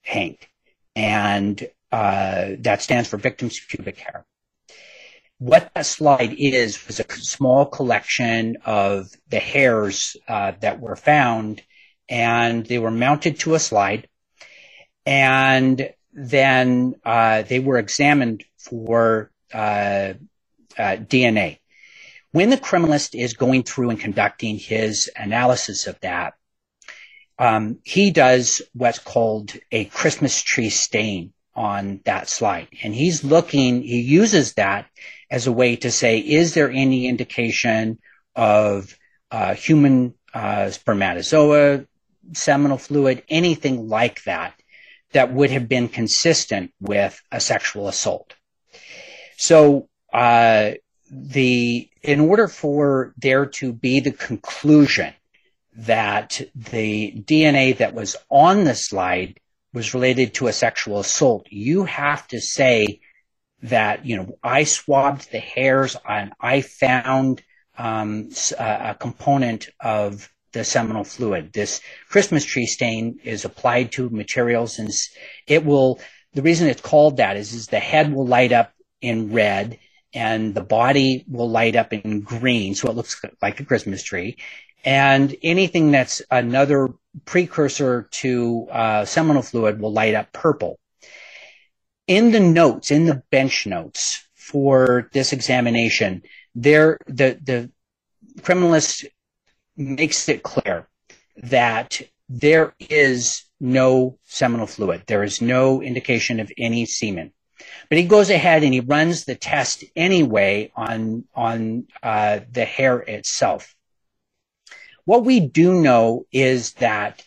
Hank. 0.03 0.49
And 0.95 1.69
uh, 1.91 2.51
that 2.59 2.83
stands 2.83 3.09
for 3.09 3.17
victim's 3.17 3.59
pubic 3.59 3.99
hair. 3.99 4.25
What 5.39 5.71
that 5.75 5.87
slide 5.87 6.35
is 6.35 6.87
was 6.87 7.01
a 7.01 7.07
small 7.11 7.67
collection 7.67 8.59
of 8.65 9.11
the 9.29 9.41
hairs 9.41 10.17
uh, 10.29 10.53
that 10.61 10.81
were 10.81 10.97
found, 10.97 11.63
and 12.09 12.65
they 12.65 12.79
were 12.79 12.91
mounted 12.91 13.41
to 13.41 13.55
a 13.55 13.59
slide 13.59 14.09
and 15.07 15.91
then 16.13 16.97
uh, 17.05 17.43
they 17.43 17.61
were 17.61 17.79
examined 17.79 18.45
for 18.59 19.31
uh, 20.79 20.97
DNA. 20.97 21.59
When 22.33 22.51
the 22.51 22.57
criminalist 22.57 23.19
is 23.19 23.35
going 23.35 23.63
through 23.63 23.91
and 23.91 24.01
conducting 24.01 24.59
his 24.59 25.11
analysis 25.17 25.87
of 25.87 25.99
that, 26.01 26.35
um, 27.39 27.79
he 27.85 28.11
does 28.11 28.63
what's 28.73 28.99
called 28.99 29.53
a 29.71 29.85
Christmas 29.87 30.43
tree 30.43 30.71
stain 30.71 31.33
on 31.55 32.01
that 32.05 32.29
slide. 32.29 32.69
And 32.83 32.95
he's 32.95 33.25
looking, 33.25 33.83
he 33.83 34.01
uses 34.01 34.55
that 34.55 34.87
as 35.31 35.47
a 35.47 35.53
way 35.53 35.77
to 35.77 35.91
say, 35.91 36.19
is 36.19 36.55
there 36.55 36.71
any 36.71 37.07
indication 37.07 37.99
of 38.35 38.97
uh, 39.31 39.55
human 39.55 40.15
uh, 40.35 40.71
spermatozoa, 40.71 41.87
seminal 42.33 42.79
fluid, 42.79 43.23
anything 43.29 43.89
like 43.89 44.23
that 44.25 44.55
that 45.13 45.33
would 45.33 45.51
have 45.51 45.69
been 45.69 45.89
consistent 45.89 46.73
with 46.81 47.21
a 47.33 47.41
sexual 47.41 47.89
assault. 47.89 48.35
So, 49.37 49.89
uh, 50.17 50.73
the, 51.11 51.91
in 52.03 52.21
order 52.21 52.49
for 52.49 53.13
there 53.19 53.45
to 53.45 53.71
be 53.71 54.01
the 54.01 54.13
conclusion 54.13 55.13
that 55.77 56.41
the 56.55 57.13
DNA 57.13 57.77
that 57.77 57.93
was 57.93 58.17
on 58.31 58.65
the 58.65 58.75
slide 58.75 59.39
was 59.75 59.93
related 59.93 60.33
to 60.33 60.47
a 60.47 60.55
sexual 60.55 61.01
assault, 61.01 61.47
you 61.51 61.85
have 61.85 62.27
to 62.29 62.41
say 62.41 63.01
that, 63.63 64.07
you 64.07 64.17
know, 64.17 64.39
I 64.43 64.65
swabbed 64.65 65.31
the 65.31 65.39
hairs 65.39 65.99
and 66.09 66.33
I 66.41 66.63
found 66.63 67.43
um, 67.77 68.31
a, 68.59 68.93
a 68.93 68.97
component 68.99 69.69
of 69.81 70.33
the 70.53 70.65
seminal 70.65 71.05
fluid. 71.05 71.53
This 71.53 71.83
Christmas 72.09 72.43
tree 72.43 72.67
stain 72.67 73.21
is 73.23 73.45
applied 73.45 73.93
to 73.93 74.09
materials 74.09 74.79
and 74.79 74.91
it 75.47 75.63
will, 75.63 76.01
the 76.33 76.41
reason 76.41 76.69
it's 76.69 76.81
called 76.81 77.19
that 77.19 77.37
is, 77.37 77.53
is 77.53 77.67
the 77.67 77.79
head 77.81 78.15
will 78.15 78.27
light 78.27 78.53
up 78.53 78.73
in 79.03 79.35
red 79.35 79.79
and 80.17 80.55
the 80.55 80.63
body 80.63 81.25
will 81.29 81.51
light 81.51 81.77
up 81.77 81.93
in 81.93 82.23
green. 82.23 82.75
So 82.75 82.89
it 82.89 82.97
looks 82.97 83.23
like 83.43 83.61
a 83.61 83.65
Christmas 83.65 84.03
tree. 84.03 84.39
And 84.83 85.37
anything 85.43 85.91
that's 85.91 86.23
another 86.31 86.89
precursor 87.27 88.09
to 88.23 88.67
uh, 88.71 89.05
seminal 89.05 89.43
fluid 89.43 89.79
will 89.79 89.93
light 89.93 90.15
up 90.15 90.33
purple. 90.33 90.79
In 92.07 92.33
the 92.33 92.41
notes, 92.41 92.91
in 92.91 93.05
the 93.05 93.23
bench 93.31 93.67
notes 93.67 94.27
for 94.35 95.11
this 95.13 95.33
examination, 95.33 96.23
there 96.55 96.99
the 97.07 97.39
the 97.43 97.71
criminalist 98.41 99.05
makes 99.77 100.29
it 100.29 100.43
clear 100.43 100.89
that 101.37 102.01
there 102.29 102.75
is 102.79 103.45
no 103.61 104.19
seminal 104.25 104.67
fluid. 104.67 105.03
There 105.07 105.25
is 105.25 105.43
no 105.43 105.83
indication 105.83 106.41
of 106.41 106.51
any 106.57 106.87
semen. 106.87 107.33
But 107.89 107.99
he 107.99 108.05
goes 108.05 108.31
ahead 108.31 108.63
and 108.63 108.75
he 108.75 108.81
runs 108.81 109.25
the 109.25 109.35
test 109.35 109.85
anyway 109.95 110.73
on 110.77 111.25
on 111.35 111.87
uh, 112.03 112.41
the 112.51 112.65
hair 112.65 112.99
itself. 112.99 113.75
What 115.05 115.25
we 115.25 115.41
do 115.41 115.81
know 115.81 116.27
is 116.33 116.73
that 116.75 117.23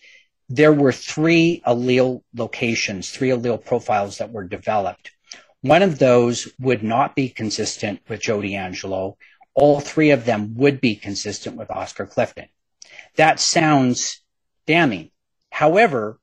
there 0.49 0.73
were 0.73 0.91
three 0.91 1.61
allele 1.65 2.23
locations, 2.35 3.09
three 3.09 3.29
allele 3.29 3.63
profiles 3.63 4.17
that 4.17 4.31
were 4.31 4.43
developed. 4.43 5.11
One 5.61 5.81
of 5.81 5.99
those 5.99 6.47
would 6.59 6.83
not 6.83 7.15
be 7.15 7.29
consistent 7.29 8.01
with 8.07 8.21
Joe 8.21 8.39
DeAngelo. 8.39 9.15
All 9.53 9.79
three 9.79 10.11
of 10.11 10.25
them 10.25 10.55
would 10.55 10.81
be 10.81 10.95
consistent 10.95 11.55
with 11.55 11.69
Oscar 11.69 12.05
Clifton. 12.05 12.47
That 13.15 13.39
sounds 13.39 14.21
damning. 14.65 15.11
However, 15.51 16.19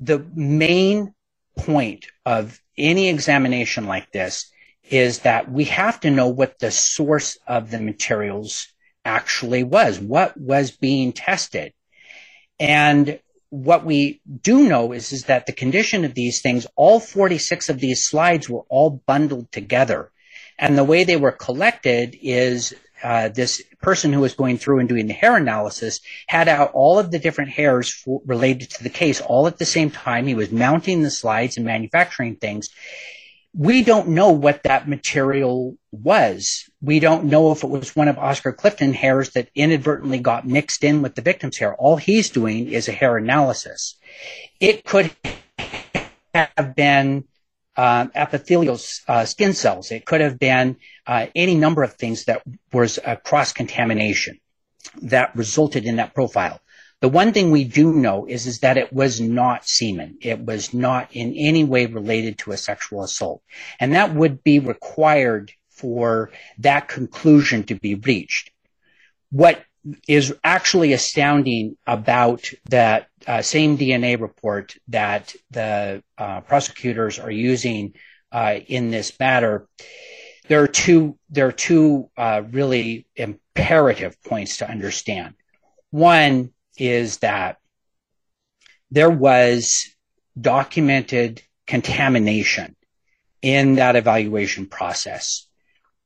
the 0.00 0.18
main 0.34 1.14
point 1.56 2.06
of 2.24 2.60
any 2.78 3.08
examination 3.08 3.86
like 3.86 4.12
this 4.12 4.50
is 4.90 5.20
that 5.20 5.50
we 5.50 5.64
have 5.64 6.00
to 6.00 6.10
know 6.10 6.28
what 6.28 6.58
the 6.58 6.70
source 6.70 7.38
of 7.46 7.70
the 7.70 7.80
materials 7.80 8.68
actually 9.04 9.64
was, 9.64 9.98
what 9.98 10.38
was 10.38 10.70
being 10.70 11.12
tested. 11.12 11.72
And 12.58 13.20
what 13.50 13.84
we 13.84 14.20
do 14.42 14.68
know 14.68 14.92
is, 14.92 15.12
is 15.12 15.24
that 15.24 15.46
the 15.46 15.52
condition 15.52 16.04
of 16.04 16.14
these 16.14 16.40
things, 16.40 16.66
all 16.76 17.00
46 17.00 17.68
of 17.68 17.80
these 17.80 18.06
slides 18.06 18.48
were 18.48 18.64
all 18.68 19.02
bundled 19.06 19.50
together. 19.52 20.10
And 20.58 20.76
the 20.76 20.84
way 20.84 21.04
they 21.04 21.16
were 21.16 21.32
collected 21.32 22.16
is 22.20 22.74
uh, 23.02 23.28
this 23.28 23.62
person 23.82 24.12
who 24.12 24.20
was 24.20 24.34
going 24.34 24.58
through 24.58 24.78
and 24.80 24.88
doing 24.88 25.06
the 25.06 25.12
hair 25.12 25.36
analysis 25.36 26.00
had 26.26 26.48
out 26.48 26.72
all 26.72 26.98
of 26.98 27.10
the 27.10 27.18
different 27.18 27.50
hairs 27.50 28.04
related 28.24 28.70
to 28.70 28.82
the 28.82 28.90
case 28.90 29.20
all 29.20 29.46
at 29.46 29.58
the 29.58 29.64
same 29.64 29.90
time. 29.90 30.26
He 30.26 30.34
was 30.34 30.50
mounting 30.50 31.02
the 31.02 31.10
slides 31.10 31.56
and 31.56 31.66
manufacturing 31.66 32.36
things 32.36 32.70
we 33.56 33.82
don't 33.82 34.08
know 34.08 34.32
what 34.32 34.64
that 34.64 34.86
material 34.86 35.78
was. 35.90 36.68
We 36.82 37.00
don't 37.00 37.24
know 37.24 37.52
if 37.52 37.64
it 37.64 37.70
was 37.70 37.96
one 37.96 38.08
of 38.08 38.18
Oscar 38.18 38.52
Clifton 38.52 38.92
hairs 38.92 39.30
that 39.30 39.48
inadvertently 39.54 40.18
got 40.18 40.46
mixed 40.46 40.84
in 40.84 41.00
with 41.00 41.14
the 41.14 41.22
victim's 41.22 41.56
hair. 41.56 41.74
All 41.74 41.96
he's 41.96 42.28
doing 42.28 42.70
is 42.70 42.86
a 42.86 42.92
hair 42.92 43.16
analysis. 43.16 43.96
It 44.60 44.84
could 44.84 45.10
have 46.34 46.76
been 46.76 47.24
uh, 47.76 48.06
epithelial 48.14 48.78
uh, 49.08 49.24
skin 49.24 49.52
cells. 49.52 49.90
It 49.90 50.04
could 50.04 50.20
have 50.20 50.38
been 50.38 50.76
uh, 51.06 51.26
any 51.34 51.54
number 51.54 51.82
of 51.82 51.94
things 51.94 52.24
that 52.24 52.42
was 52.72 52.98
a 53.04 53.16
cross 53.16 53.52
contamination 53.52 54.38
that 55.02 55.36
resulted 55.36 55.84
in 55.84 55.96
that 55.96 56.14
profile. 56.14 56.60
The 57.00 57.08
one 57.08 57.32
thing 57.32 57.50
we 57.50 57.64
do 57.64 57.92
know 57.92 58.26
is, 58.26 58.46
is 58.46 58.60
that 58.60 58.78
it 58.78 58.92
was 58.92 59.20
not 59.20 59.68
semen. 59.68 60.18
It 60.22 60.40
was 60.40 60.72
not 60.72 61.10
in 61.12 61.34
any 61.34 61.62
way 61.62 61.86
related 61.86 62.38
to 62.38 62.52
a 62.52 62.56
sexual 62.56 63.02
assault. 63.02 63.42
And 63.78 63.94
that 63.94 64.14
would 64.14 64.42
be 64.42 64.60
required 64.60 65.52
for 65.68 66.30
that 66.58 66.88
conclusion 66.88 67.64
to 67.64 67.74
be 67.74 67.96
reached. 67.96 68.50
What 69.30 69.62
is 70.08 70.34
actually 70.42 70.94
astounding 70.94 71.76
about 71.86 72.50
that 72.70 73.08
uh, 73.26 73.42
same 73.42 73.76
DNA 73.76 74.20
report 74.20 74.76
that 74.88 75.34
the 75.50 76.02
uh, 76.16 76.40
prosecutors 76.42 77.18
are 77.18 77.30
using 77.30 77.94
uh, 78.32 78.58
in 78.66 78.90
this 78.90 79.18
matter, 79.18 79.66
there 80.48 80.62
are 80.62 80.68
two 80.68 81.18
there 81.30 81.48
are 81.48 81.52
two 81.52 82.10
uh, 82.16 82.42
really 82.50 83.06
imperative 83.16 84.20
points 84.22 84.58
to 84.58 84.70
understand. 84.70 85.34
One 85.90 86.52
is 86.78 87.18
that 87.18 87.58
there 88.90 89.10
was 89.10 89.86
documented 90.40 91.42
contamination 91.66 92.76
in 93.42 93.76
that 93.76 93.96
evaluation 93.96 94.66
process. 94.66 95.46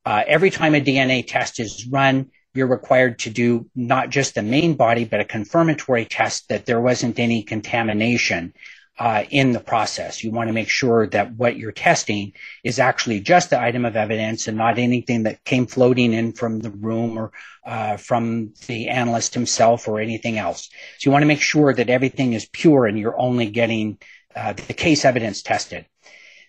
Uh, 0.04 0.22
every 0.26 0.50
time 0.50 0.74
a 0.74 0.80
DNA 0.80 1.26
test 1.26 1.60
is 1.60 1.86
run, 1.86 2.30
you're 2.54 2.66
required 2.66 3.20
to 3.20 3.30
do 3.30 3.66
not 3.74 4.10
just 4.10 4.34
the 4.34 4.42
main 4.42 4.74
body, 4.74 5.04
but 5.04 5.20
a 5.20 5.24
confirmatory 5.24 6.04
test 6.04 6.48
that 6.48 6.66
there 6.66 6.80
wasn't 6.80 7.18
any 7.18 7.42
contamination 7.42 8.52
uh, 8.98 9.24
in 9.30 9.52
the 9.52 9.60
process. 9.60 10.22
You 10.22 10.30
want 10.30 10.48
to 10.48 10.52
make 10.52 10.68
sure 10.68 11.06
that 11.06 11.32
what 11.34 11.56
you're 11.56 11.72
testing 11.72 12.34
is 12.62 12.78
actually 12.78 13.20
just 13.20 13.48
the 13.48 13.60
item 13.60 13.86
of 13.86 13.96
evidence 13.96 14.46
and 14.46 14.58
not 14.58 14.78
anything 14.78 15.22
that 15.22 15.42
came 15.44 15.66
floating 15.66 16.12
in 16.12 16.32
from 16.32 16.60
the 16.60 16.70
room 16.70 17.18
or 17.18 17.32
uh, 17.64 17.96
from 17.96 18.52
the 18.66 18.88
analyst 18.88 19.32
himself 19.32 19.88
or 19.88 20.00
anything 20.00 20.36
else. 20.36 20.68
So 20.98 21.08
you 21.08 21.12
want 21.12 21.22
to 21.22 21.28
make 21.28 21.40
sure 21.40 21.72
that 21.72 21.88
everything 21.88 22.34
is 22.34 22.46
pure 22.46 22.84
and 22.84 22.98
you're 22.98 23.18
only 23.18 23.48
getting 23.50 23.98
uh, 24.36 24.52
the 24.52 24.74
case 24.74 25.06
evidence 25.06 25.42
tested. 25.42 25.86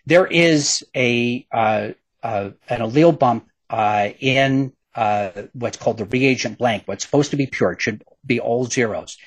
There 0.06 0.28
is 0.28 0.84
a 0.94 1.48
uh, 1.54 1.90
uh, 2.22 2.52
an 2.68 2.82
allele 2.82 3.18
bump 3.18 3.48
uh, 4.96 5.30
what's 5.54 5.78
called 5.78 5.98
the 5.98 6.06
reagent 6.06 6.58
blank. 6.58 6.84
What's 6.86 7.04
supposed 7.04 7.32
to 7.32 7.38
be 7.38 7.48
pure, 7.48 7.74
it 7.74 7.82
should 7.82 8.04
be 8.26 8.40
all 8.40 8.66
zeros. 8.66 9.18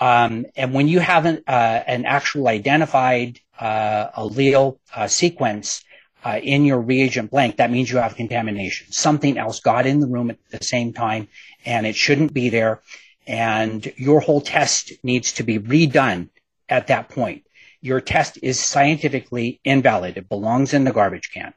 Um, 0.00 0.46
and 0.56 0.72
when 0.72 0.88
you 0.88 1.00
have 1.00 1.26
an, 1.26 1.42
uh, 1.46 1.82
an 1.86 2.04
actual 2.04 2.48
identified 2.48 3.40
uh, 3.58 4.10
allele 4.10 4.78
uh, 4.94 5.08
sequence 5.08 5.82
uh, 6.24 6.38
in 6.42 6.64
your 6.64 6.80
reagent 6.80 7.30
blank, 7.30 7.56
that 7.56 7.70
means 7.70 7.90
you 7.90 7.98
have 7.98 8.14
contamination. 8.14 8.92
Something 8.92 9.38
else 9.38 9.60
got 9.60 9.86
in 9.86 10.00
the 10.00 10.06
room 10.06 10.30
at 10.30 10.38
the 10.50 10.62
same 10.64 10.92
time, 10.92 11.28
and 11.64 11.86
it 11.86 11.96
shouldn't 11.96 12.32
be 12.32 12.48
there. 12.48 12.82
And 13.26 13.92
your 13.96 14.20
whole 14.20 14.40
test 14.40 14.92
needs 15.02 15.32
to 15.32 15.42
be 15.42 15.58
redone 15.58 16.30
at 16.68 16.86
that 16.88 17.08
point. 17.08 17.44
Your 17.80 18.00
test 18.00 18.38
is 18.42 18.58
scientifically 18.58 19.60
invalid. 19.64 20.16
It 20.16 20.28
belongs 20.28 20.74
in 20.74 20.84
the 20.84 20.92
garbage 20.92 21.30
can. 21.32 21.54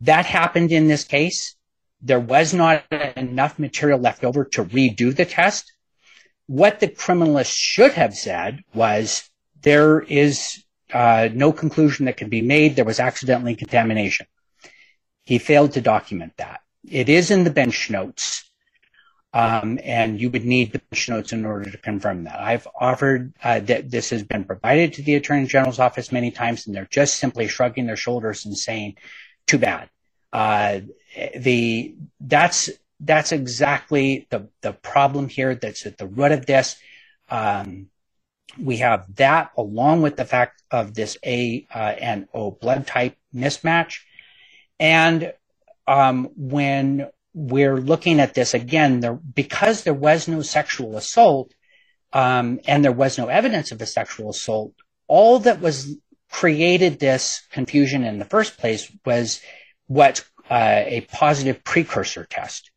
That 0.00 0.26
happened 0.26 0.72
in 0.72 0.88
this 0.88 1.04
case. 1.04 1.54
There 2.04 2.20
was 2.20 2.54
not 2.54 2.84
enough 2.92 3.58
material 3.58 3.98
left 3.98 4.24
over 4.24 4.44
to 4.44 4.64
redo 4.64 5.14
the 5.14 5.24
test 5.24 5.72
what 6.46 6.80
the 6.80 6.88
criminalist 6.88 7.54
should 7.56 7.92
have 7.92 8.14
said 8.14 8.62
was 8.74 9.28
there 9.62 10.00
is 10.00 10.62
uh, 10.92 11.28
no 11.32 11.52
conclusion 11.52 12.06
that 12.06 12.16
can 12.16 12.28
be 12.28 12.42
made. 12.42 12.76
There 12.76 12.84
was 12.84 13.00
accidentally 13.00 13.56
contamination. 13.56 14.26
He 15.24 15.38
failed 15.38 15.72
to 15.72 15.80
document 15.80 16.34
that. 16.36 16.60
It 16.88 17.08
is 17.08 17.30
in 17.30 17.44
the 17.44 17.50
bench 17.50 17.88
notes, 17.88 18.50
um, 19.32 19.78
and 19.82 20.20
you 20.20 20.28
would 20.30 20.44
need 20.44 20.72
the 20.72 20.82
bench 20.90 21.08
notes 21.08 21.32
in 21.32 21.46
order 21.46 21.70
to 21.70 21.78
confirm 21.78 22.24
that. 22.24 22.38
I've 22.38 22.68
offered 22.78 23.32
uh, 23.42 23.60
that 23.60 23.90
this 23.90 24.10
has 24.10 24.22
been 24.22 24.44
provided 24.44 24.92
to 24.94 25.02
the 25.02 25.14
Attorney 25.14 25.46
General's 25.46 25.78
office 25.78 26.12
many 26.12 26.30
times, 26.30 26.66
and 26.66 26.76
they're 26.76 26.88
just 26.90 27.16
simply 27.16 27.48
shrugging 27.48 27.86
their 27.86 27.96
shoulders 27.96 28.44
and 28.44 28.56
saying, 28.56 28.96
"Too 29.46 29.58
bad." 29.58 29.88
Uh, 30.30 30.80
the 31.36 31.94
that's 32.20 32.70
that's 33.00 33.32
exactly 33.32 34.26
the, 34.30 34.48
the 34.62 34.72
problem 34.72 35.28
here 35.28 35.54
that's 35.54 35.86
at 35.86 35.98
the 35.98 36.06
root 36.06 36.32
of 36.32 36.46
this. 36.46 36.76
Um, 37.28 37.88
we 38.58 38.78
have 38.78 39.14
that 39.16 39.50
along 39.56 40.02
with 40.02 40.16
the 40.16 40.24
fact 40.24 40.62
of 40.70 40.94
this 40.94 41.16
A 41.24 41.66
uh, 41.74 41.78
and 41.78 42.28
O 42.32 42.50
blood 42.50 42.86
type 42.86 43.16
mismatch. 43.34 44.00
And 44.78 45.32
um, 45.86 46.30
when 46.36 47.08
we're 47.34 47.78
looking 47.78 48.20
at 48.20 48.34
this 48.34 48.54
again, 48.54 49.00
there, 49.00 49.14
because 49.14 49.82
there 49.82 49.94
was 49.94 50.28
no 50.28 50.42
sexual 50.42 50.96
assault 50.96 51.52
um, 52.12 52.60
and 52.66 52.84
there 52.84 52.92
was 52.92 53.18
no 53.18 53.26
evidence 53.26 53.72
of 53.72 53.82
a 53.82 53.86
sexual 53.86 54.30
assault, 54.30 54.72
all 55.08 55.40
that 55.40 55.60
was 55.60 55.96
created 56.30 56.98
this 56.98 57.42
confusion 57.50 58.04
in 58.04 58.18
the 58.18 58.24
first 58.24 58.56
place 58.56 58.90
was 59.04 59.40
what 59.86 60.24
uh, 60.50 60.82
a 60.86 61.06
positive 61.12 61.64
precursor 61.64 62.24
test. 62.24 62.70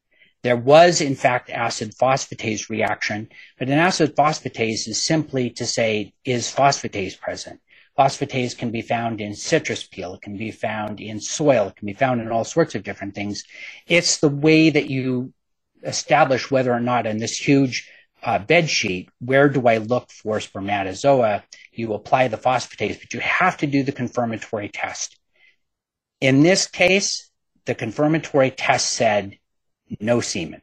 There 0.43 0.55
was, 0.55 1.01
in 1.01 1.15
fact, 1.15 1.49
acid 1.49 1.93
phosphatase 1.95 2.69
reaction, 2.69 3.29
but 3.57 3.67
an 3.67 3.79
acid 3.79 4.15
phosphatase 4.15 4.87
is 4.87 5.01
simply 5.01 5.49
to 5.51 5.65
say, 5.65 6.13
is 6.23 6.53
phosphatase 6.53 7.19
present? 7.19 7.59
Phosphatase 7.97 8.57
can 8.57 8.71
be 8.71 8.81
found 8.81 9.19
in 9.19 9.35
citrus 9.35 9.85
peel. 9.85 10.13
It 10.13 10.21
can 10.21 10.37
be 10.37 10.51
found 10.51 11.01
in 11.01 11.19
soil. 11.19 11.67
It 11.67 11.75
can 11.75 11.87
be 11.87 11.93
found 11.93 12.21
in 12.21 12.31
all 12.31 12.43
sorts 12.43 12.75
of 12.75 12.83
different 12.83 13.15
things. 13.15 13.43
It's 13.87 14.19
the 14.19 14.29
way 14.29 14.69
that 14.69 14.89
you 14.89 15.33
establish 15.83 16.51
whether 16.51 16.71
or 16.71 16.79
not 16.79 17.07
in 17.07 17.17
this 17.17 17.35
huge 17.35 17.89
uh, 18.23 18.39
bed 18.39 18.69
sheet, 18.69 19.09
where 19.19 19.49
do 19.49 19.67
I 19.67 19.77
look 19.77 20.11
for 20.11 20.39
spermatozoa? 20.39 21.43
You 21.71 21.93
apply 21.93 22.27
the 22.27 22.37
phosphatase, 22.37 22.99
but 22.99 23.13
you 23.13 23.19
have 23.19 23.57
to 23.57 23.67
do 23.67 23.83
the 23.83 23.91
confirmatory 23.91 24.69
test. 24.69 25.17
In 26.19 26.43
this 26.43 26.67
case, 26.67 27.26
the 27.67 27.75
confirmatory 27.75 28.49
test 28.49 28.93
said 28.93 29.37
no 29.99 30.21
semen. 30.21 30.61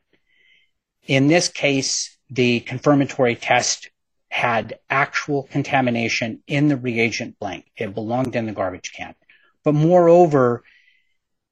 In 1.07 1.29
this 1.29 1.49
case, 1.49 2.17
the 2.31 2.61
confirmatory 2.61 3.37
test 3.37 3.91
had 4.31 4.81
actual 4.91 5.45
contamination 5.45 6.43
in 6.47 6.69
the 6.69 6.77
reagent 6.77 7.39
blank. 7.39 7.71
It 7.77 7.95
belonged 7.95 8.35
in 8.35 8.47
the 8.47 8.53
garbage 8.53 8.93
can. 8.93 9.15
But 9.63 9.75
moreover, 9.75 10.65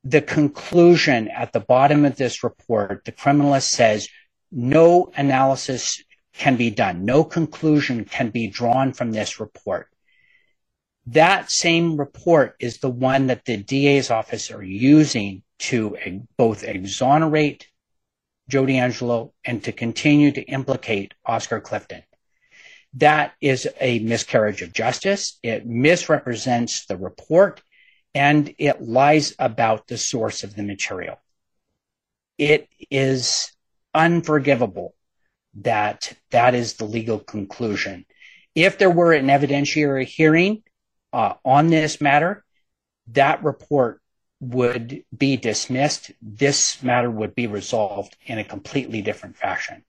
the 0.03 0.23
conclusion 0.23 1.29
at 1.29 1.53
the 1.53 1.61
bottom 1.61 2.05
of 2.07 2.17
this 2.17 2.43
report, 2.43 3.05
the 3.05 3.13
criminalist 3.13 3.69
says 3.69 4.09
no 4.51 5.13
analysis 5.17 6.03
can 6.33 6.57
be 6.57 6.71
done. 6.71 7.05
No 7.05 7.25
conclusion 7.25 8.07
can 8.07 8.31
be 8.31 8.49
drawn 8.49 8.95
from 8.95 9.13
this 9.13 9.39
report. 9.39 9.92
That 11.07 11.51
same 11.51 11.97
report 11.97 12.57
is 12.61 12.79
the 12.79 12.91
one 12.91 13.27
that 13.27 13.45
the 13.45 13.57
DA's 13.57 14.11
office 14.11 14.51
are 14.51 14.63
using 14.63 15.43
to 15.61 15.97
both 16.37 16.63
exonerate 16.63 17.69
Joe 18.49 18.65
DeAngelo 18.65 19.33
and 19.45 19.63
to 19.65 19.73
continue 19.73 20.33
to 20.33 20.43
implicate 20.43 21.15
Oscar 21.25 21.61
Clifton. 21.61 22.03
That 22.95 23.33
is 23.41 23.67
a 23.81 24.01
miscarriage 24.01 24.63
of 24.63 24.73
justice. 24.73 25.39
It 25.43 25.67
misrepresents 25.67 26.87
the 26.87 26.97
report 26.97 27.63
and 28.15 28.55
it 28.59 28.83
lies 28.83 29.35
about 29.39 29.89
the 29.89 29.97
source 29.97 30.45
of 30.45 30.55
the 30.55 30.63
material. 30.63 31.19
It 32.37 32.69
is 32.91 33.53
unforgivable 33.95 34.95
that 35.55 36.13
that 36.31 36.55
is 36.55 36.75
the 36.75 36.85
legal 36.85 37.19
conclusion. 37.19 38.05
If 38.55 38.79
there 38.79 38.91
were 38.91 39.13
an 39.13 39.27
evidentiary 39.27 40.05
hearing 40.05 40.63
uh, 41.13 41.35
on 41.45 41.69
this 41.69 42.01
matter, 42.01 42.45
that 43.09 43.45
report 43.45 44.01
would 44.41 45.05
be 45.17 45.37
dismissed. 45.37 46.11
This 46.21 46.83
matter 46.83 47.11
would 47.11 47.35
be 47.35 47.47
resolved 47.47 48.17
in 48.27 48.39
a 48.39 48.45
completely 48.45 49.03
different 49.03 49.37
fashion. 49.37 49.85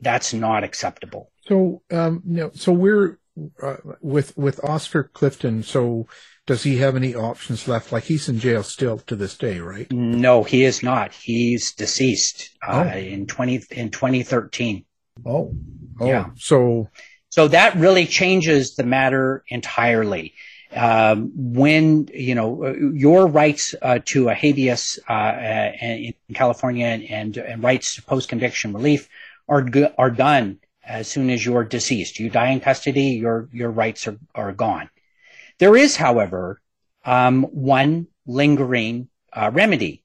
That's 0.00 0.34
not 0.34 0.64
acceptable. 0.64 1.30
So, 1.48 1.82
um, 1.90 2.22
know, 2.24 2.50
so 2.54 2.72
we're 2.72 3.18
uh, 3.62 3.76
with 4.00 4.36
with 4.36 4.62
Oscar 4.64 5.04
Clifton. 5.04 5.62
So, 5.62 6.06
does 6.46 6.62
he 6.62 6.76
have 6.78 6.96
any 6.96 7.14
options 7.14 7.66
left? 7.66 7.92
Like 7.92 8.04
he's 8.04 8.28
in 8.28 8.38
jail 8.38 8.62
still 8.62 8.98
to 8.98 9.16
this 9.16 9.36
day, 9.36 9.60
right? 9.60 9.90
No, 9.90 10.42
he 10.42 10.64
is 10.64 10.82
not. 10.82 11.12
He's 11.12 11.72
deceased 11.72 12.50
uh, 12.66 12.90
oh. 12.92 12.98
in 12.98 13.26
twenty 13.26 13.62
in 13.70 13.90
twenty 13.90 14.22
thirteen. 14.22 14.84
Oh, 15.24 15.54
oh, 16.00 16.06
yeah. 16.06 16.30
So, 16.36 16.90
so 17.30 17.48
that 17.48 17.76
really 17.76 18.06
changes 18.06 18.74
the 18.74 18.84
matter 18.84 19.44
entirely. 19.48 20.34
Um, 20.76 21.32
when 21.34 22.08
you 22.12 22.34
know 22.34 22.74
your 22.94 23.26
rights 23.26 23.74
uh, 23.80 24.00
to 24.06 24.28
a 24.28 24.34
habeas 24.34 24.98
uh, 25.08 25.72
in 25.80 26.14
California 26.34 26.86
and, 26.86 27.36
and 27.38 27.62
rights 27.62 27.94
to 27.94 28.02
post 28.02 28.28
conviction 28.28 28.74
relief 28.74 29.08
are 29.48 29.66
are 29.96 30.10
done 30.10 30.60
as 30.86 31.08
soon 31.08 31.30
as 31.30 31.44
you're 31.44 31.64
deceased. 31.64 32.20
You 32.20 32.30
die 32.30 32.50
in 32.50 32.60
custody, 32.60 33.10
your, 33.10 33.48
your 33.52 33.70
rights 33.70 34.06
are, 34.06 34.18
are 34.34 34.52
gone. 34.52 34.88
There 35.58 35.76
is, 35.76 35.96
however, 35.96 36.60
um, 37.04 37.42
one 37.44 38.06
lingering 38.26 39.08
uh, 39.32 39.50
remedy. 39.52 40.04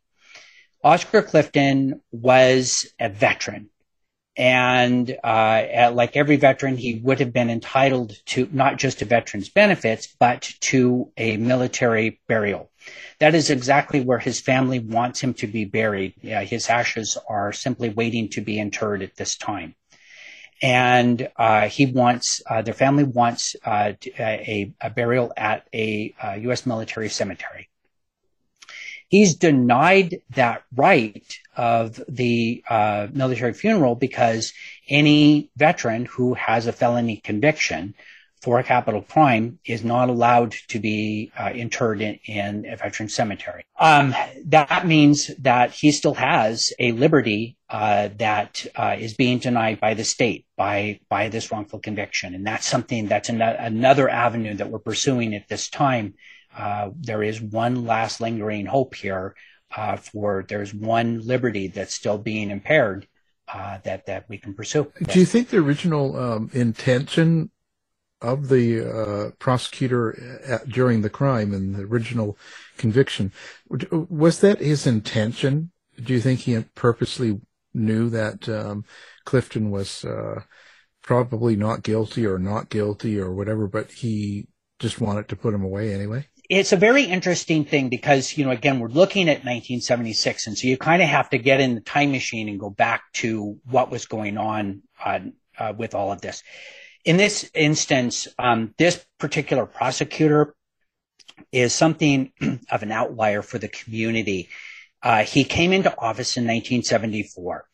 Oscar 0.83 1.21
Clifton 1.21 2.01
was 2.11 2.87
a 2.99 3.09
veteran. 3.09 3.69
And 4.37 5.17
uh, 5.23 5.91
like 5.93 6.15
every 6.15 6.37
veteran, 6.37 6.77
he 6.77 6.95
would 7.03 7.19
have 7.19 7.33
been 7.33 7.49
entitled 7.49 8.17
to 8.27 8.47
not 8.51 8.77
just 8.77 8.99
to 8.99 9.05
veterans' 9.05 9.49
benefits, 9.49 10.07
but 10.19 10.49
to 10.61 11.11
a 11.17 11.37
military 11.37 12.21
burial. 12.27 12.69
That 13.19 13.35
is 13.35 13.49
exactly 13.49 14.01
where 14.01 14.19
his 14.19 14.39
family 14.39 14.79
wants 14.79 15.19
him 15.19 15.33
to 15.35 15.47
be 15.47 15.65
buried. 15.65 16.13
Yeah, 16.21 16.43
his 16.43 16.69
ashes 16.69 17.17
are 17.27 17.51
simply 17.51 17.89
waiting 17.89 18.29
to 18.29 18.41
be 18.41 18.57
interred 18.57 19.01
at 19.03 19.15
this 19.15 19.35
time 19.35 19.75
and 20.61 21.27
uh, 21.37 21.67
he 21.67 21.87
wants 21.87 22.41
uh, 22.47 22.61
their 22.61 22.73
family 22.73 23.03
wants 23.03 23.55
uh, 23.65 23.93
a, 24.19 24.71
a, 24.81 24.89
burial 24.91 25.33
at 25.35 25.67
a 25.73 26.13
U.S. 26.41 26.65
Uh, 26.65 26.69
military 26.69 27.09
cemetery. 27.09 27.67
He's 29.11 29.35
denied 29.35 30.21
that 30.35 30.63
right 30.73 31.21
of 31.57 32.01
the 32.07 32.63
uh, 32.69 33.07
military 33.11 33.51
funeral 33.51 33.93
because 33.93 34.53
any 34.87 35.51
veteran 35.57 36.05
who 36.05 36.33
has 36.33 36.65
a 36.65 36.71
felony 36.71 37.17
conviction 37.17 37.93
for 38.41 38.57
a 38.57 38.63
capital 38.63 39.01
crime 39.01 39.59
is 39.65 39.83
not 39.83 40.07
allowed 40.07 40.53
to 40.69 40.79
be 40.79 41.29
uh, 41.37 41.51
interred 41.53 41.99
in, 42.01 42.19
in, 42.23 42.65
a 42.65 42.77
veteran 42.77 43.09
cemetery. 43.09 43.65
Um, 43.77 44.15
that 44.45 44.87
means 44.87 45.29
that 45.39 45.71
he 45.71 45.91
still 45.91 46.13
has 46.13 46.71
a 46.79 46.93
liberty 46.93 47.57
uh, 47.69 48.09
that 48.17 48.65
uh, 48.77 48.95
is 48.97 49.13
being 49.13 49.39
denied 49.39 49.81
by 49.81 49.93
the 49.93 50.05
state 50.05 50.45
by 50.55 51.01
by 51.09 51.27
this 51.27 51.51
wrongful 51.51 51.79
conviction, 51.79 52.33
and 52.33 52.47
that's 52.47 52.65
something 52.65 53.07
that's 53.07 53.27
an- 53.27 53.41
another 53.41 54.07
avenue 54.07 54.55
that 54.55 54.69
we're 54.69 54.79
pursuing 54.79 55.35
at 55.35 55.49
this 55.49 55.69
time. 55.69 56.13
Uh, 56.57 56.89
there 56.99 57.23
is 57.23 57.41
one 57.41 57.85
last 57.85 58.21
lingering 58.21 58.65
hope 58.65 58.95
here 58.95 59.35
uh, 59.75 59.95
for 59.95 60.45
there's 60.47 60.73
one 60.73 61.25
liberty 61.25 61.67
that's 61.67 61.93
still 61.93 62.17
being 62.17 62.51
impaired. 62.51 63.07
Uh, 63.53 63.79
that 63.83 64.05
that 64.05 64.29
we 64.29 64.37
can 64.37 64.53
pursue. 64.53 64.89
Do 65.01 65.19
you 65.19 65.25
think 65.25 65.49
the 65.49 65.57
original 65.57 66.17
um, 66.17 66.49
intention 66.53 67.51
of 68.21 68.49
the 68.49 68.81
uh, 68.81 69.31
prosecutor 69.39 70.39
at, 70.45 70.69
during 70.69 71.01
the 71.01 71.09
crime 71.09 71.53
and 71.53 71.75
the 71.75 71.83
original 71.83 72.37
conviction. 72.77 73.31
Was 73.89 74.39
that 74.41 74.59
his 74.59 74.85
intention? 74.85 75.71
Do 76.01 76.13
you 76.13 76.21
think 76.21 76.41
he 76.41 76.59
purposely 76.75 77.41
knew 77.73 78.09
that 78.09 78.47
um, 78.47 78.85
Clifton 79.25 79.71
was 79.71 80.05
uh, 80.05 80.41
probably 81.01 81.55
not 81.55 81.83
guilty 81.83 82.25
or 82.25 82.37
not 82.37 82.69
guilty 82.69 83.19
or 83.19 83.33
whatever, 83.33 83.67
but 83.67 83.91
he 83.91 84.47
just 84.79 85.01
wanted 85.01 85.27
to 85.29 85.35
put 85.35 85.53
him 85.53 85.63
away 85.63 85.93
anyway? 85.93 86.27
It's 86.51 86.73
a 86.73 86.77
very 86.77 87.03
interesting 87.03 87.63
thing 87.63 87.87
because, 87.87 88.37
you 88.37 88.43
know, 88.43 88.51
again, 88.51 88.79
we're 88.79 88.89
looking 88.89 89.29
at 89.29 89.45
1976. 89.45 90.47
And 90.47 90.57
so 90.57 90.67
you 90.67 90.77
kind 90.77 91.01
of 91.01 91.07
have 91.07 91.29
to 91.29 91.37
get 91.37 91.61
in 91.61 91.75
the 91.75 91.81
time 91.81 92.11
machine 92.11 92.49
and 92.49 92.59
go 92.59 92.69
back 92.69 93.03
to 93.13 93.57
what 93.69 93.89
was 93.89 94.05
going 94.05 94.37
on 94.37 94.83
uh, 95.03 95.19
uh, 95.57 95.73
with 95.77 95.95
all 95.95 96.11
of 96.11 96.19
this 96.19 96.43
in 97.05 97.17
this 97.17 97.49
instance, 97.53 98.27
um, 98.37 98.73
this 98.77 99.03
particular 99.17 99.65
prosecutor 99.65 100.55
is 101.51 101.73
something 101.73 102.31
of 102.71 102.83
an 102.83 102.91
outlier 102.91 103.41
for 103.41 103.57
the 103.57 103.67
community. 103.67 104.49
Uh, 105.01 105.23
he 105.23 105.43
came 105.43 105.73
into 105.73 105.89
office 105.91 106.37
in 106.37 106.43
1974. 106.43 107.65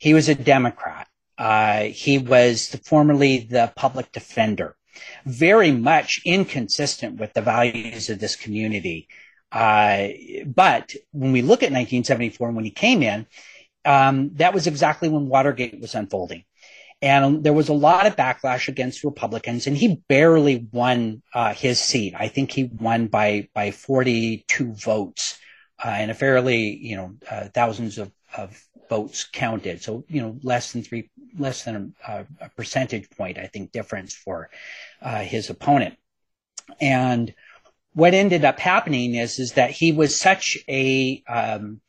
He 0.00 0.14
was 0.14 0.28
a 0.28 0.34
Democrat. 0.34 1.08
Uh, 1.36 1.84
he 1.84 2.18
was 2.18 2.70
the, 2.70 2.78
formerly 2.78 3.38
the 3.38 3.72
public 3.76 4.12
defender, 4.12 4.76
very 5.24 5.72
much 5.72 6.20
inconsistent 6.24 7.20
with 7.20 7.32
the 7.32 7.42
values 7.42 8.10
of 8.10 8.18
this 8.18 8.36
community. 8.36 9.08
Uh, 9.52 10.08
but 10.46 10.94
when 11.12 11.32
we 11.32 11.42
look 11.42 11.62
at 11.62 11.72
1974, 11.72 12.48
and 12.48 12.56
when 12.56 12.64
he 12.64 12.70
came 12.70 13.02
in, 13.02 13.26
um, 13.84 14.30
that 14.34 14.54
was 14.54 14.66
exactly 14.66 15.08
when 15.08 15.28
Watergate 15.28 15.80
was 15.80 15.94
unfolding 15.94 16.44
and 17.02 17.42
there 17.42 17.52
was 17.52 17.68
a 17.68 17.74
lot 17.74 18.06
of 18.06 18.16
backlash 18.16 18.68
against 18.68 19.04
Republicans, 19.04 19.66
and 19.66 19.76
he 19.76 20.02
barely 20.08 20.68
won 20.72 21.22
uh, 21.34 21.54
his 21.54 21.80
seat. 21.80 22.14
I 22.16 22.28
think 22.28 22.50
he 22.52 22.64
won 22.64 23.06
by 23.06 23.48
by 23.54 23.70
42 23.70 24.74
votes, 24.74 25.38
uh, 25.82 25.88
and 25.88 26.10
a 26.10 26.14
fairly 26.14 26.76
you 26.76 26.96
know 26.96 27.14
uh, 27.30 27.48
thousands 27.54 27.98
of, 27.98 28.12
of 28.36 28.62
votes 28.88 29.24
counted. 29.24 29.82
So 29.82 30.04
you 30.08 30.20
know 30.20 30.38
less 30.42 30.72
than 30.72 30.82
three, 30.82 31.10
less 31.38 31.64
than 31.64 31.94
a, 32.06 32.26
a 32.40 32.48
percentage 32.50 33.08
point, 33.10 33.38
I 33.38 33.46
think, 33.46 33.72
difference 33.72 34.14
for 34.14 34.50
uh, 35.02 35.20
his 35.20 35.50
opponent. 35.50 35.96
And 36.80 37.34
what 37.94 38.14
ended 38.14 38.44
up 38.44 38.58
happening 38.58 39.14
is 39.14 39.38
is 39.38 39.54
that 39.54 39.70
he 39.70 39.92
was 39.92 40.18
such 40.18 40.58
a 40.68 41.22
um, 41.28 41.80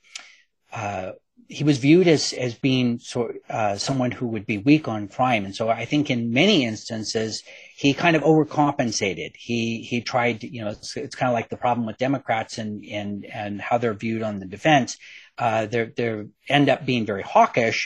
uh, 0.72 1.12
he 1.52 1.66
was 1.66 1.80
viewed 1.80 2.08
as 2.08 2.34
as 2.34 2.56
being 2.56 2.98
sort 3.00 3.36
uh, 3.50 3.76
someone 3.78 4.12
who 4.12 4.28
would 4.28 4.46
be 4.46 4.58
weak 4.58 4.88
on 4.88 5.10
crime, 5.10 5.44
and 5.44 5.56
so 5.56 5.70
I 5.70 5.86
think 5.86 6.10
in 6.10 6.32
many 6.32 6.64
instances 6.64 7.44
he 7.76 7.94
kind 7.94 8.16
of 8.16 8.24
overcompensated. 8.24 9.36
He 9.36 9.82
he 9.82 10.02
tried, 10.02 10.44
you 10.44 10.64
know, 10.64 10.70
it's, 10.70 10.96
it's 10.96 11.16
kind 11.16 11.30
of 11.30 11.34
like 11.34 11.50
the 11.50 11.58
problem 11.58 11.86
with 11.86 11.98
Democrats 11.98 12.58
and 12.58 12.86
and 12.86 13.26
and 13.26 13.62
how 13.62 13.78
they're 13.78 13.94
viewed 13.94 14.24
on 14.24 14.39
the 14.39 14.46
defense. 14.46 14.98
Uh, 15.42 15.66
they 15.66 15.84
they 15.98 16.10
end 16.48 16.70
up 16.70 16.86
being 16.86 17.06
very 17.06 17.24
hawkish, 17.24 17.80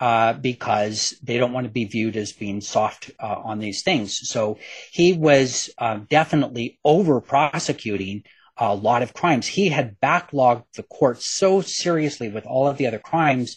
uh, 0.00 0.32
because 0.34 1.18
they 1.22 1.38
don't 1.38 1.52
want 1.52 1.66
to 1.66 1.72
be 1.72 1.84
viewed 1.84 2.16
as 2.16 2.32
being 2.32 2.60
soft 2.60 3.10
uh, 3.18 3.40
on 3.50 3.58
these 3.58 3.82
things. 3.82 4.28
So 4.28 4.58
he 4.92 5.12
was 5.12 5.70
uh, 5.78 6.00
definitely 6.08 6.78
over 6.84 7.20
prosecuting 7.20 8.22
a 8.56 8.74
lot 8.74 9.02
of 9.02 9.14
crimes. 9.14 9.46
He 9.46 9.70
had 9.70 9.98
backlogged 10.00 10.64
the 10.74 10.82
court 10.84 11.22
so 11.22 11.62
seriously 11.62 12.28
with 12.28 12.46
all 12.46 12.68
of 12.68 12.76
the 12.76 12.86
other 12.86 12.98
crimes. 12.98 13.56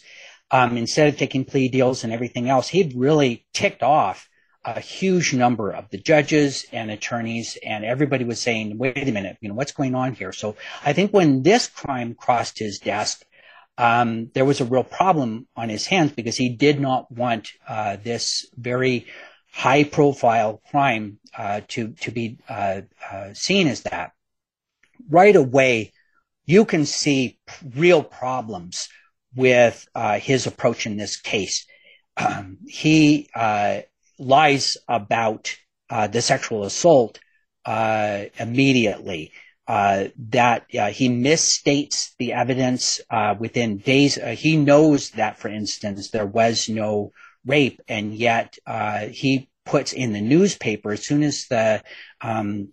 Um, 0.50 0.78
instead 0.78 1.08
of 1.08 1.18
taking 1.18 1.46
plea 1.46 1.70
deals 1.70 2.04
and 2.04 2.12
everything 2.12 2.50
else, 2.50 2.68
he'd 2.70 2.94
really 2.96 3.46
ticked 3.54 3.84
off 3.84 4.28
a 4.66 4.80
huge 4.80 5.34
number 5.34 5.72
of 5.72 5.90
the 5.90 5.98
judges 5.98 6.66
and 6.72 6.92
attorneys, 6.92 7.58
and 7.64 7.86
everybody 7.86 8.26
was 8.26 8.40
saying, 8.42 8.78
"Wait 8.78 8.98
a 8.98 9.12
minute, 9.12 9.38
you 9.42 9.50
know 9.50 9.56
what's 9.56 9.72
going 9.72 9.96
on 9.96 10.14
here?" 10.14 10.34
So 10.34 10.56
I 10.84 10.94
think 10.94 11.12
when 11.12 11.44
this 11.44 11.68
crime 11.68 12.14
crossed 12.14 12.60
his 12.60 12.80
desk, 12.80 13.24
um, 13.82 14.30
there 14.36 14.46
was 14.46 14.62
a 14.62 14.66
real 14.66 14.84
problem 14.84 15.48
on 15.56 15.68
his 15.68 15.88
hands 15.88 16.12
because 16.12 16.38
he 16.38 16.50
did 16.50 16.80
not 16.80 17.12
want 17.12 17.50
uh, 17.68 17.98
this 18.04 18.46
very 18.56 19.08
high-profile 19.52 20.62
crime 20.70 21.18
uh, 21.36 21.62
to 21.68 21.94
to 21.94 22.12
be 22.12 22.38
uh, 22.48 22.82
uh 23.12 23.34
seen 23.34 23.68
as 23.68 23.82
that. 23.82 24.12
Right 25.10 25.36
away, 25.36 25.94
you 26.46 26.64
can 26.64 26.86
see 26.86 27.40
real 27.76 28.04
problems 28.04 28.88
with 29.36 29.88
uh, 29.96 30.20
his 30.20 30.46
approach 30.46 30.86
in 30.86 30.96
this 30.96 31.20
case. 31.20 31.66
Um, 32.18 32.60
he 32.68 33.30
uh, 33.34 33.80
lies 34.20 34.78
about 34.88 35.56
the 35.90 36.22
sexual 36.22 36.66
assault 36.66 37.20
immediately. 37.66 39.32
Uh, 39.72 40.10
that 40.18 40.66
uh, 40.78 40.90
he 40.90 41.08
misstates 41.08 42.10
the 42.20 42.34
evidence 42.34 43.00
uh, 43.10 43.34
within 43.40 43.78
days. 43.78 44.18
Uh, 44.18 44.36
he 44.38 44.58
knows 44.58 45.12
that, 45.12 45.40
for 45.40 45.48
instance, 45.48 46.10
there 46.10 46.26
was 46.26 46.68
no 46.68 47.14
rape, 47.46 47.82
and 47.88 48.14
yet 48.14 48.58
he 49.12 49.50
puts 49.66 49.94
in 49.94 50.12
the 50.12 50.20
newspaper 50.20 50.92
as 50.92 51.06
soon 51.06 51.24
as 51.24 51.48
the 51.48 51.82
um, 52.20 52.68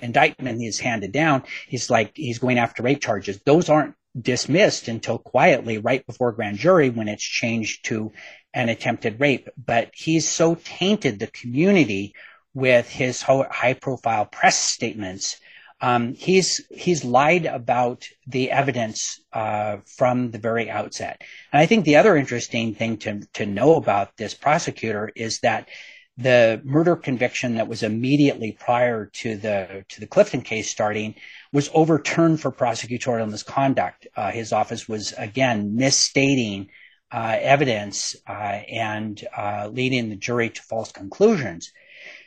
indictment 0.00 0.62
is 0.62 0.80
handed 0.80 1.12
down. 1.12 1.42
He's 1.68 1.90
like 1.90 2.12
he's 2.14 2.38
going 2.38 2.58
after 2.58 2.82
rape 2.82 3.02
charges. 3.02 3.38
Those 3.44 3.68
aren't 3.68 3.96
dismissed 4.18 4.88
until 4.88 5.18
quietly 5.18 5.76
right 5.76 6.06
before 6.06 6.32
grand 6.32 6.56
jury 6.56 6.88
when 6.88 7.06
it's 7.06 7.22
changed 7.22 7.84
to 7.84 8.12
an 8.54 8.70
attempted 8.70 9.20
rape. 9.20 9.50
But 9.62 9.90
he's 9.92 10.26
so 10.26 10.54
tainted 10.54 11.18
the 11.18 11.26
community 11.26 12.14
with 12.54 12.88
his 12.88 13.22
high 13.22 13.74
profile 13.74 14.24
press 14.24 14.56
statements. 14.56 15.40
Um, 15.80 16.14
he's 16.14 16.64
he's 16.70 17.04
lied 17.04 17.46
about 17.46 18.08
the 18.26 18.50
evidence 18.50 19.20
uh, 19.32 19.78
from 19.98 20.30
the 20.30 20.38
very 20.38 20.70
outset, 20.70 21.22
and 21.52 21.60
I 21.60 21.66
think 21.66 21.84
the 21.84 21.96
other 21.96 22.16
interesting 22.16 22.74
thing 22.74 22.96
to 22.98 23.20
to 23.34 23.44
know 23.44 23.74
about 23.74 24.16
this 24.16 24.34
prosecutor 24.34 25.12
is 25.14 25.40
that 25.40 25.68
the 26.16 26.60
murder 26.64 26.94
conviction 26.94 27.56
that 27.56 27.66
was 27.66 27.82
immediately 27.82 28.52
prior 28.52 29.06
to 29.06 29.36
the 29.36 29.84
to 29.88 30.00
the 30.00 30.06
Clifton 30.06 30.42
case 30.42 30.70
starting 30.70 31.16
was 31.52 31.68
overturned 31.74 32.40
for 32.40 32.52
prosecutorial 32.52 33.28
misconduct. 33.28 34.06
Uh, 34.16 34.30
his 34.30 34.52
office 34.52 34.88
was 34.88 35.12
again 35.18 35.74
misstating 35.74 36.68
uh, 37.12 37.36
evidence 37.40 38.16
uh, 38.28 38.32
and 38.32 39.24
uh, 39.36 39.68
leading 39.72 40.08
the 40.08 40.16
jury 40.16 40.50
to 40.50 40.62
false 40.62 40.92
conclusions. 40.92 41.72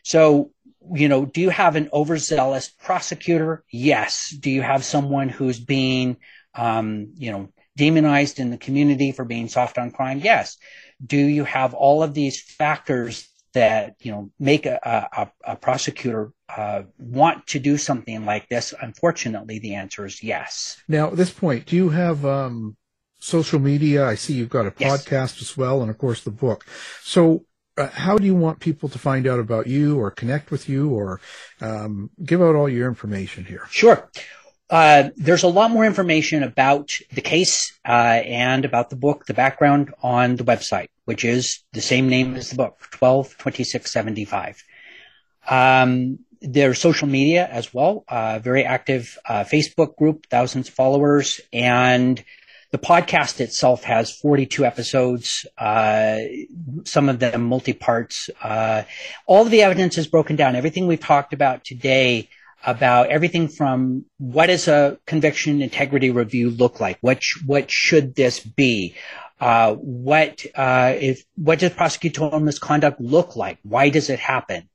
So, 0.07 0.51
you 0.93 1.09
know, 1.09 1.25
do 1.25 1.41
you 1.41 1.49
have 1.49 1.75
an 1.75 1.89
overzealous 1.91 2.69
prosecutor? 2.69 3.65
Yes. 3.69 4.29
Do 4.29 4.49
you 4.49 4.61
have 4.61 4.85
someone 4.85 5.27
who's 5.27 5.59
being, 5.59 6.15
um, 6.55 7.11
you 7.17 7.33
know, 7.33 7.49
demonized 7.75 8.39
in 8.39 8.49
the 8.49 8.57
community 8.57 9.11
for 9.11 9.25
being 9.25 9.49
soft 9.49 9.77
on 9.77 9.91
crime? 9.91 10.21
Yes. 10.23 10.57
Do 11.05 11.17
you 11.17 11.43
have 11.43 11.73
all 11.73 12.03
of 12.03 12.13
these 12.13 12.41
factors 12.41 13.27
that 13.53 13.95
you 13.99 14.13
know 14.13 14.31
make 14.39 14.65
a, 14.65 14.79
a, 15.11 15.29
a 15.43 15.55
prosecutor 15.57 16.31
uh, 16.55 16.83
want 16.97 17.45
to 17.47 17.59
do 17.59 17.77
something 17.77 18.23
like 18.23 18.47
this? 18.47 18.73
Unfortunately, 18.81 19.59
the 19.59 19.75
answer 19.75 20.05
is 20.05 20.23
yes. 20.23 20.81
Now, 20.87 21.07
at 21.07 21.17
this 21.17 21.31
point, 21.31 21.65
do 21.65 21.75
you 21.75 21.89
have 21.89 22.25
um, 22.25 22.77
social 23.19 23.59
media? 23.59 24.07
I 24.07 24.15
see 24.15 24.35
you've 24.35 24.47
got 24.47 24.67
a 24.67 24.71
podcast 24.71 25.11
yes. 25.11 25.41
as 25.41 25.57
well, 25.57 25.81
and 25.81 25.91
of 25.91 25.97
course 25.97 26.23
the 26.23 26.31
book. 26.31 26.65
So, 27.03 27.43
uh, 27.77 27.87
how 27.87 28.17
do 28.17 28.25
you 28.25 28.35
want 28.35 28.59
people 28.59 28.89
to 28.89 28.99
find 28.99 29.27
out 29.27 29.39
about 29.39 29.67
you, 29.67 29.99
or 29.99 30.11
connect 30.11 30.51
with 30.51 30.67
you, 30.67 30.89
or 30.89 31.19
um, 31.61 32.09
give 32.23 32.41
out 32.41 32.55
all 32.55 32.69
your 32.69 32.87
information 32.87 33.45
here? 33.45 33.67
Sure. 33.69 34.09
Uh, 34.69 35.09
there's 35.15 35.43
a 35.43 35.47
lot 35.47 35.71
more 35.71 35.85
information 35.85 36.43
about 36.43 36.99
the 37.13 37.21
case 37.21 37.77
uh, 37.87 38.21
and 38.25 38.65
about 38.65 38.89
the 38.89 38.97
book, 38.97 39.25
the 39.25 39.33
background 39.33 39.93
on 40.03 40.35
the 40.35 40.43
website, 40.43 40.89
which 41.05 41.23
is 41.23 41.59
the 41.71 41.81
same 41.81 42.09
name 42.09 42.35
as 42.35 42.49
the 42.49 42.57
book, 42.57 42.77
122675. 42.99 44.63
Um, 45.49 46.19
there's 46.41 46.79
social 46.79 47.07
media 47.07 47.47
as 47.47 47.73
well, 47.73 48.03
uh, 48.09 48.39
very 48.39 48.65
active 48.65 49.17
uh, 49.27 49.43
Facebook 49.45 49.95
group, 49.95 50.27
thousands 50.29 50.67
of 50.67 50.73
followers, 50.73 51.39
and 51.53 52.21
the 52.71 52.77
podcast 52.77 53.39
itself 53.39 53.83
has 53.83 54.11
42 54.11 54.65
episodes, 54.65 55.45
uh, 55.57 56.19
some 56.83 57.09
of 57.09 57.19
them 57.19 57.43
multi-parts. 57.43 58.29
Uh, 58.41 58.83
all 59.25 59.43
of 59.43 59.51
the 59.51 59.61
evidence 59.61 59.97
is 59.97 60.07
broken 60.07 60.35
down. 60.35 60.55
Everything 60.55 60.87
we've 60.87 60.99
talked 60.99 61.33
about 61.33 61.63
today 61.63 62.29
about 62.65 63.09
everything 63.09 63.47
from 63.47 64.03
what 64.17 64.47
does 64.47 64.67
a 64.67 64.97
conviction 65.05 65.61
integrity 65.61 66.11
review 66.11 66.49
look 66.49 66.79
like? 66.79 66.97
What, 67.01 67.23
sh- 67.23 67.41
what 67.45 67.71
should 67.71 68.15
this 68.15 68.39
be? 68.39 68.95
Uh, 69.39 69.75
what, 69.75 70.45
uh, 70.55 70.93
if, 70.99 71.23
what 71.35 71.59
does 71.59 71.71
prosecutorial 71.71 72.41
misconduct 72.41 72.99
look 72.99 73.35
like? 73.35 73.59
Why 73.63 73.89
does 73.89 74.09
it 74.09 74.19
happen? 74.19 74.67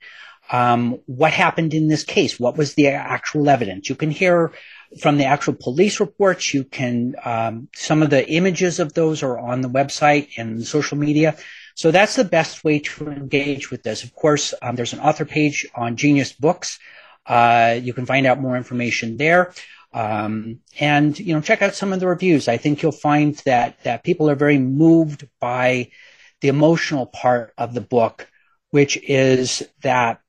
Um, 0.51 0.99
what 1.07 1.33
happened 1.33 1.73
in 1.73 1.89
this 1.89 2.05
case? 2.05 2.39
What 2.39 2.57
was 2.57 2.75
the 2.75 2.89
actual 2.89 3.49
evidence? 3.49 3.89
You 3.89 3.95
can 3.95 4.11
hear 4.11 4.53
from 5.01 5.17
the 5.17 5.25
actual 5.25 5.55
police 5.55 6.01
reports. 6.01 6.53
You 6.53 6.65
can, 6.65 7.15
um, 7.25 7.69
some 7.75 8.03
of 8.03 8.11
the 8.11 8.29
images 8.29 8.79
of 8.79 8.93
those 8.93 9.23
are 9.23 9.39
on 9.39 9.61
the 9.61 9.69
website 9.69 10.31
and 10.37 10.67
social 10.67 10.99
media. 10.99 11.37
So 11.75 11.91
that's 11.91 12.17
the 12.17 12.25
best 12.25 12.65
way 12.65 12.81
to 12.81 13.09
engage 13.09 13.71
with 13.71 13.83
this. 13.83 14.05
Of 14.05 14.15
course, 14.15 14.53
um, 14.61 14.77
there's 14.77 14.93
an 14.93 15.01
author 15.01 15.25
page 15.25 15.67
on 15.75 15.97
Genius 15.97 16.33
Books. 16.33 16.79
Uh, 17.25 17.79
you 17.81 17.95
can 17.95 18.05
find 18.05 18.27
out 18.27 18.41
more 18.41 18.57
information 18.57 19.17
there. 19.17 19.55
Um, 19.95 20.61
and 20.81 21.19
you 21.19 21.35
know, 21.35 21.41
check 21.41 21.63
out 21.63 21.75
some 21.75 21.93
of 21.93 22.01
the 22.01 22.09
reviews. 22.09 22.49
I 22.49 22.57
think 22.57 22.83
you'll 22.83 22.93
find 22.93 23.37
that 23.45 23.83
that 23.85 24.05
people 24.05 24.31
are 24.31 24.35
very 24.35 24.59
moved 24.59 25.29
by 25.39 25.91
the 26.41 26.49
emotional 26.49 27.07
part 27.07 27.53
of 27.59 27.75
the 27.75 27.83
book, 27.83 28.29
which 28.71 28.97
is 28.97 29.63
that 29.83 30.22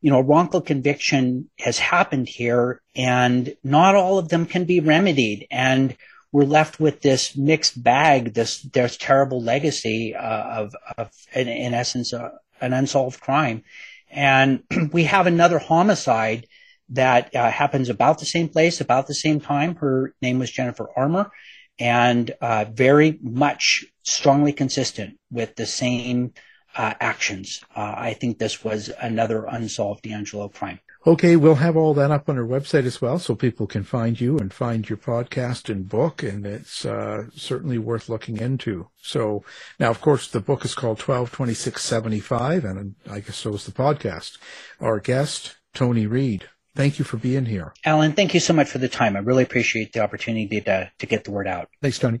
you 0.00 0.10
know, 0.10 0.20
wrongful 0.20 0.60
conviction 0.60 1.50
has 1.58 1.78
happened 1.78 2.28
here, 2.28 2.80
and 2.94 3.56
not 3.64 3.94
all 3.94 4.18
of 4.18 4.28
them 4.28 4.46
can 4.46 4.64
be 4.64 4.80
remedied, 4.80 5.46
and 5.50 5.96
we're 6.30 6.44
left 6.44 6.78
with 6.78 7.00
this 7.00 7.36
mixed 7.36 7.82
bag, 7.82 8.34
this 8.34 8.62
this 8.62 8.96
terrible 8.96 9.42
legacy 9.42 10.14
uh, 10.14 10.60
of, 10.60 10.74
of 10.96 11.10
in, 11.34 11.48
in 11.48 11.74
essence, 11.74 12.12
uh, 12.12 12.30
an 12.60 12.72
unsolved 12.72 13.20
crime. 13.20 13.64
And 14.10 14.62
we 14.92 15.04
have 15.04 15.26
another 15.26 15.58
homicide 15.58 16.46
that 16.90 17.34
uh, 17.34 17.50
happens 17.50 17.88
about 17.88 18.18
the 18.18 18.26
same 18.26 18.48
place, 18.48 18.80
about 18.80 19.06
the 19.06 19.14
same 19.14 19.40
time. 19.40 19.74
Her 19.76 20.14
name 20.22 20.38
was 20.38 20.50
Jennifer 20.50 20.88
Armour, 20.96 21.30
and 21.78 22.30
uh, 22.40 22.66
very 22.70 23.18
much 23.22 23.84
strongly 24.02 24.52
consistent 24.52 25.18
with 25.30 25.56
the 25.56 25.66
same 25.66 26.32
uh, 26.78 26.94
actions. 27.00 27.62
Uh, 27.76 27.94
I 27.96 28.14
think 28.14 28.38
this 28.38 28.64
was 28.64 28.90
another 29.00 29.44
unsolved 29.44 30.04
DeAngelo 30.04 30.54
crime. 30.54 30.80
Okay, 31.06 31.36
we'll 31.36 31.56
have 31.56 31.76
all 31.76 31.94
that 31.94 32.10
up 32.10 32.28
on 32.28 32.38
our 32.38 32.44
website 32.44 32.84
as 32.84 33.00
well, 33.00 33.18
so 33.18 33.34
people 33.34 33.66
can 33.66 33.82
find 33.82 34.20
you 34.20 34.38
and 34.38 34.52
find 34.52 34.88
your 34.88 34.98
podcast 34.98 35.70
and 35.70 35.88
book, 35.88 36.22
and 36.22 36.44
it's 36.44 36.84
uh, 36.84 37.24
certainly 37.34 37.78
worth 37.78 38.08
looking 38.08 38.38
into. 38.38 38.88
So 39.00 39.44
now, 39.78 39.90
of 39.90 40.00
course, 40.00 40.28
the 40.28 40.40
book 40.40 40.64
is 40.64 40.74
called 40.74 40.98
Twelve 40.98 41.30
Twenty 41.30 41.54
Six 41.54 41.84
Seventy 41.84 42.20
Five, 42.20 42.64
and 42.64 42.94
I 43.08 43.20
guess 43.20 43.36
so 43.36 43.54
is 43.54 43.64
the 43.64 43.72
podcast. 43.72 44.38
Our 44.80 45.00
guest, 45.00 45.56
Tony 45.72 46.06
Reed. 46.06 46.48
Thank 46.74 46.98
you 46.98 47.04
for 47.04 47.16
being 47.16 47.46
here, 47.46 47.72
Alan. 47.84 48.12
Thank 48.12 48.34
you 48.34 48.40
so 48.40 48.52
much 48.52 48.68
for 48.68 48.78
the 48.78 48.88
time. 48.88 49.16
I 49.16 49.20
really 49.20 49.44
appreciate 49.44 49.92
the 49.92 50.00
opportunity 50.00 50.60
to 50.60 50.90
to 50.98 51.06
get 51.06 51.24
the 51.24 51.30
word 51.30 51.48
out. 51.48 51.70
Thanks, 51.80 51.98
Tony. 51.98 52.20